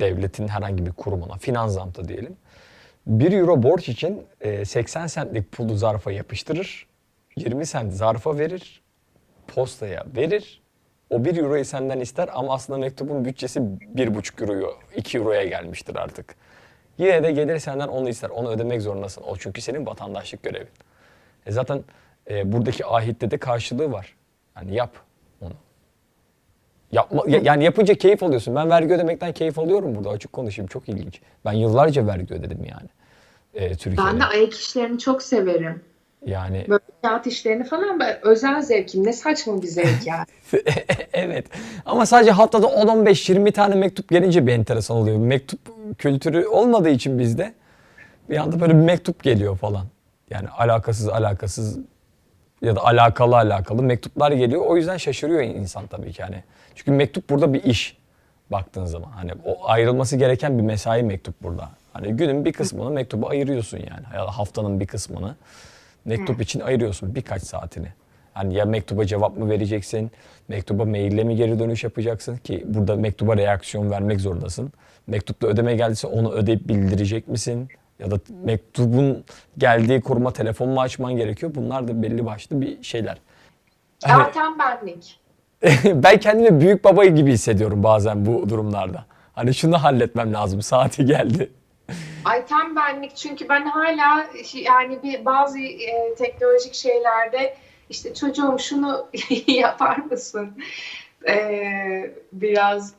Devletin 0.00 0.48
herhangi 0.48 0.86
bir 0.86 0.92
kurumuna, 0.92 1.38
finans 1.38 1.72
zamtı 1.74 2.08
diyelim. 2.08 2.36
1 3.06 3.32
euro 3.32 3.62
borç 3.62 3.88
için 3.88 4.26
e, 4.40 4.64
80 4.64 5.06
centlik 5.06 5.52
pulu 5.52 5.76
zarfa 5.76 6.12
yapıştırır. 6.12 6.86
20 7.36 7.66
cent 7.66 7.92
zarfa 7.92 8.38
verir. 8.38 8.82
Postaya 9.46 10.04
verir. 10.16 10.62
O 11.10 11.24
1 11.24 11.36
euroyu 11.36 11.64
senden 11.64 12.00
ister 12.00 12.28
ama 12.32 12.54
aslında 12.54 12.78
mektubun 12.78 13.24
bütçesi 13.24 13.60
1,5 13.60 14.42
euro, 14.42 14.78
2 14.96 15.18
euroya 15.18 15.44
gelmiştir 15.44 15.96
artık. 15.96 16.36
Yine 16.98 17.22
de 17.22 17.32
gelir 17.32 17.58
senden 17.58 17.88
onu 17.88 18.08
ister. 18.08 18.30
Onu 18.30 18.50
ödemek 18.50 18.82
zorundasın. 18.82 19.22
O 19.22 19.36
çünkü 19.36 19.60
senin 19.60 19.86
vatandaşlık 19.86 20.42
görevin. 20.42 20.68
E 21.46 21.52
zaten 21.52 21.84
e, 22.30 22.52
buradaki 22.52 22.86
ahitte 22.86 23.30
de 23.30 23.38
karşılığı 23.38 23.92
var. 23.92 24.14
Yani 24.56 24.74
yap 24.74 24.90
onu. 25.40 25.52
Yapma, 26.92 27.22
ya- 27.26 27.40
yani 27.42 27.64
yapınca 27.64 27.94
keyif 27.94 28.22
alıyorsun. 28.22 28.54
Ben 28.56 28.70
vergi 28.70 28.94
ödemekten 28.94 29.32
keyif 29.32 29.58
alıyorum 29.58 29.94
burada 29.94 30.10
açık 30.10 30.32
konuşayım. 30.32 30.66
Çok 30.68 30.88
ilginç. 30.88 31.20
Ben 31.44 31.52
yıllarca 31.52 32.06
vergi 32.06 32.34
ödedim 32.34 32.64
yani. 32.70 32.88
E, 33.54 33.68
Türkiye'de. 33.76 34.10
Ben 34.12 34.20
de 34.20 34.24
ayak 34.24 34.54
işlerini 34.54 34.98
çok 34.98 35.22
severim. 35.22 35.82
Yani 36.26 36.66
Böyle 36.68 36.82
kağıt 37.02 37.26
işlerini 37.26 37.64
falan 37.64 38.00
ben 38.00 38.18
özel 38.22 38.62
zevkim. 38.62 39.06
Ne 39.06 39.12
saçma 39.12 39.62
bir 39.62 39.66
zevk 39.66 40.06
yani. 40.06 40.26
evet. 41.12 41.46
Ama 41.86 42.06
sadece 42.06 42.30
haftada 42.30 42.66
10-15-20 42.66 43.52
tane 43.52 43.74
mektup 43.74 44.08
gelince 44.08 44.46
bir 44.46 44.52
enteresan 44.52 44.96
oluyor. 44.96 45.16
Mektup 45.16 45.60
kültürü 45.98 46.46
olmadığı 46.46 46.88
için 46.88 47.18
bizde 47.18 47.54
bir 48.30 48.36
anda 48.36 48.60
böyle 48.60 48.72
bir 48.72 48.82
mektup 48.82 49.22
geliyor 49.22 49.56
falan. 49.56 49.86
Yani 50.30 50.48
alakasız 50.48 51.08
alakasız 51.08 51.78
ya 52.62 52.76
da 52.76 52.84
alakalı 52.84 53.36
alakalı 53.36 53.82
mektuplar 53.82 54.32
geliyor. 54.32 54.66
O 54.66 54.76
yüzden 54.76 54.96
şaşırıyor 54.96 55.42
insan 55.42 55.86
tabii 55.86 56.12
ki 56.12 56.22
hani. 56.22 56.42
Çünkü 56.74 56.90
mektup 56.90 57.30
burada 57.30 57.52
bir 57.52 57.64
iş 57.64 57.96
baktığın 58.50 58.84
zaman. 58.84 59.10
Hani 59.10 59.32
o 59.44 59.68
ayrılması 59.68 60.16
gereken 60.16 60.58
bir 60.58 60.62
mesai 60.62 61.02
mektup 61.02 61.42
burada. 61.42 61.68
Hani 61.92 62.12
günün 62.12 62.44
bir 62.44 62.52
kısmını 62.52 62.90
mektuba 62.90 63.28
ayırıyorsun 63.28 63.78
yani. 63.78 64.06
Ya 64.14 64.26
da 64.26 64.38
haftanın 64.38 64.80
bir 64.80 64.86
kısmını 64.86 65.36
mektup 66.04 66.40
için 66.40 66.60
ayırıyorsun 66.60 67.14
birkaç 67.14 67.42
saatini. 67.42 67.88
Hani 68.34 68.54
ya 68.54 68.64
mektuba 68.64 69.04
cevap 69.04 69.36
mı 69.36 69.50
vereceksin, 69.50 70.10
mektuba 70.48 70.84
maille 70.84 71.24
mi 71.24 71.36
geri 71.36 71.58
dönüş 71.58 71.84
yapacaksın 71.84 72.36
ki 72.36 72.64
burada 72.66 72.96
mektuba 72.96 73.36
reaksiyon 73.36 73.90
vermek 73.90 74.20
zorundasın. 74.20 74.72
Mektupta 75.06 75.46
ödeme 75.46 75.74
geldiyse 75.74 76.06
onu 76.06 76.32
ödeyip 76.32 76.68
bildirecek 76.68 77.28
misin? 77.28 77.68
Ya 77.98 78.10
da 78.10 78.16
mektubun 78.44 79.24
geldiği 79.58 80.00
kuruma 80.00 80.32
telefon 80.32 80.68
mu 80.68 80.80
açman 80.80 81.16
gerekiyor? 81.16 81.52
Bunlar 81.54 81.88
da 81.88 82.02
belli 82.02 82.26
başlı 82.26 82.60
bir 82.60 82.82
şeyler. 82.82 83.18
Hani- 84.04 84.24
Zaten 84.24 84.58
benlik. 84.58 85.20
ben 86.02 86.20
kendimi 86.20 86.60
büyük 86.60 86.84
baba 86.84 87.04
gibi 87.04 87.32
hissediyorum 87.32 87.82
bazen 87.82 88.26
bu 88.26 88.48
durumlarda. 88.48 89.04
Hani 89.32 89.54
şunu 89.54 89.82
halletmem 89.82 90.32
lazım, 90.32 90.62
saati 90.62 91.04
geldi. 91.06 91.50
Ay 92.24 92.46
tam 92.46 92.76
benlik 92.76 93.16
çünkü 93.16 93.48
ben 93.48 93.66
hala 93.66 94.26
yani 94.54 95.02
bir 95.02 95.24
bazı 95.24 95.58
e, 95.58 96.14
teknolojik 96.18 96.74
şeylerde 96.74 97.54
işte 97.92 98.14
çocuğum 98.14 98.56
şunu 98.58 99.06
yapar 99.46 99.96
mısın? 99.96 100.52
E, 101.28 102.14
biraz 102.32 102.94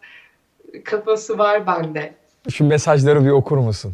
kafası 0.84 1.38
var 1.38 1.68
bende. 1.68 2.14
Şu 2.50 2.66
mesajları 2.66 3.26
bir 3.26 3.30
okur 3.30 3.58
musun? 3.58 3.94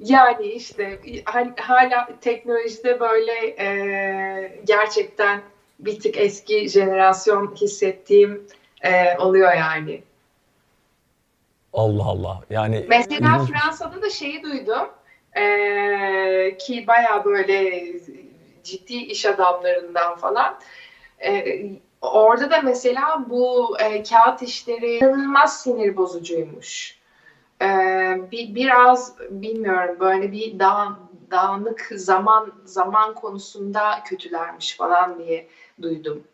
Yani 0.00 0.46
işte 0.46 0.98
hal- 1.24 1.56
hala 1.56 2.08
teknolojide 2.20 3.00
böyle 3.00 3.32
e, 3.58 4.62
gerçekten 4.64 5.40
bir 5.80 6.00
tık 6.00 6.16
eski 6.16 6.68
jenerasyon 6.68 7.54
hissettiğim 7.54 8.46
e, 8.82 9.18
oluyor 9.18 9.54
yani. 9.54 10.02
Allah 11.72 12.04
Allah. 12.04 12.40
Yani 12.50 12.84
Mesela. 12.88 13.38
Fransa'da 13.44 14.02
da 14.02 14.10
şeyi 14.10 14.42
duydum 14.42 14.88
e, 15.36 16.56
ki 16.58 16.84
baya 16.86 17.24
böyle 17.24 17.82
ciddi 18.70 18.94
iş 18.94 19.26
adamlarından 19.26 20.16
falan. 20.16 20.58
E, 21.24 21.60
orada 22.00 22.50
da 22.50 22.60
mesela 22.62 23.24
bu 23.28 23.76
e, 23.80 24.02
kağıt 24.02 24.42
işleri 24.42 24.96
inanılmaz 24.96 25.62
sinir 25.62 25.96
bozucuymuş. 25.96 26.98
E, 27.62 27.66
bir, 28.30 28.54
biraz 28.54 29.18
bilmiyorum 29.30 29.96
böyle 30.00 30.32
bir 30.32 30.58
dağ, 30.58 30.98
dağınık 31.30 31.92
zaman 31.94 32.52
zaman 32.64 33.14
konusunda 33.14 34.02
kötülermiş 34.04 34.76
falan 34.76 35.18
diye 35.18 35.48
duydum. 35.82 36.24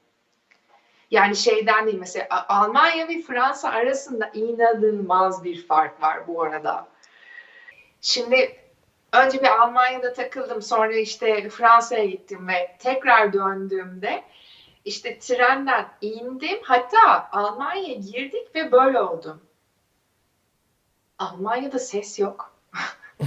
Yani 1.10 1.36
şeyden 1.36 1.86
değil 1.86 1.98
mesela 1.98 2.46
Almanya 2.48 3.08
ve 3.08 3.20
Fransa 3.20 3.68
arasında 3.68 4.30
inanılmaz 4.34 5.44
bir 5.44 5.66
fark 5.66 6.02
var 6.02 6.26
bu 6.28 6.42
arada. 6.42 6.88
Şimdi 8.00 8.63
önce 9.14 9.42
bir 9.42 9.62
Almanya'da 9.62 10.12
takıldım 10.12 10.62
sonra 10.62 10.96
işte 10.96 11.48
Fransa'ya 11.48 12.04
gittim 12.04 12.48
ve 12.48 12.76
tekrar 12.78 13.32
döndüğümde 13.32 14.24
işte 14.84 15.18
trenden 15.18 15.88
indim 16.00 16.58
hatta 16.62 17.28
Almanya'ya 17.32 17.94
girdik 17.94 18.54
ve 18.54 18.72
böyle 18.72 19.00
oldum. 19.00 19.42
Almanya'da 21.18 21.78
ses 21.78 22.18
yok. 22.18 22.54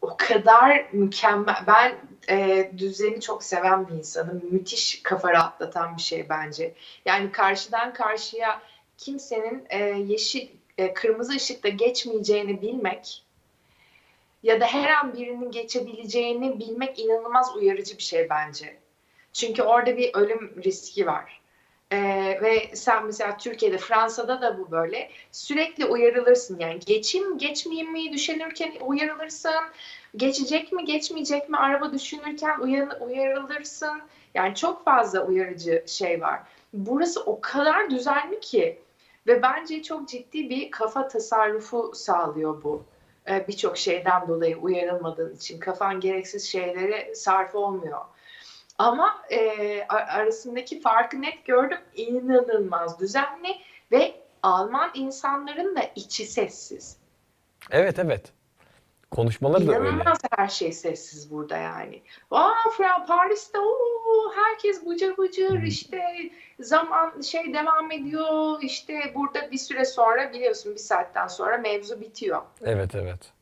o 0.00 0.16
kadar 0.16 0.88
mükemmel. 0.92 1.64
Ben 1.66 1.98
e, 2.28 2.70
düzeni 2.78 3.20
çok 3.20 3.42
seven 3.44 3.88
bir 3.88 3.94
insanım. 3.94 4.42
Müthiş 4.50 5.02
kafa 5.02 5.32
rahatlatan 5.32 5.96
bir 5.96 6.02
şey 6.02 6.28
bence. 6.28 6.74
Yani 7.04 7.32
karşıdan 7.32 7.92
karşıya 7.92 8.62
kimsenin 8.98 9.66
e, 9.70 9.78
yeşil 9.84 10.48
e, 10.78 10.94
kırmızı 10.94 11.32
ışıkta 11.32 11.68
geçmeyeceğini 11.68 12.62
bilmek 12.62 13.24
ya 14.42 14.60
da 14.60 14.66
her 14.66 14.88
an 14.90 15.14
birinin 15.14 15.50
geçebileceğini 15.50 16.58
bilmek 16.58 16.98
inanılmaz 16.98 17.56
uyarıcı 17.56 17.98
bir 17.98 18.02
şey 18.02 18.30
bence. 18.30 18.78
Çünkü 19.32 19.62
orada 19.62 19.96
bir 19.96 20.14
ölüm 20.14 20.62
riski 20.64 21.06
var. 21.06 21.40
Ee, 21.92 22.38
ve 22.42 22.76
sen 22.76 23.06
mesela 23.06 23.36
Türkiye'de, 23.36 23.78
Fransa'da 23.78 24.40
da 24.40 24.58
bu 24.58 24.70
böyle. 24.70 25.10
Sürekli 25.32 25.84
uyarılırsın 25.84 26.58
yani 26.58 26.78
geçeyim 26.86 27.38
geçmeyeyim 27.38 27.92
mi 27.92 28.12
düşünürken 28.12 28.72
uyarılırsın. 28.80 29.64
Geçecek 30.16 30.72
mi 30.72 30.84
geçmeyecek 30.84 31.48
mi 31.48 31.56
araba 31.56 31.92
düşünürken 31.92 32.58
uyan- 32.60 33.00
uyarılırsın. 33.00 34.02
Yani 34.34 34.54
çok 34.54 34.84
fazla 34.84 35.26
uyarıcı 35.26 35.84
şey 35.86 36.20
var. 36.20 36.40
Burası 36.72 37.22
o 37.24 37.40
kadar 37.40 37.90
düzenli 37.90 38.40
ki 38.40 38.78
ve 39.26 39.42
bence 39.42 39.82
çok 39.82 40.08
ciddi 40.08 40.50
bir 40.50 40.70
kafa 40.70 41.08
tasarrufu 41.08 41.92
sağlıyor 41.94 42.62
bu. 42.62 42.84
Ee, 43.30 43.44
Birçok 43.48 43.78
şeyden 43.78 44.28
dolayı 44.28 44.56
uyarılmadığın 44.56 45.36
için 45.36 45.60
kafan 45.60 46.00
gereksiz 46.00 46.48
şeylere 46.48 47.14
sarf 47.14 47.54
olmuyor. 47.54 48.00
Ama 48.78 49.22
e, 49.30 49.82
arasındaki 49.88 50.80
farkı 50.80 51.22
net 51.22 51.44
gördüm. 51.44 51.78
İnanılmaz 51.94 53.00
düzenli 53.00 53.56
ve 53.92 54.14
Alman 54.42 54.90
insanların 54.94 55.76
da 55.76 55.82
içi 55.96 56.26
sessiz. 56.26 56.96
Evet 57.70 57.98
evet. 57.98 58.32
Konuşmaları 59.10 59.66
da 59.66 59.78
öyle. 59.78 60.04
Her 60.36 60.48
şey 60.48 60.72
sessiz 60.72 61.30
burada 61.30 61.56
yani. 61.56 62.02
Aa 62.30 62.70
Fra 62.76 63.04
Paris'te 63.04 63.58
ooo 63.58 64.32
herkes 64.34 64.86
bıcır 64.86 65.16
bıcır 65.16 65.62
işte 65.62 66.02
zaman 66.60 67.20
şey 67.20 67.54
devam 67.54 67.92
ediyor 67.92 68.58
işte 68.62 69.12
burada 69.14 69.50
bir 69.50 69.58
süre 69.58 69.84
sonra 69.84 70.32
biliyorsun 70.32 70.72
bir 70.72 70.78
saatten 70.78 71.26
sonra 71.26 71.58
mevzu 71.58 72.00
bitiyor. 72.00 72.42
Evet 72.64 72.94
evet. 72.94 73.32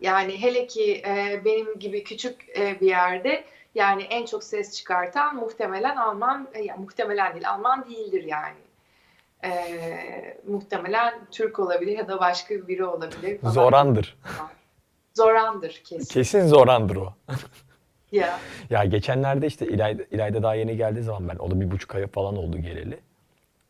Yani 0.00 0.42
hele 0.42 0.66
ki 0.66 1.02
e, 1.06 1.40
benim 1.44 1.78
gibi 1.78 2.04
küçük 2.04 2.58
e, 2.58 2.80
bir 2.80 2.86
yerde 2.86 3.44
yani 3.74 4.02
en 4.02 4.26
çok 4.26 4.44
ses 4.44 4.76
çıkartan 4.76 5.36
muhtemelen 5.36 5.96
Alman, 5.96 6.48
e, 6.54 6.62
ya, 6.62 6.76
muhtemelen 6.76 7.34
değil 7.34 7.48
Alman 7.50 7.84
değildir 7.84 8.24
yani. 8.24 8.58
E, 9.44 10.38
muhtemelen 10.46 11.14
Türk 11.30 11.58
olabilir 11.58 11.98
ya 11.98 12.08
da 12.08 12.20
başka 12.20 12.68
biri 12.68 12.84
olabilir. 12.84 13.38
falan. 13.38 13.52
Zorandır. 13.52 14.16
Zorandır 15.14 15.80
kesin. 15.84 16.14
Kesin 16.14 16.46
Zorandır 16.46 16.96
o. 16.96 17.14
Ya. 18.12 18.38
Ya 18.70 18.84
geçenlerde 18.84 19.46
işte 19.46 19.66
İlayda, 19.66 20.02
İlayda 20.10 20.42
daha 20.42 20.54
yeni 20.54 20.76
geldiği 20.76 21.02
zaman 21.02 21.28
ben, 21.28 21.36
o 21.36 21.50
da 21.50 21.60
bir 21.60 21.70
buçuk 21.70 21.94
ay 21.94 22.06
falan 22.06 22.36
oldu 22.36 22.58
geleli. 22.58 22.98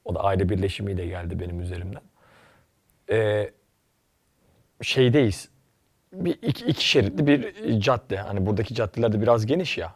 O 0.05 0.15
da 0.15 0.21
aile 0.25 0.49
birleşimiyle 0.49 1.07
geldi 1.07 1.41
benim 1.41 1.61
üzerimden. 1.61 2.03
Ee, 3.11 3.51
şeydeyiz. 4.83 5.49
Bir 6.13 6.39
iki, 6.43 6.67
iki 6.67 6.89
şeritli 6.89 7.27
bir 7.27 7.55
cadde. 7.81 8.17
Hani 8.17 8.47
buradaki 8.47 8.75
caddeler 8.75 9.13
de 9.13 9.21
biraz 9.23 9.47
geniş 9.47 9.79
ya. 9.79 9.95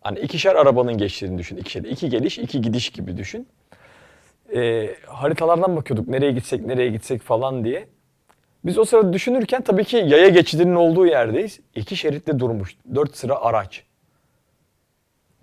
Hani 0.00 0.18
ikişer 0.20 0.54
arabanın 0.54 0.98
geçtiğini 0.98 1.38
düşün. 1.38 1.56
İki, 1.56 1.70
şerit. 1.70 1.92
iki 1.92 2.08
geliş, 2.08 2.38
iki 2.38 2.60
gidiş 2.60 2.90
gibi 2.90 3.16
düşün. 3.16 3.48
Ee, 4.54 4.94
haritalardan 5.06 5.76
bakıyorduk 5.76 6.08
nereye 6.08 6.32
gitsek, 6.32 6.66
nereye 6.66 6.90
gitsek 6.90 7.22
falan 7.22 7.64
diye. 7.64 7.88
Biz 8.64 8.78
o 8.78 8.84
sırada 8.84 9.12
düşünürken 9.12 9.62
tabii 9.62 9.84
ki 9.84 9.96
yaya 9.96 10.28
geçidinin 10.28 10.74
olduğu 10.74 11.06
yerdeyiz. 11.06 11.60
İki 11.74 11.96
şeritte 11.96 12.38
durmuş. 12.38 12.76
Dört 12.94 13.16
sıra 13.16 13.40
araç. 13.40 13.82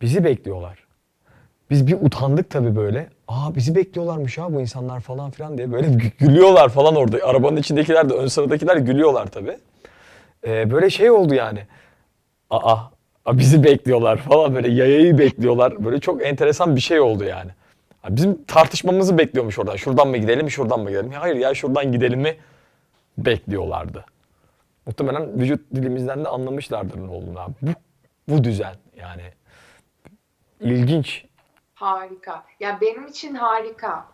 Bizi 0.02 0.24
bekliyorlar. 0.24 0.86
Biz 1.70 1.88
bir 1.88 1.94
utandık 2.02 2.50
tabii 2.50 2.76
böyle. 2.76 3.10
Aa 3.28 3.56
bizi 3.56 3.76
bekliyorlarmış 3.76 4.38
ha 4.38 4.54
bu 4.54 4.62
insanlar 4.62 5.00
falan 5.00 5.32
filan 5.32 5.58
diye 5.58 5.72
böyle 5.72 5.88
gü- 5.88 6.12
gülüyorlar 6.18 6.70
falan 6.70 6.96
orada. 6.96 7.18
Arabanın 7.26 7.58
içindekiler 7.58 8.10
de 8.10 8.14
ön 8.14 8.28
sıradakiler 8.28 8.78
gülüyorlar 8.78 9.28
tabii. 9.28 9.58
Ee, 10.48 10.72
böyle 10.72 10.90
şey 10.90 11.12
oldu 11.12 11.34
yani. 11.34 11.60
Aa, 12.50 12.74
aa, 13.26 13.38
bizi 13.38 13.64
bekliyorlar 13.64 14.18
falan 14.18 14.56
böyle 14.56 14.72
yayayı 14.72 15.18
bekliyorlar. 15.18 15.86
Böyle 15.86 16.00
çok 16.00 16.26
enteresan 16.26 16.76
bir 16.76 16.82
şey 16.82 17.00
oldu 17.00 17.24
yani. 17.24 17.52
Bizim 18.10 18.44
tartışmamızı 18.44 19.18
bekliyormuş 19.18 19.60
oradan. 19.60 19.76
Şuradan 19.76 20.08
mı 20.08 20.18
gidelim, 20.18 20.50
şuradan 20.50 20.80
mı 20.80 20.90
gidelim? 20.90 21.12
Hayır 21.12 21.36
ya 21.36 21.54
şuradan 21.54 21.92
gidelim 21.92 22.20
mi 22.22 22.36
bekliyorlardı. 23.18 24.06
Muhtemelen 24.86 25.40
vücut 25.40 25.72
dilimizden 25.76 26.26
de 26.26 26.30
anlamışlardır 26.30 26.98
ne 27.00 27.10
olduğunu. 27.12 27.40
abi. 27.40 27.54
Bu, 27.62 27.70
bu 28.28 28.44
düzen 28.44 28.76
yani. 28.98 29.24
İlginç. 30.60 31.26
Harika. 31.74 32.46
Ya 32.60 32.78
benim 32.82 33.08
için 33.08 33.36
harika. 33.36 34.08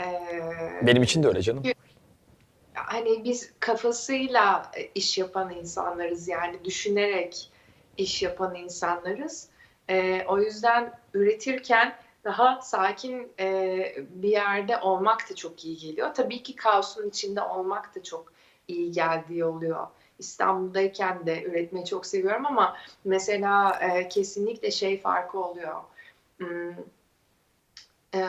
Ee, 0.00 0.20
Benim 0.82 1.02
için 1.02 1.22
de 1.22 1.28
öyle 1.28 1.42
canım. 1.42 1.62
hani 2.74 3.24
biz 3.24 3.52
kafasıyla 3.60 4.72
iş 4.94 5.18
yapan 5.18 5.50
insanlarız 5.50 6.28
yani 6.28 6.64
düşünerek 6.64 7.50
iş 7.96 8.22
yapan 8.22 8.54
insanlarız. 8.54 9.48
Ee, 9.90 10.24
o 10.28 10.38
yüzden 10.38 10.92
üretirken 11.14 11.96
daha 12.26 12.60
sakin 12.62 13.32
e, 13.40 13.94
bir 14.08 14.28
yerde 14.28 14.78
olmak 14.78 15.30
da 15.30 15.34
çok 15.34 15.64
iyi 15.64 15.76
geliyor. 15.76 16.14
Tabii 16.14 16.42
ki 16.42 16.56
kaosun 16.56 17.08
içinde 17.08 17.42
olmak 17.42 17.94
da 17.94 18.02
çok 18.02 18.32
iyi 18.68 18.92
geldiği 18.92 19.44
oluyor. 19.44 19.86
İstanbul'dayken 20.18 21.26
de 21.26 21.42
üretmeyi 21.42 21.86
çok 21.86 22.06
seviyorum 22.06 22.46
ama 22.46 22.76
mesela 23.04 23.78
e, 23.80 24.08
kesinlikle 24.08 24.70
şey 24.70 25.00
farkı 25.00 25.38
oluyor. 25.38 25.80
Hmm, 26.38 26.70
e, 28.14 28.20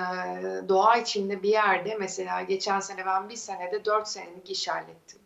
doğa 0.69 0.97
içinde 0.97 1.43
bir 1.43 1.49
yerde 1.49 1.95
mesela 1.95 2.41
geçen 2.41 2.79
sene 2.79 3.05
ben 3.05 3.29
bir 3.29 3.35
senede 3.35 3.85
dört 3.85 4.07
senelik 4.07 4.49
iş 4.49 4.67
hallettim. 4.67 5.19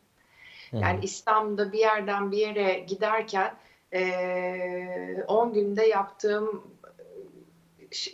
Yani 0.73 0.99
İstanbul'da 1.03 1.71
bir 1.71 1.79
yerden 1.79 2.31
bir 2.31 2.37
yere 2.37 2.79
giderken 2.79 3.55
e, 3.93 5.23
10 5.27 5.53
günde 5.53 5.85
yaptığım 5.85 6.63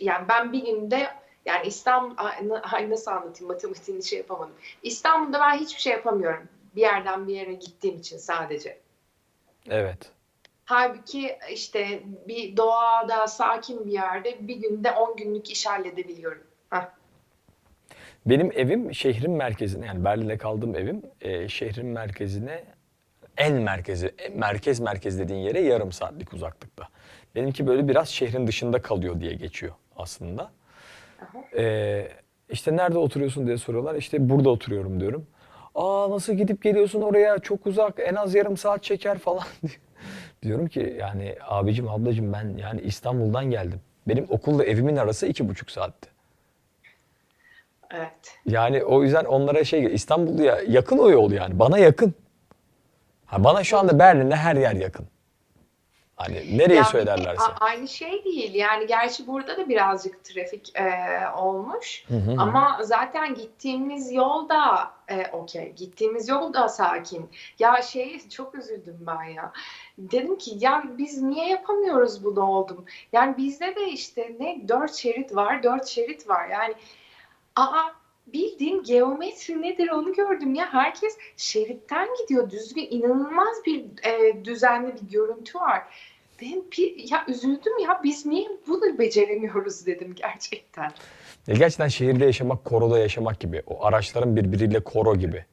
yani 0.00 0.28
ben 0.28 0.52
bir 0.52 0.64
günde 0.64 1.08
yani 1.46 1.66
İstanbul 1.66 2.14
ay, 2.72 2.90
nasıl 2.90 3.10
anlatayım 3.10 3.52
matematiğini 3.52 4.02
şey 4.04 4.18
yapamadım. 4.18 4.54
İstanbul'da 4.82 5.40
ben 5.40 5.58
hiçbir 5.58 5.80
şey 5.80 5.92
yapamıyorum. 5.92 6.48
Bir 6.76 6.80
yerden 6.80 7.28
bir 7.28 7.34
yere 7.34 7.52
gittiğim 7.52 7.96
için 7.96 8.18
sadece. 8.18 8.78
Evet. 9.70 10.12
Halbuki 10.64 11.38
işte 11.52 12.02
bir 12.28 12.56
doğada 12.56 13.26
sakin 13.26 13.86
bir 13.86 13.92
yerde 13.92 14.48
bir 14.48 14.56
günde 14.56 14.90
10 14.90 15.16
günlük 15.16 15.50
iş 15.50 15.66
halledebiliyorum. 15.66 16.42
Heh. 16.70 16.88
Benim 18.26 18.52
evim 18.52 18.94
şehrin 18.94 19.30
merkezine 19.30 19.86
yani 19.86 20.04
Berlin'de 20.04 20.38
kaldığım 20.38 20.76
evim 20.76 21.02
e, 21.20 21.48
şehrin 21.48 21.86
merkezine 21.86 22.64
en 23.36 23.54
merkezi, 23.54 24.14
merkez 24.34 24.80
merkez 24.80 25.18
dediğin 25.18 25.40
yere 25.40 25.60
yarım 25.60 25.92
saatlik 25.92 26.32
uzaklıkta. 26.32 26.88
Benimki 27.38 27.66
böyle 27.66 27.88
biraz 27.88 28.08
şehrin 28.08 28.46
dışında 28.46 28.82
kalıyor 28.82 29.20
diye 29.20 29.34
geçiyor 29.34 29.72
aslında. 29.96 30.50
Ee, 31.56 32.08
işte 32.50 32.76
nerede 32.76 32.98
oturuyorsun 32.98 33.46
diye 33.46 33.58
soruyorlar. 33.58 33.94
İşte 33.94 34.28
burada 34.28 34.50
oturuyorum 34.50 35.00
diyorum. 35.00 35.26
Aa 35.74 36.10
nasıl 36.10 36.32
gidip 36.32 36.62
geliyorsun 36.62 37.02
oraya 37.02 37.38
çok 37.38 37.66
uzak 37.66 37.94
en 37.98 38.14
az 38.14 38.34
yarım 38.34 38.56
saat 38.56 38.82
çeker 38.82 39.18
falan 39.28 39.44
diyor. 39.62 39.80
Diyorum 40.42 40.66
ki 40.68 40.96
yani 40.98 41.36
abicim 41.48 41.88
ablacım 41.88 42.32
ben 42.32 42.56
yani 42.56 42.80
İstanbul'dan 42.80 43.50
geldim. 43.50 43.80
Benim 44.08 44.26
okulla 44.28 44.64
evimin 44.64 44.96
arası 44.96 45.26
iki 45.26 45.48
buçuk 45.48 45.70
saatti. 45.70 46.08
Evet. 47.90 48.38
Yani 48.46 48.84
o 48.84 49.02
yüzden 49.02 49.24
onlara 49.24 49.64
şey 49.64 49.94
İstanbul'ya 49.94 50.60
yakın 50.68 50.98
o 50.98 51.10
yol 51.10 51.32
yani. 51.32 51.58
Bana 51.58 51.78
yakın. 51.78 52.14
Ha, 53.26 53.44
bana 53.44 53.64
şu 53.64 53.78
anda 53.78 53.98
Berlin'de 53.98 54.36
her 54.36 54.56
yer 54.56 54.74
yakın. 54.74 55.06
Hani 56.18 56.58
nereye 56.58 56.74
Ya 56.74 56.82
bir 56.82 56.86
de 56.86 56.90
söylerlerse. 56.90 57.52
aynı 57.60 57.88
şey 57.88 58.24
değil. 58.24 58.54
Yani 58.54 58.86
gerçi 58.86 59.26
burada 59.26 59.56
da 59.56 59.68
birazcık 59.68 60.24
trafik 60.24 60.76
e, 60.76 60.92
olmuş. 61.36 62.04
Hı 62.08 62.14
hı. 62.14 62.34
Ama 62.38 62.78
zaten 62.82 63.34
gittiğimiz 63.34 64.12
yol 64.12 64.48
da 64.48 64.90
e, 65.08 65.26
okey. 65.32 65.72
Gittiğimiz 65.72 66.28
yol 66.28 66.52
da 66.54 66.68
sakin. 66.68 67.30
Ya 67.58 67.82
şey 67.82 68.28
çok 68.28 68.54
üzüldüm 68.54 68.98
ben 69.00 69.22
ya. 69.24 69.52
Dedim 69.98 70.38
ki 70.38 70.50
ya 70.58 70.84
biz 70.98 71.22
niye 71.22 71.48
yapamıyoruz 71.48 72.24
bunu 72.24 72.42
oldum. 72.42 72.84
Yani 73.12 73.36
bizde 73.36 73.76
de 73.76 73.88
işte 73.88 74.36
ne 74.40 74.68
dört 74.68 74.94
şerit 74.94 75.34
var, 75.36 75.62
dört 75.62 75.86
şerit 75.86 76.28
var. 76.28 76.48
Yani 76.48 76.74
aa 77.56 77.97
bildiğin 78.32 78.82
geometri 78.82 79.62
nedir 79.62 79.88
onu 79.88 80.12
gördüm 80.12 80.54
ya. 80.54 80.72
Herkes 80.72 81.18
şeritten 81.36 82.08
gidiyor. 82.22 82.50
Düzgün 82.50 82.86
inanılmaz 82.90 83.56
bir 83.66 83.84
e, 84.04 84.44
düzenli 84.44 84.94
bir 84.94 85.10
görüntü 85.10 85.58
var. 85.58 85.82
Ben 86.42 86.62
ya 87.10 87.24
üzüldüm 87.28 87.78
ya 87.78 88.00
biz 88.04 88.26
niye 88.26 88.48
bunu 88.66 88.98
beceremiyoruz 88.98 89.86
dedim 89.86 90.14
gerçekten. 90.14 90.92
Ya 91.46 91.54
gerçekten 91.54 91.88
şehirde 91.88 92.24
yaşamak, 92.24 92.64
koroda 92.64 92.98
yaşamak 92.98 93.40
gibi. 93.40 93.62
O 93.66 93.84
araçların 93.84 94.36
birbiriyle 94.36 94.80
koro 94.80 95.16
gibi 95.16 95.44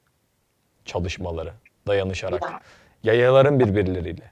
çalışmaları, 0.85 1.53
dayanışarak. 1.87 2.41
Ya. 2.41 2.61
Yayaların 3.03 3.59
birbirleriyle. 3.59 4.31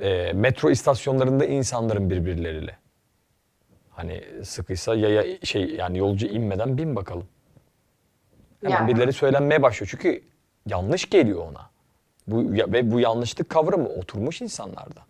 Ee, 0.00 0.32
metro 0.32 0.70
istasyonlarında 0.70 1.44
insanların 1.44 2.10
birbirleriyle. 2.10 2.78
Hani 3.90 4.24
sıkıysa 4.44 4.94
yaya 4.94 5.40
şey 5.42 5.70
yani 5.70 5.98
yolcu 5.98 6.26
inmeden 6.26 6.78
bin 6.78 6.96
bakalım. 6.96 7.28
Hemen 8.62 8.76
Yani. 8.76 8.88
birileri 8.94 9.12
söylenmeye 9.12 9.62
başlıyor. 9.62 9.88
Çünkü 9.90 10.22
yanlış 10.66 11.10
geliyor 11.10 11.46
ona. 11.50 11.70
Bu 12.26 12.54
ya- 12.54 12.72
ve 12.72 12.90
bu 12.90 13.00
yanlışlık 13.00 13.48
kavramı 13.48 13.88
oturmuş 13.88 14.40
insanlarda. 14.40 15.00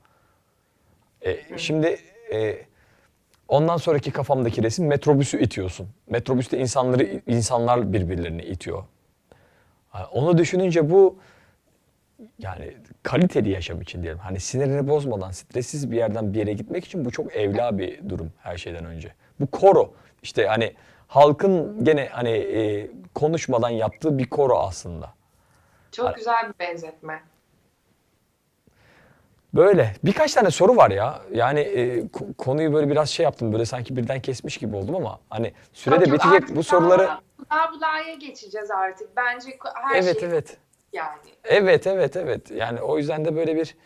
E, 1.22 1.58
şimdi 1.58 1.98
e, 2.32 2.58
ondan 3.48 3.76
sonraki 3.76 4.10
kafamdaki 4.10 4.62
resim 4.62 4.86
metrobüsü 4.86 5.42
itiyorsun. 5.42 5.88
Metrobüste 6.06 6.58
insanları 6.58 7.20
insanlar 7.26 7.92
birbirlerini 7.92 8.42
itiyor. 8.42 8.84
Onu 10.12 10.38
düşününce 10.38 10.90
bu 10.90 11.18
yani 12.38 12.76
kaliteli 13.02 13.50
yaşam 13.50 13.80
için 13.82 14.02
diyelim. 14.02 14.18
Hani 14.18 14.40
sinirini 14.40 14.88
bozmadan, 14.88 15.30
stressiz 15.30 15.90
bir 15.90 15.96
yerden 15.96 16.34
bir 16.34 16.38
yere 16.38 16.52
gitmek 16.52 16.84
için 16.84 17.04
bu 17.04 17.10
çok 17.10 17.36
evla 17.36 17.78
bir 17.78 18.08
durum 18.08 18.32
her 18.38 18.56
şeyden 18.56 18.84
önce. 18.84 19.12
Bu 19.40 19.46
koro. 19.46 19.94
İşte 20.22 20.46
hani 20.46 20.74
halkın 21.10 21.84
gene 21.84 22.08
hani 22.12 22.30
e, 22.30 22.90
konuşmadan 23.14 23.70
yaptığı 23.70 24.18
bir 24.18 24.30
koro 24.30 24.58
aslında. 24.58 25.14
Çok 25.92 26.14
güzel 26.14 26.48
bir 26.48 26.58
benzetme. 26.58 27.22
Böyle 29.54 29.94
birkaç 30.04 30.34
tane 30.34 30.50
soru 30.50 30.76
var 30.76 30.90
ya. 30.90 31.22
Yani 31.32 31.60
e, 31.60 31.98
ko- 31.98 32.34
konuyu 32.34 32.72
böyle 32.72 32.90
biraz 32.90 33.10
şey 33.10 33.24
yaptım. 33.24 33.52
Böyle 33.52 33.64
sanki 33.64 33.96
birden 33.96 34.20
kesmiş 34.20 34.58
gibi 34.58 34.76
oldum 34.76 34.94
ama 34.96 35.20
hani 35.30 35.52
sürede 35.72 36.10
Yok, 36.10 36.14
bitecek 36.14 36.56
bu 36.56 36.62
soruları. 36.62 37.08
Daha, 37.50 37.72
bulaya 37.72 38.14
geçeceğiz 38.14 38.70
artık. 38.70 39.16
Bence 39.16 39.58
her 39.74 40.02
Evet 40.02 40.20
şey 40.20 40.28
evet. 40.28 40.56
yani. 40.92 41.30
Evet 41.44 41.86
evet 41.86 42.16
evet. 42.16 42.50
Yani 42.50 42.80
o 42.80 42.98
yüzden 42.98 43.24
de 43.24 43.36
böyle 43.36 43.56
bir 43.56 43.76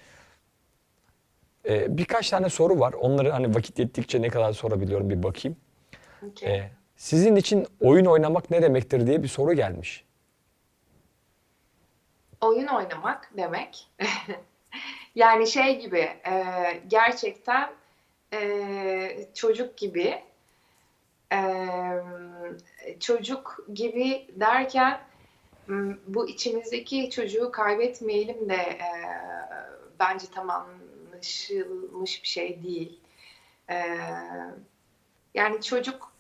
e, 1.69 1.99
birkaç 1.99 2.31
tane 2.31 2.49
soru 2.49 2.81
var. 2.81 2.93
Onları 2.93 3.31
hani 3.31 3.55
vakit 3.55 3.79
yettikçe 3.79 4.23
ne 4.23 4.29
kadar 4.29 4.53
sorabiliyorum 4.53 5.11
bir 5.11 5.23
bakayım. 5.23 5.57
Okey. 6.31 6.55
E, 6.57 6.71
sizin 7.05 7.37
için 7.37 7.67
oyun 7.81 8.05
oynamak 8.05 8.51
ne 8.51 8.63
demektir 8.63 9.07
diye 9.07 9.23
bir 9.23 9.29
soru 9.29 9.53
gelmiş. 9.53 10.05
Oyun 12.41 12.67
oynamak 12.67 13.31
demek. 13.37 13.91
yani 15.15 15.47
şey 15.47 15.81
gibi 15.81 15.99
e, 15.99 16.35
gerçekten 16.89 17.71
e, 18.33 19.29
çocuk 19.35 19.77
gibi 19.77 20.23
e, 21.33 21.41
çocuk 23.01 23.67
gibi 23.75 24.27
derken 24.41 25.01
bu 26.07 26.29
içimizdeki 26.29 27.11
çocuğu 27.11 27.53
kaybetmeyelim 27.53 28.49
de 28.49 28.57
e, 28.57 28.89
bence 30.01 30.27
tam 30.35 30.69
bir 32.05 32.21
şey 32.23 32.63
değil. 32.63 33.01
E, 33.71 33.99
yani 35.35 35.63
çocuk 35.63 36.14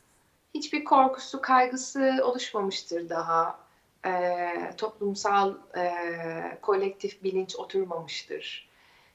hiçbir 0.55 0.85
korkusu, 0.85 1.41
kaygısı 1.41 2.21
oluşmamıştır 2.25 3.09
daha 3.09 3.59
e, 4.07 4.49
toplumsal 4.77 5.55
e, 5.77 5.93
kolektif 6.63 7.23
bilinç 7.23 7.57
oturmamıştır. 7.57 8.69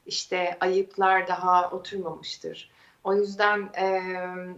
İşte 0.05 0.57
ayıplar 0.59 1.27
daha 1.27 1.71
oturmamıştır. 1.71 2.71
O 3.03 3.15
yüzden 3.15 3.69
e, 3.77 4.01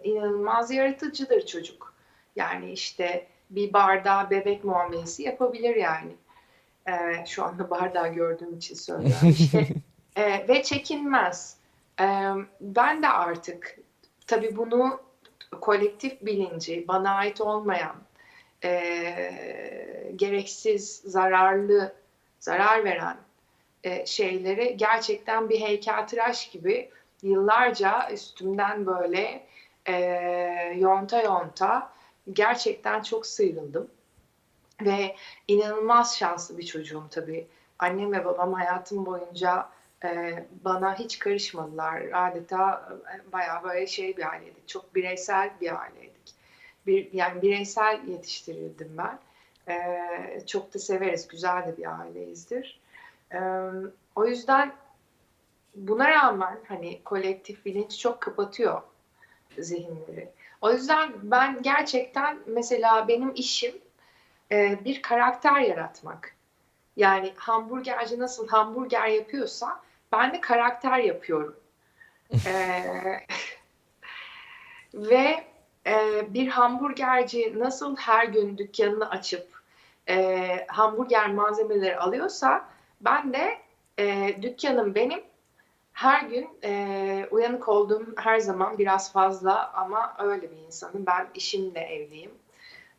inanılmaz 0.04 0.72
yaratıcıdır 0.72 1.46
çocuk. 1.46 1.94
Yani 2.36 2.72
işte 2.72 3.28
bir 3.50 3.74
bardağa 3.74 4.30
bebek 4.30 4.64
muamelesi 4.64 5.24
yapabilir 5.24 5.76
yani. 5.76 6.16
E, 6.88 7.26
şu 7.26 7.44
anda 7.44 7.70
bardağı 7.70 8.14
gördüğüm 8.14 8.58
için 8.58 8.76
söylüyorum. 8.76 9.30
İşte, 9.40 9.68
e, 10.16 10.48
ve 10.48 10.64
çekinmez. 10.64 11.58
E, 12.00 12.06
ben 12.62 13.04
de 13.04 13.08
artık 13.08 13.78
tabii 14.28 14.58
bunu 14.58 15.00
kolektif 15.62 16.22
bilinci, 16.22 16.88
bana 16.88 17.12
ait 17.12 17.42
olmayan, 17.42 17.96
e, 18.64 20.12
gereksiz, 20.16 21.02
zararlı, 21.06 21.94
zarar 22.40 22.84
veren 22.84 23.18
e, 23.84 24.06
şeyleri 24.06 24.78
gerçekten 24.78 25.50
bir 25.50 25.60
heykeltıraş 25.60 26.50
gibi 26.50 26.90
yıllarca 27.24 28.10
üstümden 28.12 28.86
böyle 28.86 29.48
e, 29.88 29.94
yonta 30.78 31.22
yonta 31.22 31.94
gerçekten 32.34 33.02
çok 33.02 33.26
sıyrıldım. 33.26 33.88
Ve 34.82 35.16
inanılmaz 35.48 36.18
şanslı 36.18 36.58
bir 36.58 36.66
çocuğum 36.66 37.04
tabii. 37.12 37.48
Annem 37.80 38.12
ve 38.12 38.26
babam 38.26 38.54
hayatım 38.54 39.06
boyunca 39.06 39.70
bana 40.66 41.00
hiç 41.00 41.20
karışmadılar. 41.20 42.04
Adeta 42.14 42.90
bayağı 43.32 43.64
böyle 43.64 43.88
şey 43.88 44.18
bir 44.18 44.30
aileydik. 44.30 44.68
Çok 44.68 44.96
bireysel 44.96 45.52
bir 45.62 45.82
aileydik 45.82 46.12
bir 46.88 47.14
yani 47.14 47.42
bireysel 47.42 48.08
yetiştirildim 48.08 48.98
ben. 48.98 49.20
Çok 50.48 50.74
da 50.74 50.80
severiz, 50.80 51.28
güzel 51.28 51.68
de 51.68 51.78
bir 51.78 52.00
aileyizdir. 52.00 52.82
O 54.16 54.26
yüzden 54.26 54.72
buna 55.76 56.10
rağmen 56.12 56.60
hani 56.68 57.04
kolektif 57.04 57.66
bilinç 57.66 58.00
çok 58.00 58.22
kapatıyor 58.22 58.82
zihinleri. 59.60 60.30
O 60.62 60.72
yüzden 60.72 61.14
ben 61.24 61.62
gerçekten 61.62 62.38
mesela 62.46 63.08
benim 63.08 63.32
işim 63.36 63.76
bir 64.86 65.02
karakter 65.02 65.60
yaratmak. 65.60 66.36
Yani 66.96 67.34
hamburgerci 67.36 68.20
nasıl 68.20 68.48
hamburger 68.48 69.08
yapıyorsa 69.08 69.82
ben 70.12 70.34
de 70.34 70.42
karakter 70.42 71.00
yapıyorum. 71.00 71.56
Ee, 72.48 73.20
ve 74.94 75.44
e, 75.88 76.26
bir 76.34 76.48
hamburgerci 76.48 77.60
nasıl 77.60 77.96
her 77.96 78.26
gün 78.26 78.58
dükkanını 78.58 79.10
açıp 79.10 79.48
e, 80.10 80.66
hamburger 80.68 81.34
malzemeleri 81.34 81.98
alıyorsa 81.98 82.70
ben 83.02 83.34
de 83.34 83.58
e, 84.00 84.36
dükkanım 84.42 84.96
benim 84.96 85.24
her 85.94 86.24
gün 86.24 86.50
e, 86.64 87.28
uyanık 87.32 87.70
olduğum 87.70 88.06
her 88.16 88.40
zaman 88.40 88.78
biraz 88.78 89.14
fazla 89.14 89.72
ama 89.74 90.16
öyle 90.20 90.52
bir 90.52 90.58
insanım. 90.58 91.06
Ben 91.06 91.28
işimle 91.36 91.80
evliyim. 91.80 92.32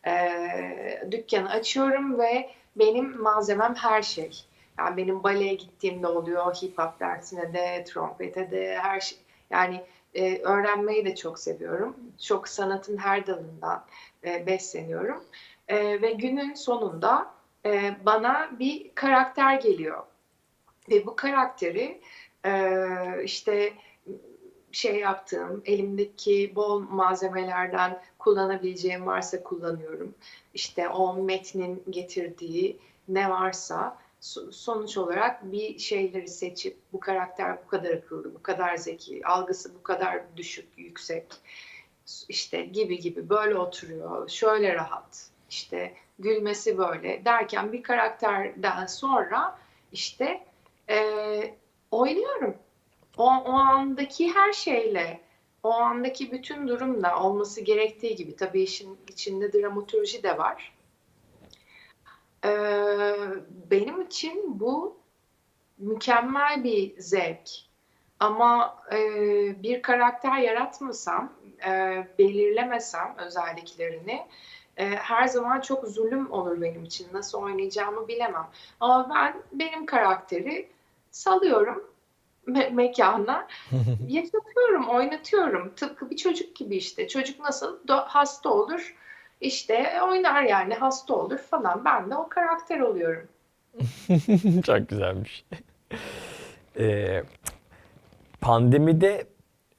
E, 0.07 1.03
dükkanı 1.11 1.51
açıyorum 1.51 2.19
ve 2.19 2.51
benim 2.77 3.23
malzemem 3.23 3.75
her 3.75 4.03
şey. 4.03 4.45
Yani 4.79 4.97
benim 4.97 5.23
baleye 5.23 5.55
gittiğimde 5.55 6.07
oluyor, 6.07 6.55
hip 6.55 6.79
hop 6.79 7.01
dersine 7.01 7.53
de, 7.53 7.85
trompete 7.85 8.51
de, 8.51 8.79
her 8.83 9.01
şey. 9.01 9.19
Yani 9.51 9.85
e, 10.15 10.39
öğrenmeyi 10.39 11.05
de 11.05 11.17
çok 11.17 11.39
seviyorum. 11.39 11.97
Çok 12.23 12.49
sanatın 12.49 12.97
her 12.97 13.27
dalından 13.27 13.85
e, 14.25 14.47
besleniyorum. 14.47 15.25
E, 15.69 16.03
ve 16.03 16.13
günün 16.13 16.55
sonunda 16.55 17.31
e, 17.67 17.97
bana 18.07 18.51
bir 18.59 18.95
karakter 18.95 19.61
geliyor. 19.61 20.03
Ve 20.91 21.07
bu 21.07 21.17
karakteri 21.17 22.01
e, 22.47 22.75
işte 23.25 23.73
şey 24.73 24.99
yaptığım, 24.99 25.63
elimdeki 25.65 26.53
bol 26.55 26.81
malzemelerden 26.81 28.03
kullanabileceğim 28.19 29.07
varsa 29.07 29.43
kullanıyorum. 29.43 30.15
İşte 30.55 30.89
o 30.89 31.15
metnin 31.15 31.83
getirdiği 31.91 32.79
ne 33.09 33.31
varsa 33.31 33.99
sonuç 34.51 34.97
olarak 34.97 35.53
bir 35.53 35.79
şeyleri 35.79 36.29
seçip 36.29 36.77
bu 36.93 37.01
karakter 37.01 37.65
bu 37.65 37.69
kadar 37.69 37.91
akıllı, 37.91 38.35
bu 38.35 38.43
kadar 38.43 38.77
zeki, 38.77 39.27
algısı 39.27 39.75
bu 39.75 39.83
kadar 39.83 40.37
düşük, 40.37 40.69
yüksek 40.77 41.25
işte 42.29 42.63
gibi 42.63 42.99
gibi 42.99 43.29
böyle 43.29 43.57
oturuyor, 43.57 44.29
şöyle 44.29 44.75
rahat, 44.75 45.31
işte 45.51 45.95
gülmesi 46.19 46.79
böyle 46.79 47.25
derken 47.25 47.73
bir 47.73 47.83
karakterden 47.83 48.87
sonra 48.87 49.59
işte 49.93 50.45
e, 50.91 51.55
oynuyorum. 51.91 52.55
O, 53.17 53.25
o 53.25 53.53
andaki 53.53 54.35
her 54.35 54.53
şeyle, 54.53 55.21
o 55.63 55.73
andaki 55.73 56.33
bütün 56.33 56.69
durumla 56.69 57.23
olması 57.23 57.61
gerektiği 57.61 58.17
gibi 58.17 58.37
tabii 58.37 58.63
işin 58.63 58.99
içinde 59.09 59.53
dramaturji 59.53 60.23
de 60.23 60.39
var. 60.39 60.73
Ee, 62.45 63.15
benim 63.71 64.01
için 64.03 64.61
bu 64.61 64.97
mükemmel 65.79 66.65
bir 66.65 67.01
zevk. 67.01 67.51
Ama 68.21 68.79
e, 68.93 68.99
bir 69.63 69.83
karakter 69.83 70.39
yaratmasam, 70.39 71.33
e, 71.67 72.05
belirlemesem 72.19 73.15
özelliklerini 73.19 74.27
e, 74.77 74.87
her 74.87 75.27
zaman 75.27 75.61
çok 75.61 75.85
zulüm 75.87 76.33
olur 76.33 76.61
benim 76.61 76.85
için. 76.85 77.07
Nasıl 77.13 77.39
oynayacağımı 77.39 78.09
bilemem. 78.09 78.47
Ama 78.81 79.11
ben 79.15 79.35
benim 79.53 79.87
karakteri 79.87 80.69
salıyorum 81.11 81.85
me- 82.47 82.71
mekana, 82.71 83.49
yaşatıyorum, 84.09 84.89
oynatıyorum. 84.89 85.73
Tıpkı 85.75 86.11
bir 86.11 86.17
çocuk 86.17 86.55
gibi 86.57 86.77
işte. 86.77 87.09
Çocuk 87.09 87.41
nasıl 87.41 87.79
do- 87.87 88.07
hasta 88.07 88.49
olur, 88.51 88.95
işte 89.43 90.03
oynar 90.03 90.43
yani 90.43 90.75
hasta 90.75 91.15
olur 91.15 91.39
falan. 91.39 91.85
Ben 91.85 92.11
de 92.11 92.17
o 92.17 92.29
karakter 92.29 92.81
oluyorum. 92.81 93.29
Çok 94.67 94.89
güzelmiş. 94.89 95.45
Ee, 96.79 97.23
pandemide 98.41 99.27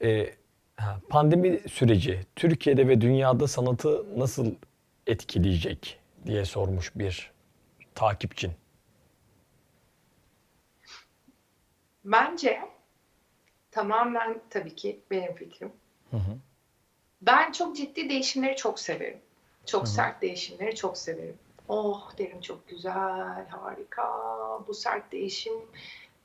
e, 0.01 0.35
ha, 0.77 0.99
pandemi 1.09 1.59
süreci 1.69 2.19
Türkiye'de 2.35 2.87
ve 2.87 3.01
dünyada 3.01 3.47
sanatı 3.47 4.19
nasıl 4.19 4.55
etkileyecek 5.07 5.99
diye 6.25 6.45
sormuş 6.45 6.91
bir 6.95 7.31
takipçin. 7.95 8.51
Bence 12.05 12.61
tamamen 13.71 14.41
tabii 14.49 14.75
ki 14.75 14.99
benim 15.11 15.35
fikrim. 15.35 15.71
Ben 17.21 17.51
çok 17.51 17.77
ciddi 17.77 18.09
değişimleri 18.09 18.55
çok 18.55 18.79
severim. 18.79 19.21
Çok 19.65 19.87
sert 19.87 20.21
değişimleri 20.21 20.75
çok 20.75 20.97
severim. 20.97 21.39
Oh 21.67 22.11
derim 22.17 22.41
çok 22.41 22.67
güzel, 22.67 23.47
harika. 23.49 24.03
Bu 24.67 24.73
sert 24.73 25.11
değişim 25.11 25.53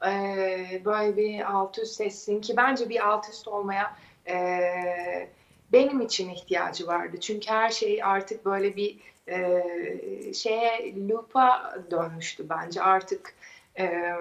eee, 0.04 0.82
böyle 0.84 1.16
bir 1.16 1.52
alt 1.52 1.78
üst 1.78 2.00
etsin 2.00 2.40
ki 2.40 2.56
bence 2.56 2.88
bir 2.88 3.08
alt 3.08 3.28
üst 3.28 3.48
olmaya 3.48 3.96
eee, 4.28 5.32
benim 5.72 6.00
için 6.00 6.30
ihtiyacı 6.30 6.86
vardı. 6.86 7.20
Çünkü 7.20 7.50
her 7.50 7.70
şey 7.70 8.02
artık 8.04 8.44
böyle 8.44 8.76
bir 8.76 9.00
eee, 9.28 10.32
şeye 10.34 10.94
loop'a 11.08 11.74
dönmüştü 11.90 12.48
bence. 12.48 12.82
Artık 12.82 13.34
eee, 13.78 14.14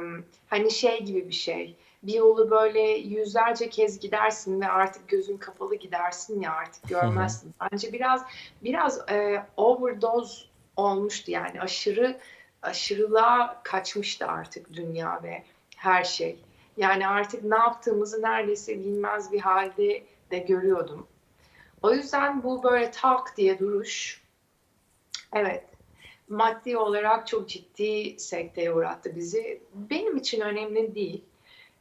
hani 0.47 0.71
şey 0.71 1.03
gibi 1.03 1.27
bir 1.27 1.33
şey. 1.33 1.77
Bir 2.07 2.13
yolu 2.13 2.51
böyle 2.51 2.81
yüzlerce 2.81 3.69
kez 3.69 3.99
gidersin 3.99 4.61
ve 4.61 4.67
artık 4.67 5.07
gözün 5.07 5.37
kapalı 5.37 5.75
gidersin 5.75 6.41
ya 6.41 6.51
artık 6.51 6.89
görmezsin. 6.89 7.53
Bence 7.61 7.93
biraz 7.93 8.25
biraz 8.63 9.09
e, 9.09 9.45
overdose 9.57 10.45
olmuştu 10.75 11.31
yani 11.31 11.61
aşırı 11.61 12.19
aşırılığa 12.61 13.61
kaçmıştı 13.63 14.27
artık 14.27 14.73
dünya 14.73 15.23
ve 15.23 15.43
her 15.75 16.03
şey. 16.03 16.39
Yani 16.77 17.07
artık 17.07 17.43
ne 17.43 17.55
yaptığımızı 17.55 18.21
neredeyse 18.21 18.79
bilmez 18.79 19.31
bir 19.31 19.39
halde 19.39 20.03
de 20.31 20.37
görüyordum. 20.37 21.07
O 21.81 21.93
yüzden 21.93 22.43
bu 22.43 22.63
böyle 22.63 22.91
tak 22.91 23.37
diye 23.37 23.59
duruş 23.59 24.21
evet 25.33 25.63
maddi 26.29 26.77
olarak 26.77 27.27
çok 27.27 27.49
ciddi 27.49 28.19
sekteye 28.19 28.73
uğrattı 28.73 29.15
bizi. 29.15 29.61
Benim 29.73 30.17
için 30.17 30.41
önemli 30.41 30.95
değil. 30.95 31.23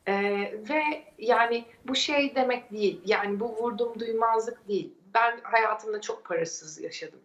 Ee, 0.09 0.54
ve 0.68 1.04
yani 1.18 1.64
bu 1.84 1.94
şey 1.94 2.34
demek 2.34 2.72
değil. 2.72 3.00
Yani 3.04 3.40
bu 3.40 3.57
vurdum 3.57 4.00
duymazlık 4.00 4.68
değil. 4.68 4.94
Ben 5.14 5.40
hayatımda 5.42 6.00
çok 6.00 6.24
parasız 6.24 6.80
yaşadım. 6.80 7.20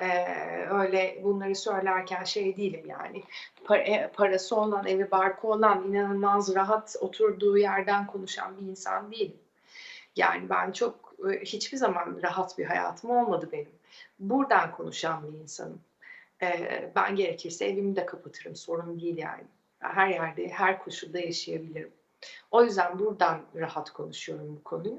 Ee, 0.00 0.66
öyle 0.70 1.20
bunları 1.22 1.54
söylerken 1.54 2.24
şey 2.24 2.56
değilim 2.56 2.86
yani. 2.86 3.22
Pa- 3.64 3.78
e, 3.78 4.10
parası 4.12 4.56
olan, 4.56 4.86
evi 4.86 5.10
barkı 5.10 5.48
olan, 5.48 5.84
inanılmaz 5.84 6.54
rahat 6.54 6.96
oturduğu 7.00 7.58
yerden 7.58 8.06
konuşan 8.06 8.56
bir 8.60 8.66
insan 8.66 9.12
değilim. 9.12 9.36
Yani 10.16 10.50
ben 10.50 10.72
çok 10.72 11.14
e, 11.30 11.40
hiçbir 11.40 11.76
zaman 11.78 12.18
rahat 12.22 12.58
bir 12.58 12.64
hayatım 12.64 13.10
olmadı 13.10 13.48
benim. 13.52 13.72
Buradan 14.18 14.72
konuşan 14.72 15.32
bir 15.32 15.38
insanım. 15.38 15.80
Ee, 16.42 16.92
ben 16.96 17.16
gerekirse 17.16 17.66
evimi 17.66 17.96
de 17.96 18.06
kapatırım. 18.06 18.56
Sorun 18.56 19.00
değil 19.00 19.16
yani. 19.18 19.44
Her 19.78 20.08
yerde, 20.08 20.48
her 20.48 20.78
koşulda 20.78 21.18
yaşayabilirim. 21.18 21.92
O 22.50 22.64
yüzden 22.64 22.98
buradan 22.98 23.40
rahat 23.54 23.90
konuşuyorum 23.90 24.56
bu 24.56 24.64
konuyu. 24.64 24.98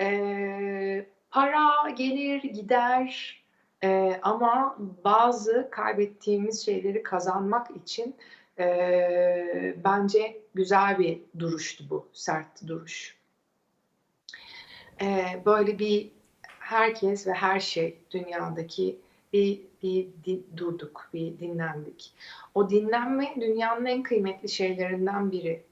Ee, 0.00 1.06
para 1.30 1.90
gelir 1.90 2.42
gider 2.42 3.36
Ee, 3.84 4.20
ama 4.22 4.76
bazı 5.04 5.68
kaybettiğimiz 5.70 6.64
şeyleri 6.64 7.02
kazanmak 7.02 7.76
için 7.76 8.16
ee, 8.58 9.74
bence 9.84 10.38
güzel 10.54 10.98
bir 10.98 11.20
duruştu 11.38 11.84
bu, 11.90 12.08
sert 12.12 12.66
duruş. 12.66 13.16
Ee, 15.02 15.42
böyle 15.46 15.78
bir 15.78 16.10
herkes 16.58 17.26
ve 17.26 17.32
her 17.32 17.60
şey 17.60 17.98
dünyadaki 18.10 18.98
bir, 19.32 19.60
bir 19.82 20.08
di- 20.24 20.56
durduk, 20.56 21.08
bir 21.12 21.38
dinlendik. 21.38 22.12
O 22.54 22.70
dinlenme 22.70 23.34
dünyanın 23.40 23.86
en 23.86 24.02
kıymetli 24.02 24.48
şeylerinden 24.48 25.32
biri. 25.32 25.62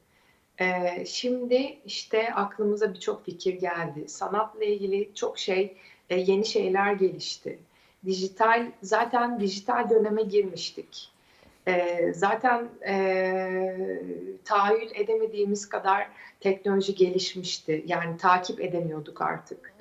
Ee, 0.61 1.05
şimdi 1.07 1.79
işte 1.87 2.35
aklımıza 2.35 2.95
birçok 2.95 3.25
fikir 3.25 3.55
geldi. 3.55 4.09
Sanatla 4.09 4.65
ilgili 4.65 5.11
çok 5.15 5.39
şey, 5.39 5.77
e, 6.11 6.17
yeni 6.21 6.47
şeyler 6.47 6.93
gelişti. 6.93 7.59
Dijital, 8.07 8.67
zaten 8.83 9.41
dijital 9.41 9.91
döneme 9.91 10.23
girmiştik. 10.23 11.11
Ee, 11.69 12.13
zaten 12.15 12.69
e, 12.87 14.01
tahayyül 14.45 14.91
edemediğimiz 14.95 15.69
kadar 15.69 16.09
teknoloji 16.41 16.95
gelişmişti. 16.95 17.85
Yani 17.87 18.17
takip 18.17 18.61
edemiyorduk 18.61 19.23
artık. 19.23 19.73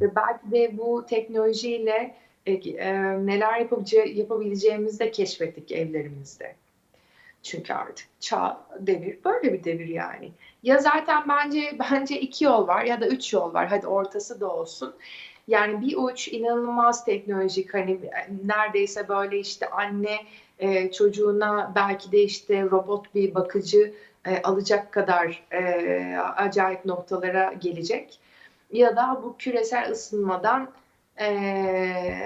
Ve 0.00 0.16
belki 0.16 0.50
de 0.52 0.78
bu 0.78 1.06
teknolojiyle 1.06 2.14
e, 2.46 2.52
e, 2.52 2.92
neler 3.26 3.60
yapabilece- 3.60 4.08
yapabileceğimizi 4.14 4.98
de 4.98 5.10
keşfettik 5.10 5.72
evlerimizde. 5.72 6.54
Çünkü 7.42 7.72
artık 7.72 8.06
çağ 8.20 8.60
devir 8.78 9.18
böyle 9.24 9.52
bir 9.52 9.64
devir 9.64 9.88
yani. 9.88 10.32
Ya 10.62 10.78
zaten 10.78 11.22
bence 11.28 11.78
bence 11.90 12.20
iki 12.20 12.44
yol 12.44 12.68
var 12.68 12.84
ya 12.84 13.00
da 13.00 13.06
üç 13.08 13.32
yol 13.32 13.54
var. 13.54 13.68
Hadi 13.68 13.86
ortası 13.86 14.40
da 14.40 14.52
olsun. 14.52 14.94
Yani 15.48 15.80
bir 15.80 15.96
uç 15.96 16.28
inanılmaz 16.28 17.04
teknolojik 17.04 17.74
hani 17.74 18.00
neredeyse 18.44 19.08
böyle 19.08 19.38
işte 19.38 19.70
anne 19.70 20.18
e, 20.58 20.92
çocuğuna 20.92 21.72
belki 21.74 22.12
de 22.12 22.22
işte 22.22 22.62
robot 22.62 23.14
bir 23.14 23.34
bakıcı 23.34 23.94
e, 24.26 24.42
alacak 24.42 24.92
kadar 24.92 25.44
e, 25.52 26.16
acayip 26.18 26.84
noktalara 26.84 27.52
gelecek. 27.52 28.20
Ya 28.72 28.96
da 28.96 29.20
bu 29.22 29.36
küresel 29.38 29.90
ısınmadan 29.90 30.70
e, 31.20 31.26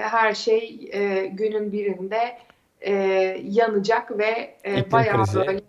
her 0.00 0.34
şey 0.34 0.88
e, 0.92 1.26
günün 1.26 1.72
birinde 1.72 2.38
e, 2.86 2.92
yanacak 3.44 4.18
ve 4.18 4.56
e, 4.64 4.78
İklim 4.78 4.92
bayağı 4.92 5.24
krizi. 5.24 5.36
böyle 5.38 5.60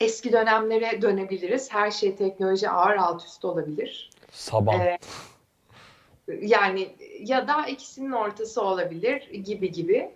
eski 0.00 0.32
dönemlere 0.32 1.02
dönebiliriz. 1.02 1.72
Her 1.72 1.90
şey 1.90 2.16
teknoloji 2.16 2.70
ağır 2.70 2.96
alt 2.96 3.24
üst 3.24 3.44
olabilir. 3.44 4.10
Saban. 4.30 4.80
Ee, 4.80 4.98
Yani 6.40 6.88
ya 7.20 7.48
da 7.48 7.66
ikisinin 7.66 8.12
ortası 8.12 8.62
olabilir 8.62 9.30
gibi 9.30 9.72
gibi. 9.72 10.10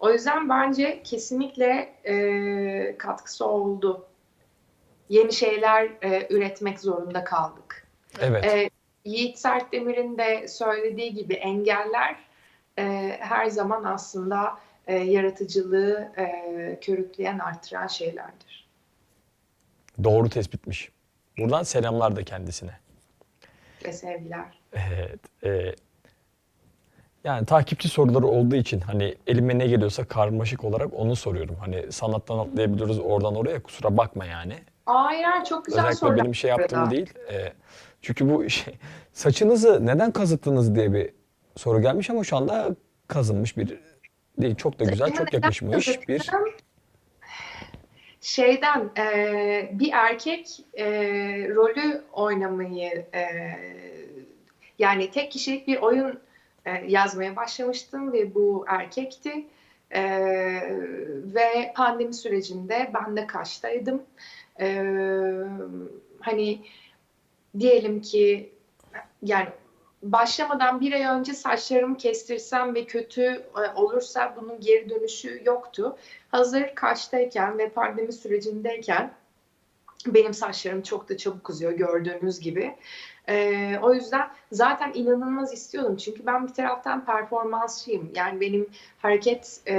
O 0.00 0.10
yüzden 0.12 0.48
bence 0.48 1.02
kesinlikle 1.02 1.94
e, 2.04 2.98
katkısı 2.98 3.46
oldu. 3.46 4.06
Yeni 5.08 5.32
şeyler 5.32 5.88
e, 6.02 6.26
üretmek 6.30 6.80
zorunda 6.80 7.24
kaldık. 7.24 7.86
evet. 8.20 8.44
E, 8.44 8.70
Yiğit 9.04 9.38
Sertdemir'in 9.38 10.18
de 10.18 10.48
söylediği 10.48 11.14
gibi 11.14 11.34
engeller 11.34 12.16
e, 12.78 13.16
her 13.20 13.46
zaman 13.46 13.84
aslında 13.84 14.58
e, 14.86 14.94
yaratıcılığı 14.94 16.12
e, 16.16 16.78
körükleyen, 16.80 17.38
artıran 17.38 17.86
şeylerdir. 17.86 18.68
Doğru 20.04 20.28
tespitmiş. 20.28 20.92
Buradan 21.38 21.62
selamlar 21.62 22.16
da 22.16 22.24
kendisine. 22.24 22.72
Ve 23.84 23.92
sevgiler. 23.92 24.60
Evet. 24.72 25.20
e, 25.44 25.74
yani 27.24 27.46
takipçi 27.46 27.88
soruları 27.88 28.26
olduğu 28.26 28.56
için 28.56 28.80
hani 28.80 29.14
elime 29.26 29.58
ne 29.58 29.66
geliyorsa 29.66 30.04
karmaşık 30.04 30.64
olarak 30.64 30.94
onu 30.94 31.16
soruyorum. 31.16 31.56
Hani 31.60 31.92
sanattan 31.92 32.38
atlayabiliyoruz 32.38 32.98
oradan 32.98 33.34
oraya 33.34 33.62
kusura 33.62 33.96
bakma 33.96 34.24
yani. 34.24 34.54
Hayır, 34.86 35.44
çok 35.48 35.64
güzel 35.64 35.80
Özellikle 35.80 35.98
sorular. 35.98 36.18
benim 36.18 36.34
şey 36.34 36.50
yaptığım 36.50 36.90
değil. 36.90 37.14
E, 37.32 37.52
çünkü 38.02 38.30
bu 38.34 38.50
şey, 38.50 38.74
saçınızı 39.12 39.86
neden 39.86 40.12
kazıttınız 40.12 40.74
diye 40.74 40.92
bir 40.92 41.17
soru 41.58 41.82
gelmiş 41.82 42.10
ama 42.10 42.24
şu 42.24 42.36
anda 42.36 42.76
kazınmış 43.08 43.56
bir 43.56 43.80
değil. 44.38 44.54
Çok 44.54 44.80
da 44.80 44.84
güzel, 44.84 45.12
çok 45.12 45.32
yakışmış 45.32 46.08
bir 46.08 46.30
şeyden 48.20 48.90
e, 48.98 49.70
bir 49.72 49.90
erkek 49.92 50.64
e, 50.74 50.86
rolü 51.54 52.02
oynamayı 52.12 53.06
e, 53.14 53.26
yani 54.78 55.10
tek 55.10 55.32
kişilik 55.32 55.66
bir 55.66 55.76
oyun 55.76 56.20
e, 56.66 56.70
yazmaya 56.88 57.36
başlamıştım 57.36 58.12
ve 58.12 58.34
bu 58.34 58.64
erkekti. 58.68 59.46
E, 59.90 60.02
ve 61.34 61.72
pandemi 61.76 62.14
sürecinde 62.14 62.90
ben 62.94 63.16
de 63.16 63.26
Kaş'taydım. 63.26 64.02
E, 64.60 64.84
hani 66.20 66.60
diyelim 67.58 68.02
ki 68.02 68.52
yani 69.22 69.48
başlamadan 70.02 70.80
bir 70.80 70.92
ay 70.92 71.18
önce 71.18 71.34
saçlarımı 71.34 71.96
kestirsem 71.96 72.74
ve 72.74 72.84
kötü 72.84 73.22
e, 73.22 73.74
olursa 73.74 74.34
bunun 74.40 74.60
geri 74.60 74.90
dönüşü 74.90 75.42
yoktu. 75.44 75.96
Hazır 76.28 76.74
Kaş'tayken 76.74 77.58
ve 77.58 77.68
pandemi 77.68 78.12
sürecindeyken 78.12 79.12
benim 80.06 80.34
saçlarım 80.34 80.82
çok 80.82 81.08
da 81.08 81.16
çabuk 81.16 81.50
uzuyor 81.50 81.72
gördüğünüz 81.72 82.40
gibi. 82.40 82.76
Ee, 83.28 83.78
o 83.82 83.94
yüzden 83.94 84.28
zaten 84.52 84.92
inanılmaz 84.94 85.52
istiyordum. 85.52 85.96
Çünkü 85.96 86.26
ben 86.26 86.46
bir 86.48 86.52
taraftan 86.52 87.04
performansçıyım. 87.04 88.10
Yani 88.14 88.40
benim 88.40 88.66
hareket 88.98 89.60
e, 89.68 89.74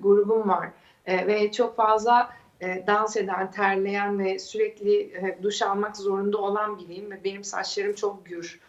grubum 0.00 0.48
var. 0.48 0.68
E, 1.06 1.26
ve 1.26 1.52
çok 1.52 1.76
fazla 1.76 2.30
e, 2.60 2.84
dans 2.86 3.16
eden, 3.16 3.50
terleyen 3.50 4.18
ve 4.18 4.38
sürekli 4.38 5.00
e, 5.00 5.38
duş 5.42 5.62
almak 5.62 5.96
zorunda 5.96 6.38
olan 6.38 6.78
biriyim. 6.78 7.10
Ve 7.10 7.24
benim 7.24 7.44
saçlarım 7.44 7.94
çok 7.94 8.26
gür. 8.26 8.60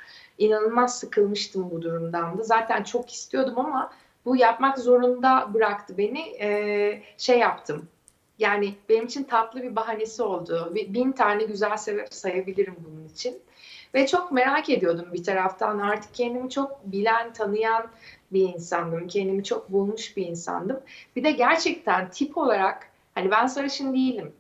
İnanılmaz 0.42 1.00
sıkılmıştım 1.00 1.72
bu 1.72 1.82
durumdan 1.82 2.38
da. 2.38 2.44
Zaten 2.44 2.84
çok 2.84 3.14
istiyordum 3.14 3.60
ama 3.60 3.94
bu 4.26 4.36
yapmak 4.36 4.80
zorunda 4.80 5.50
bıraktı 5.54 5.98
beni. 5.98 6.20
Ee, 6.20 7.04
şey 7.18 7.40
yaptım. 7.40 7.88
Yani 8.40 8.76
benim 8.90 9.06
için 9.06 9.24
tatlı 9.24 9.64
bir 9.64 9.76
bahanesi 9.76 10.24
oldu. 10.24 10.72
Bin 10.76 11.12
tane 11.12 11.44
güzel 11.44 11.78
sebep 11.78 12.14
sayabilirim 12.14 12.76
bunun 12.86 13.08
için. 13.08 13.40
Ve 13.94 14.08
çok 14.08 14.32
merak 14.32 14.70
ediyordum 14.70 15.06
bir 15.14 15.24
taraftan. 15.24 15.80
Artık 15.80 16.14
kendimi 16.14 16.50
çok 16.50 16.86
bilen, 16.86 17.34
tanıyan 17.34 17.88
bir 18.32 18.54
insandım. 18.54 19.08
Kendimi 19.08 19.44
çok 19.44 19.72
bulmuş 19.72 20.18
bir 20.18 20.28
insandım. 20.28 20.80
Bir 21.16 21.24
de 21.24 21.32
gerçekten 21.32 22.10
tip 22.10 22.38
olarak 22.38 22.88
hani 23.16 23.32
ben 23.32 23.48
sarışın 23.48 23.94
değilim. 23.94 24.34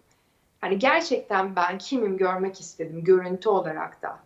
Hani 0.61 0.79
gerçekten 0.79 1.55
ben 1.55 1.77
kimim 1.77 2.17
görmek 2.17 2.59
istedim 2.59 3.03
görüntü 3.03 3.49
olarak 3.49 4.01
da. 4.01 4.19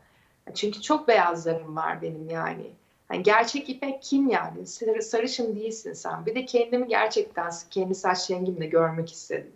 Çünkü 0.53 0.81
çok 0.81 1.07
beyazlarım 1.07 1.75
var 1.75 2.01
benim 2.01 2.29
yani. 2.29 2.71
Hani 3.07 3.23
gerçek 3.23 3.69
İpek 3.69 4.01
kim 4.03 4.29
yani? 4.29 4.65
Sarı- 4.67 5.01
Sarışın 5.01 5.55
değilsin 5.55 5.93
sen. 5.93 6.25
Bir 6.25 6.35
de 6.35 6.45
kendimi 6.45 6.87
gerçekten 6.87 7.51
kendi 7.71 7.95
saç 7.95 8.31
rengimle 8.31 8.65
görmek 8.65 9.11
istedim. 9.11 9.51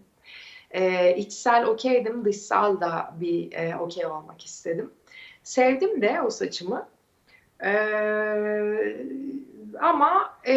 Ee, 0.71 1.15
içsel 1.15 1.65
okeydim, 1.65 2.25
dışsal 2.25 2.79
da 2.81 3.13
bir 3.19 3.51
e, 3.51 3.75
okey 3.77 4.05
olmak 4.05 4.45
istedim. 4.45 4.91
Sevdim 5.43 6.01
de 6.01 6.21
o 6.21 6.29
saçımı. 6.29 6.87
Ee, 7.63 8.97
ama 9.79 10.33
e, 10.47 10.55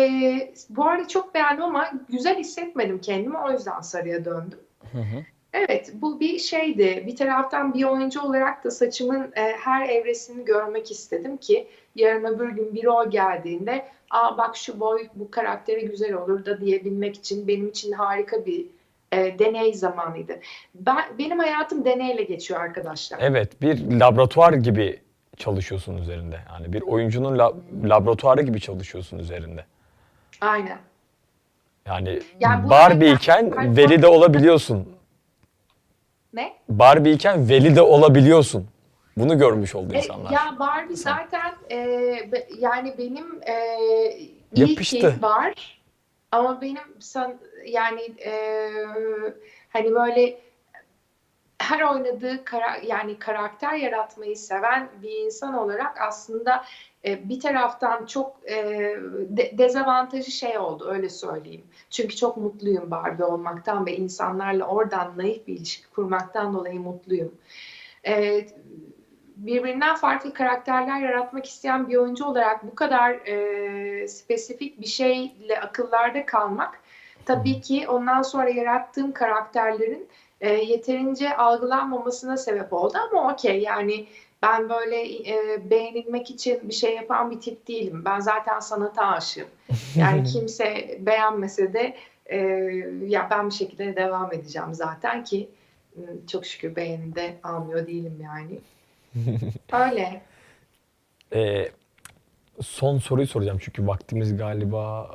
bu 0.70 0.84
arada 0.86 1.08
çok 1.08 1.34
beğendim 1.34 1.64
ama 1.64 1.90
güzel 2.08 2.38
hissetmedim 2.38 3.00
kendimi. 3.00 3.38
O 3.38 3.50
yüzden 3.52 3.80
sarıya 3.80 4.24
döndüm. 4.24 4.60
Hı 4.92 4.98
hı. 4.98 5.24
Evet, 5.52 5.92
bu 5.94 6.20
bir 6.20 6.38
şeydi. 6.38 7.04
Bir 7.06 7.16
taraftan 7.16 7.74
bir 7.74 7.84
oyuncu 7.84 8.20
olarak 8.20 8.64
da 8.64 8.70
saçımın 8.70 9.32
e, 9.36 9.42
her 9.64 9.88
evresini 9.88 10.44
görmek 10.44 10.90
istedim 10.90 11.36
ki 11.36 11.66
yarın 11.96 12.24
öbür 12.24 12.48
gün 12.48 12.74
bir 12.74 12.84
rol 12.84 13.10
geldiğinde 13.10 13.86
aa 14.10 14.38
bak 14.38 14.56
şu 14.56 14.80
boy 14.80 15.08
bu 15.14 15.30
karaktere 15.30 15.80
güzel 15.80 16.12
olur 16.14 16.44
da 16.44 16.60
diyebilmek 16.60 17.16
için 17.16 17.48
benim 17.48 17.68
için 17.68 17.92
harika 17.92 18.46
bir 18.46 18.66
e, 19.12 19.38
deney 19.38 19.74
zamanıydı. 19.74 20.40
Ben, 20.74 21.04
benim 21.18 21.38
hayatım 21.38 21.84
deneyle 21.84 22.22
geçiyor 22.22 22.60
arkadaşlar. 22.60 23.18
Evet, 23.22 23.62
bir 23.62 23.90
laboratuvar 24.00 24.52
gibi 24.52 25.00
çalışıyorsun 25.36 25.96
üzerinde. 25.98 26.38
Yani 26.52 26.72
bir 26.72 26.82
oyuncunun 26.82 27.38
la- 27.38 27.54
laboratuvarı 27.84 28.42
gibi 28.42 28.60
çalışıyorsun 28.60 29.18
üzerinde. 29.18 29.64
Aynen. 30.40 30.78
Yani 31.86 32.20
Yani 32.40 32.70
Barbie 32.70 33.12
iken 33.12 33.76
veli 33.76 34.02
de 34.02 34.06
olabiliyorsun. 34.06 34.88
Ne? 36.32 36.52
Barbie 36.68 37.12
iken 37.12 37.48
veli 37.48 37.76
de 37.76 37.82
olabiliyorsun. 37.82 38.66
Bunu 39.16 39.38
görmüş 39.38 39.74
oldu 39.74 39.94
E, 39.94 39.96
insanlar. 39.98 40.30
Ya 40.30 40.56
Barbie 40.58 40.96
zaten 40.96 41.52
e, 41.70 41.76
be- 42.32 42.48
yani 42.58 42.94
benim 42.98 43.40
e, 43.42 43.54
iyi 44.54 44.70
Yapıştı. 44.70 44.96
ki 44.98 45.22
var 45.22 45.80
ama 46.32 46.60
benim 46.60 46.80
san, 46.98 47.34
yani 47.66 48.00
e, 48.24 48.32
hani 49.68 49.94
böyle 49.94 50.38
her 51.62 51.80
oynadığı 51.80 52.44
kara, 52.44 52.76
yani 52.86 53.18
karakter 53.18 53.72
yaratmayı 53.72 54.36
seven 54.36 54.88
bir 55.02 55.16
insan 55.24 55.54
olarak 55.54 56.00
aslında 56.00 56.64
e, 57.04 57.28
bir 57.28 57.40
taraftan 57.40 58.06
çok 58.06 58.36
e, 58.50 58.56
de- 59.28 59.58
dezavantajı 59.58 60.30
şey 60.30 60.58
oldu 60.58 60.88
öyle 60.90 61.08
söyleyeyim. 61.08 61.64
Çünkü 61.90 62.16
çok 62.16 62.36
mutluyum 62.36 62.90
Barbie 62.90 63.24
olmaktan 63.24 63.86
ve 63.86 63.96
insanlarla 63.96 64.66
oradan 64.66 65.18
naif 65.18 65.46
bir 65.46 65.56
ilişki 65.56 65.90
kurmaktan 65.90 66.54
dolayı 66.54 66.80
mutluyum. 66.80 67.34
E, 68.06 68.46
birbirinden 69.36 69.96
farklı 69.96 70.34
karakterler 70.34 71.00
yaratmak 71.00 71.46
isteyen 71.46 71.88
bir 71.88 71.96
oyuncu 71.96 72.24
olarak 72.24 72.66
bu 72.66 72.74
kadar 72.74 73.10
e, 73.10 74.08
spesifik 74.08 74.80
bir 74.80 74.86
şeyle 74.86 75.60
akıllarda 75.60 76.26
kalmak 76.26 76.80
tabii 77.26 77.60
ki 77.60 77.88
ondan 77.88 78.22
sonra 78.22 78.48
yarattığım 78.48 79.12
karakterlerin 79.12 80.08
e, 80.42 80.52
yeterince 80.52 81.36
algılanmamasına 81.36 82.36
sebep 82.36 82.72
oldu 82.72 82.98
ama 83.10 83.32
okey 83.32 83.62
yani 83.62 84.06
ben 84.42 84.68
böyle 84.68 85.18
e, 85.30 85.70
beğenilmek 85.70 86.30
için 86.30 86.68
bir 86.68 86.74
şey 86.74 86.96
yapan 86.96 87.30
bir 87.30 87.40
tip 87.40 87.68
değilim. 87.68 88.04
Ben 88.04 88.20
zaten 88.20 88.60
sanata 88.60 89.06
aşığım. 89.06 89.48
Yani 89.96 90.24
kimse 90.24 90.98
beğenmese 91.00 91.72
de 91.72 91.96
e, 92.26 92.36
ya 93.06 93.28
ben 93.30 93.48
bir 93.48 93.54
şekilde 93.54 93.96
devam 93.96 94.32
edeceğim 94.32 94.74
zaten 94.74 95.24
ki 95.24 95.48
m, 95.96 96.04
çok 96.30 96.46
şükür 96.46 96.76
beğeni 96.76 97.14
de 97.14 97.34
almıyor 97.42 97.86
değilim 97.86 98.18
yani. 98.22 98.60
Öyle. 99.90 100.22
Ee, 101.34 101.70
son 102.60 102.98
soruyu 102.98 103.26
soracağım 103.26 103.58
çünkü 103.60 103.86
vaktimiz 103.86 104.36
galiba 104.36 105.10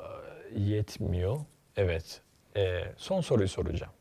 e, 0.56 0.60
yetmiyor. 0.60 1.38
Evet. 1.78 2.22
Ee, 2.58 2.84
son 2.98 3.22
soruyu 3.22 3.48
soracağım. 3.48 3.94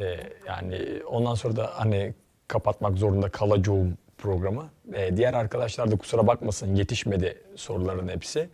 Ee, 0.00 0.20
yani 0.46 1.02
ondan 1.06 1.34
sonra 1.34 1.56
da 1.56 1.70
hani 1.74 2.14
kapatmak 2.48 2.98
zorunda 2.98 3.28
kalacağım 3.28 3.98
programı. 4.18 4.70
Ee, 4.94 5.16
diğer 5.16 5.34
arkadaşlar 5.34 5.90
da 5.90 5.98
kusura 5.98 6.26
bakmasın 6.26 6.74
yetişmedi 6.74 7.42
soruların 7.56 8.08
hepsi. 8.08 8.48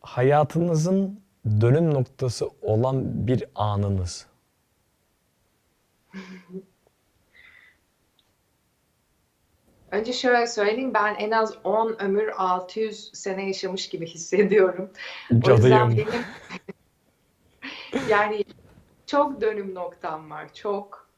Hayatınızın 0.00 1.20
dönüm 1.60 1.94
noktası 1.94 2.48
olan 2.62 3.26
bir 3.26 3.44
anınız. 3.54 4.26
Önce 9.90 10.12
şöyle 10.12 10.46
söyleyeyim 10.46 10.94
ben 10.94 11.14
en 11.14 11.30
az 11.30 11.54
10 11.64 11.96
ömür 11.98 12.28
600 12.36 13.10
sene 13.14 13.46
yaşamış 13.46 13.88
gibi 13.88 14.06
hissediyorum. 14.06 14.90
O 15.32 15.34
yüzden 15.34 15.56
Cadıyım. 15.56 15.96
benim 15.96 16.08
yani 18.10 18.44
çok 19.10 19.40
dönüm 19.40 19.74
noktam 19.74 20.30
var 20.30 20.54
çok 20.54 21.08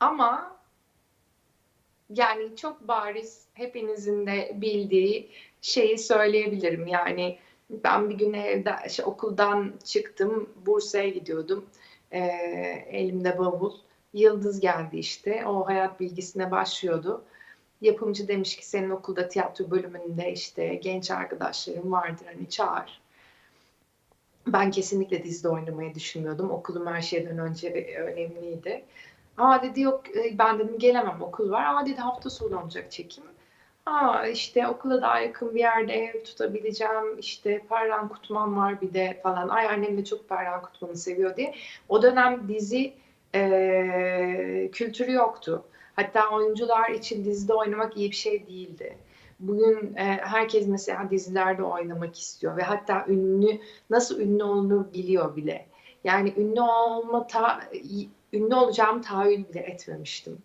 ama 0.00 0.56
yani 2.10 2.56
çok 2.56 2.88
bariz 2.88 3.46
hepinizin 3.54 4.26
de 4.26 4.52
bildiği 4.54 5.30
şeyi 5.60 5.98
söyleyebilirim. 5.98 6.86
Yani 6.86 7.38
ben 7.70 8.10
bir 8.10 8.14
gün 8.14 8.32
evde 8.32 8.88
şey, 8.88 9.04
okuldan 9.04 9.72
çıktım 9.84 10.50
Bursa'ya 10.66 11.08
gidiyordum 11.08 11.66
Ee, 12.12 12.20
elimde 12.90 13.38
bavul 13.38 13.72
Yıldız 14.14 14.60
geldi 14.60 14.98
işte 14.98 15.46
o 15.46 15.66
hayat 15.66 16.00
bilgisine 16.00 16.50
başlıyordu. 16.50 17.24
Yapımcı 17.80 18.28
demiş 18.28 18.56
ki 18.56 18.66
senin 18.66 18.90
okulda 18.90 19.28
tiyatro 19.28 19.70
bölümünde 19.70 20.32
işte 20.32 20.74
genç 20.74 21.10
arkadaşların 21.10 21.92
vardır 21.92 22.26
hani 22.26 22.48
çağır. 22.50 23.01
Ben 24.46 24.70
kesinlikle 24.70 25.24
dizide 25.24 25.48
oynamayı 25.48 25.94
düşünmüyordum. 25.94 26.50
Okulum 26.50 26.86
her 26.86 27.02
şeyden 27.02 27.38
önce 27.38 27.72
önemliydi. 27.96 28.84
Aa 29.38 29.62
dedi 29.62 29.80
yok 29.80 30.16
e, 30.16 30.38
ben 30.38 30.58
dedim 30.58 30.78
gelemem 30.78 31.22
okul 31.22 31.50
var. 31.50 31.64
Aa 31.64 31.86
dedi 31.86 32.00
hafta 32.00 32.30
sonu 32.30 32.60
olacak 32.62 32.92
çekim. 32.92 33.24
Aa 33.86 34.26
işte 34.26 34.68
okula 34.68 35.02
daha 35.02 35.20
yakın 35.20 35.54
bir 35.54 35.60
yerde 35.60 35.92
ev 35.94 36.24
tutabileceğim. 36.24 37.18
İşte 37.18 37.62
Perran 37.68 38.08
Kutman 38.08 38.56
var 38.56 38.80
bir 38.80 38.94
de 38.94 39.20
falan. 39.22 39.48
Ay 39.48 39.66
annem 39.66 39.98
de 39.98 40.04
çok 40.04 40.28
Perran 40.28 40.62
Kutman'ı 40.62 40.96
seviyor 40.96 41.36
diye. 41.36 41.54
O 41.88 42.02
dönem 42.02 42.48
dizi 42.48 42.94
e, 43.34 44.68
kültürü 44.72 45.12
yoktu. 45.12 45.64
Hatta 45.96 46.30
oyuncular 46.30 46.90
için 46.90 47.24
dizide 47.24 47.54
oynamak 47.54 47.96
iyi 47.96 48.10
bir 48.10 48.16
şey 48.16 48.46
değildi. 48.46 48.96
Bugün 49.42 49.96
e, 49.96 50.02
herkes 50.04 50.68
mesela 50.68 51.10
dizilerde 51.10 51.62
oynamak 51.62 52.18
istiyor 52.18 52.56
ve 52.56 52.62
hatta 52.62 53.06
ünlü 53.08 53.58
nasıl 53.90 54.20
ünlü 54.20 54.44
olunur 54.44 54.92
biliyor 54.92 55.36
bile. 55.36 55.66
Yani 56.04 56.34
ünlü 56.36 56.60
olma 56.60 57.26
ta, 57.26 57.60
ünlü 58.32 58.54
olacağım 58.54 59.02
tahayyül 59.02 59.48
bile 59.48 59.60
etmemiştim. 59.60 60.42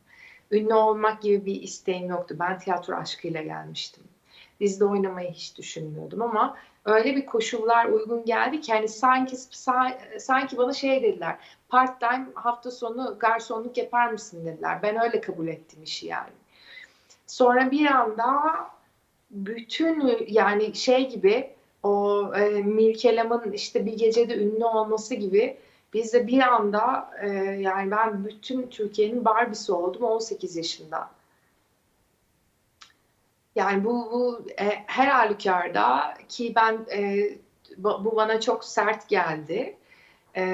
Ünlü 0.51 0.73
olmak 0.73 1.21
gibi 1.21 1.45
bir 1.45 1.61
isteğim 1.61 2.09
yoktu. 2.09 2.35
Ben 2.39 2.59
tiyatro 2.59 2.95
aşkıyla 2.95 3.41
gelmiştim. 3.41 4.03
Dizide 4.59 4.85
oynamayı 4.85 5.31
hiç 5.31 5.57
düşünmüyordum 5.57 6.21
ama 6.21 6.57
öyle 6.85 7.15
bir 7.15 7.25
koşullar 7.25 7.85
uygun 7.85 8.25
geldi 8.25 8.61
ki 8.61 8.73
hani 8.73 8.87
sanki 8.87 9.35
sa- 9.35 10.19
sanki 10.19 10.57
bana 10.57 10.73
şey 10.73 11.03
dediler. 11.03 11.35
Part 11.69 11.99
time 11.99 12.25
hafta 12.35 12.71
sonu 12.71 13.15
garsonluk 13.19 13.77
yapar 13.77 14.11
mısın 14.11 14.45
dediler. 14.45 14.79
Ben 14.83 15.01
öyle 15.03 15.21
kabul 15.21 15.47
ettim 15.47 15.83
işi 15.83 16.07
yani. 16.07 16.31
Sonra 17.27 17.71
bir 17.71 17.85
anda 17.85 18.53
bütün 19.31 20.25
yani 20.27 20.75
şey 20.75 21.09
gibi 21.09 21.49
o 21.83 22.23
e, 22.35 22.49
Mirkelam'ın 22.49 23.51
işte 23.51 23.85
bir 23.85 23.93
gecede 23.93 24.37
ünlü 24.37 24.65
olması 24.65 25.15
gibi 25.15 25.57
biz 25.93 26.13
de 26.13 26.27
bir 26.27 26.39
anda 26.39 27.11
e, 27.21 27.27
yani 27.61 27.91
ben 27.91 28.25
bütün 28.25 28.67
Türkiye'nin 28.67 29.25
Barbie'si 29.25 29.71
oldum 29.71 30.03
18 30.03 30.55
yaşında. 30.55 31.09
Yani 33.55 33.83
bu, 33.83 34.11
bu 34.11 34.45
e, 34.59 34.83
her 34.85 35.07
halükarda 35.07 36.13
ki 36.29 36.53
ben 36.55 36.85
e, 36.91 37.29
bu, 37.77 38.15
bana 38.15 38.41
çok 38.41 38.65
sert 38.65 39.09
geldi. 39.09 39.77
E, 40.35 40.45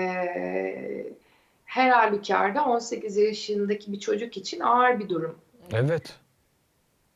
her 1.65 1.89
halükarda 1.89 2.65
18 2.65 3.17
yaşındaki 3.17 3.91
bir 3.91 3.99
çocuk 3.99 4.37
için 4.37 4.59
ağır 4.59 4.99
bir 4.99 5.09
durum. 5.09 5.39
Evet. 5.71 6.15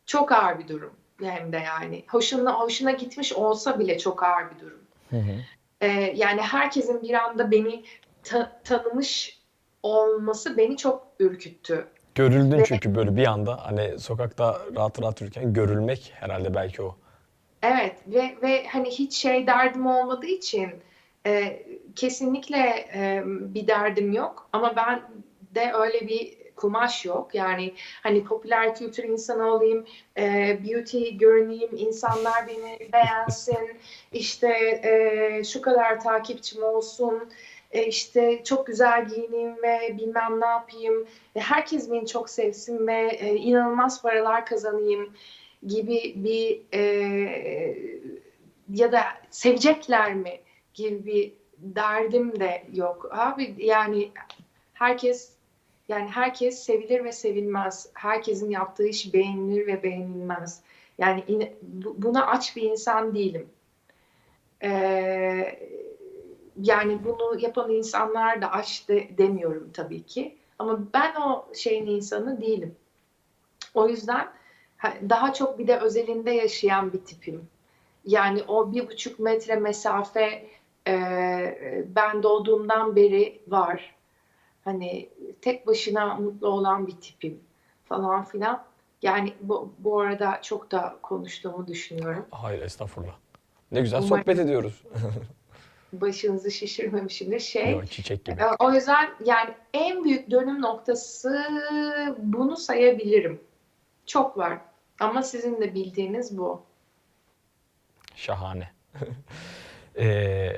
Çok 0.06 0.32
ağır 0.32 0.60
bir 0.60 0.68
durum. 0.68 0.94
Hem 1.22 1.52
de 1.52 1.58
yani. 1.58 2.04
Hoşuna, 2.08 2.60
hoşuna 2.60 2.92
gitmiş 2.92 3.34
olsa 3.34 3.80
bile 3.80 3.98
çok 3.98 4.24
ağır 4.24 4.56
bir 4.56 4.60
durum. 4.60 4.82
Ee, 5.82 5.88
yani 6.16 6.42
herkesin 6.42 7.02
bir 7.02 7.14
anda 7.14 7.52
beni 7.52 7.84
ta- 8.24 8.62
tanımış 8.64 9.40
olması 9.84 10.58
beni 10.58 10.78
çok 10.78 11.08
ürküttü. 11.20 11.88
Görüldün 12.16 12.58
Ve- 12.60 12.64
çünkü 12.64 12.96
böyle 12.96 13.16
bir 13.16 13.26
anda 13.26 13.66
hani 13.66 14.00
sokakta 14.00 14.62
rahat 14.76 15.02
rahat 15.02 15.22
yürürken 15.22 15.54
görülmek 15.54 16.14
herhalde 16.16 16.56
belki 16.56 16.82
o. 16.82 16.96
Evet 17.62 17.96
ve 18.08 18.36
ve 18.44 18.68
hani 18.68 18.90
hiç 18.90 19.14
şey 19.14 19.48
derdim 19.48 19.88
olmadığı 19.88 20.26
için 20.26 20.70
e, 21.26 21.64
kesinlikle 21.96 22.88
e, 22.94 23.24
bir 23.26 23.68
derdim 23.68 24.14
yok 24.14 24.50
ama 24.54 24.76
ben 24.76 25.02
de 25.56 25.72
öyle 25.74 26.08
bir 26.08 26.37
kumaş 26.58 27.06
yok. 27.06 27.36
Yani 27.36 27.74
hani 28.04 28.24
popüler 28.24 28.76
kültür 28.76 29.04
insanı 29.04 29.52
olayım, 29.54 29.86
e, 30.18 30.58
beauty 30.66 31.10
görüneyim, 31.10 31.70
insanlar 31.78 32.48
beni 32.48 32.90
beğensin, 32.94 33.78
işte 34.12 34.50
e, 34.84 35.44
şu 35.44 35.62
kadar 35.62 36.00
takipçim 36.00 36.64
olsun, 36.64 37.30
e, 37.72 37.86
işte 37.86 38.44
çok 38.44 38.68
güzel 38.68 39.08
giyineyim 39.08 39.64
ve 39.64 39.98
bilmem 39.98 40.42
ne 40.42 40.46
yapayım, 40.46 41.08
e, 41.36 41.40
herkes 41.40 41.92
beni 41.92 42.08
çok 42.08 42.30
sevsin 42.30 42.88
ve 42.88 43.08
e, 43.20 43.36
inanılmaz 43.36 44.02
paralar 44.02 44.46
kazanayım 44.46 45.14
gibi 45.68 46.14
bir 46.16 46.62
e, 46.74 46.82
ya 48.74 48.92
da 48.92 49.02
sevecekler 49.30 50.16
mi 50.16 50.40
gibi 50.74 51.06
bir 51.06 51.34
derdim 51.58 52.40
de 52.40 52.64
yok. 52.74 53.10
Abi 53.12 53.56
yani 53.58 54.12
herkes 54.74 55.37
yani 55.90 56.10
herkes 56.10 56.60
sevilir 56.64 57.04
ve 57.04 57.12
sevilmez. 57.12 57.90
Herkesin 57.94 58.50
yaptığı 58.50 58.88
iş 58.88 59.14
beğenilir 59.14 59.68
ve 59.68 59.84
beğenilmez. 59.84 60.62
Yani 60.98 61.24
in- 61.28 61.56
bu- 61.62 61.96
buna 62.02 62.28
aç 62.28 62.56
bir 62.56 62.62
insan 62.62 63.16
değilim. 63.16 63.50
Ee, 64.64 65.60
yani 66.62 67.00
bunu 67.06 67.40
yapan 67.40 67.72
insanlar 67.72 68.42
da 68.42 68.52
aç 68.52 68.90
de, 68.90 69.10
demiyorum 69.18 69.70
tabii 69.74 70.04
ki. 70.04 70.38
Ama 70.60 70.80
ben 70.94 71.16
o 71.16 71.46
şeyin 71.54 71.88
insanı 71.88 72.42
değilim. 72.42 72.76
O 73.74 73.90
yüzden 73.90 74.28
ha- 74.78 74.94
daha 75.10 75.34
çok 75.34 75.60
bir 75.60 75.68
de 75.68 75.80
özelinde 75.80 76.32
yaşayan 76.32 76.94
bir 76.94 77.00
tipim. 77.06 77.48
Yani 78.06 78.44
o 78.48 78.74
bir 78.74 78.88
buçuk 78.90 79.20
metre 79.20 79.56
mesafe 79.56 80.48
e, 80.88 80.96
ben 81.96 82.24
doğduğumdan 82.24 82.96
beri 82.96 83.42
var. 83.48 83.96
Hani 84.68 85.10
tek 85.42 85.68
başına 85.68 86.16
mutlu 86.16 86.48
olan 86.48 86.88
bir 86.88 86.92
tipim 86.92 87.40
falan 87.86 88.24
filan. 88.24 88.64
Yani 89.02 89.34
bu, 89.42 89.74
bu 89.80 90.00
arada 90.00 90.40
çok 90.42 90.72
da 90.72 90.98
konuştuğumu 91.02 91.68
düşünüyorum. 91.68 92.26
Hayır 92.32 92.62
estağfurullah. 92.62 93.16
Ne 93.72 93.82
güzel 93.82 94.00
Umarım- 94.00 94.20
sohbet 94.24 94.40
ediyoruz. 94.40 94.84
Başınızı 95.94 96.52
şişirmemişimdir. 96.52 97.40
Şey, 97.40 97.72
Yok, 97.72 97.92
çiçek 97.92 98.26
gibi. 98.26 98.42
e, 98.42 98.46
o 98.60 98.72
yüzden 98.74 99.10
yani 99.26 99.54
en 99.74 100.04
büyük 100.04 100.32
dönüm 100.32 100.62
noktası 100.62 101.46
bunu 102.18 102.58
sayabilirim. 102.58 103.42
Çok 104.06 104.38
var. 104.38 104.58
Ama 105.00 105.24
sizin 105.24 105.62
de 105.62 105.74
bildiğiniz 105.74 106.38
bu. 106.38 106.62
Şahane. 108.16 108.72
ee, 109.98 110.52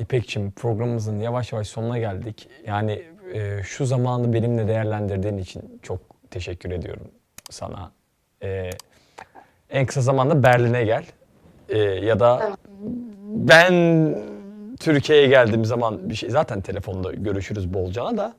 İpekçim 0.00 0.50
programımızın 0.50 1.20
yavaş 1.20 1.52
yavaş 1.52 1.68
sonuna 1.68 1.98
geldik. 1.98 2.48
Yani 2.66 3.02
e, 3.34 3.62
şu 3.62 3.86
zamanı 3.86 4.32
benimle 4.32 4.68
değerlendirdiğin 4.68 5.38
için 5.38 5.80
çok 5.82 6.00
teşekkür 6.30 6.70
ediyorum 6.70 7.08
sana. 7.50 7.92
Ee, 8.42 8.70
en 9.70 9.86
kısa 9.86 10.00
zamanda 10.00 10.42
Berlin'e 10.42 10.84
gel. 10.84 11.04
Ee, 11.68 11.78
ya 11.78 12.20
da 12.20 12.56
ben 13.26 13.74
Türkiye'ye 14.80 15.26
geldiğim 15.26 15.64
zaman 15.64 16.10
bir 16.10 16.14
şey 16.14 16.30
zaten 16.30 16.60
telefonda 16.60 17.12
görüşürüz 17.12 17.74
bolcana 17.74 18.16
da 18.16 18.34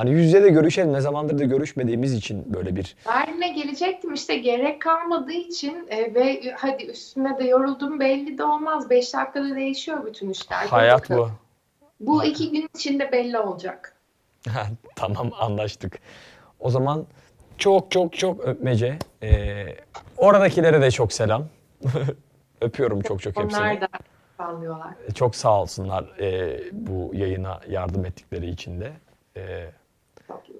hani 0.00 0.10
yüz 0.10 0.24
yüze 0.24 0.42
de 0.42 0.50
görüşelim. 0.50 0.92
Ne 0.92 1.00
zamandır 1.00 1.38
da 1.38 1.44
görüşmediğimiz 1.44 2.14
için 2.14 2.54
böyle 2.54 2.76
bir 2.76 2.96
Berlin'e 3.06 3.48
gelecektim 3.48 4.14
işte 4.14 4.36
gerek 4.36 4.82
kalmadığı 4.82 5.32
için 5.32 5.86
e, 5.88 6.14
ve 6.14 6.54
hadi 6.56 6.84
üstüne 6.84 7.38
de 7.38 7.44
yoruldum 7.44 8.00
belli 8.00 8.38
de 8.38 8.44
olmaz. 8.44 8.90
Beş 8.90 9.14
dakikada 9.14 9.56
değişiyor 9.56 10.06
bütün 10.06 10.30
işler. 10.30 10.66
Hayat 10.66 11.10
bu. 11.10 11.30
Bu 12.00 12.24
iki 12.24 12.50
gün 12.50 12.68
içinde 12.74 13.12
belli 13.12 13.38
olacak. 13.38 13.96
tamam 14.96 15.30
anlaştık. 15.40 15.98
O 16.60 16.70
zaman 16.70 17.06
çok 17.58 17.90
çok 17.90 18.18
çok 18.18 18.40
öpmece. 18.40 18.98
Ee, 19.22 19.66
oradakilere 20.16 20.82
de 20.82 20.90
çok 20.90 21.12
selam. 21.12 21.44
Öpüyorum 22.60 23.00
çok 23.00 23.22
çok 23.22 23.36
hepsini. 23.36 23.60
Onlar 23.60 23.80
da 23.80 23.88
sallıyorlar. 24.36 24.94
Çok 25.14 25.36
sağ 25.36 25.62
olsunlar 25.62 26.04
ee, 26.20 26.60
bu 26.72 27.10
yayına 27.14 27.60
yardım 27.68 28.04
ettikleri 28.04 28.50
için 28.50 28.80
de. 28.80 28.92
Ee, 29.36 29.70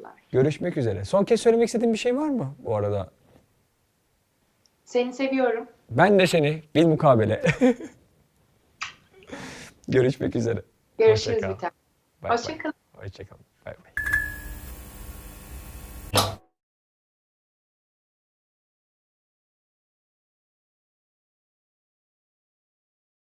Tatlılar. 0.02 0.20
görüşmek 0.32 0.76
üzere. 0.76 1.04
Son 1.04 1.24
kez 1.24 1.40
söylemek 1.40 1.66
istediğin 1.66 1.92
bir 1.92 1.98
şey 1.98 2.16
var 2.16 2.28
mı 2.28 2.54
bu 2.58 2.76
arada? 2.76 3.10
Seni 4.84 5.12
seviyorum. 5.12 5.66
Ben 5.90 6.18
de 6.18 6.26
seni 6.26 6.62
bil 6.74 6.86
mukabele. 6.86 7.42
görüşmek 9.88 10.36
üzere. 10.36 10.62
Görüşürüz 10.98 11.36
Hoşça 11.36 11.48
kal. 11.48 11.54
bir 11.54 11.58
tane. 11.60 11.72
Hoşçakalın. 12.34 12.74
Hoşça 12.92 13.24
kal. 13.24 13.36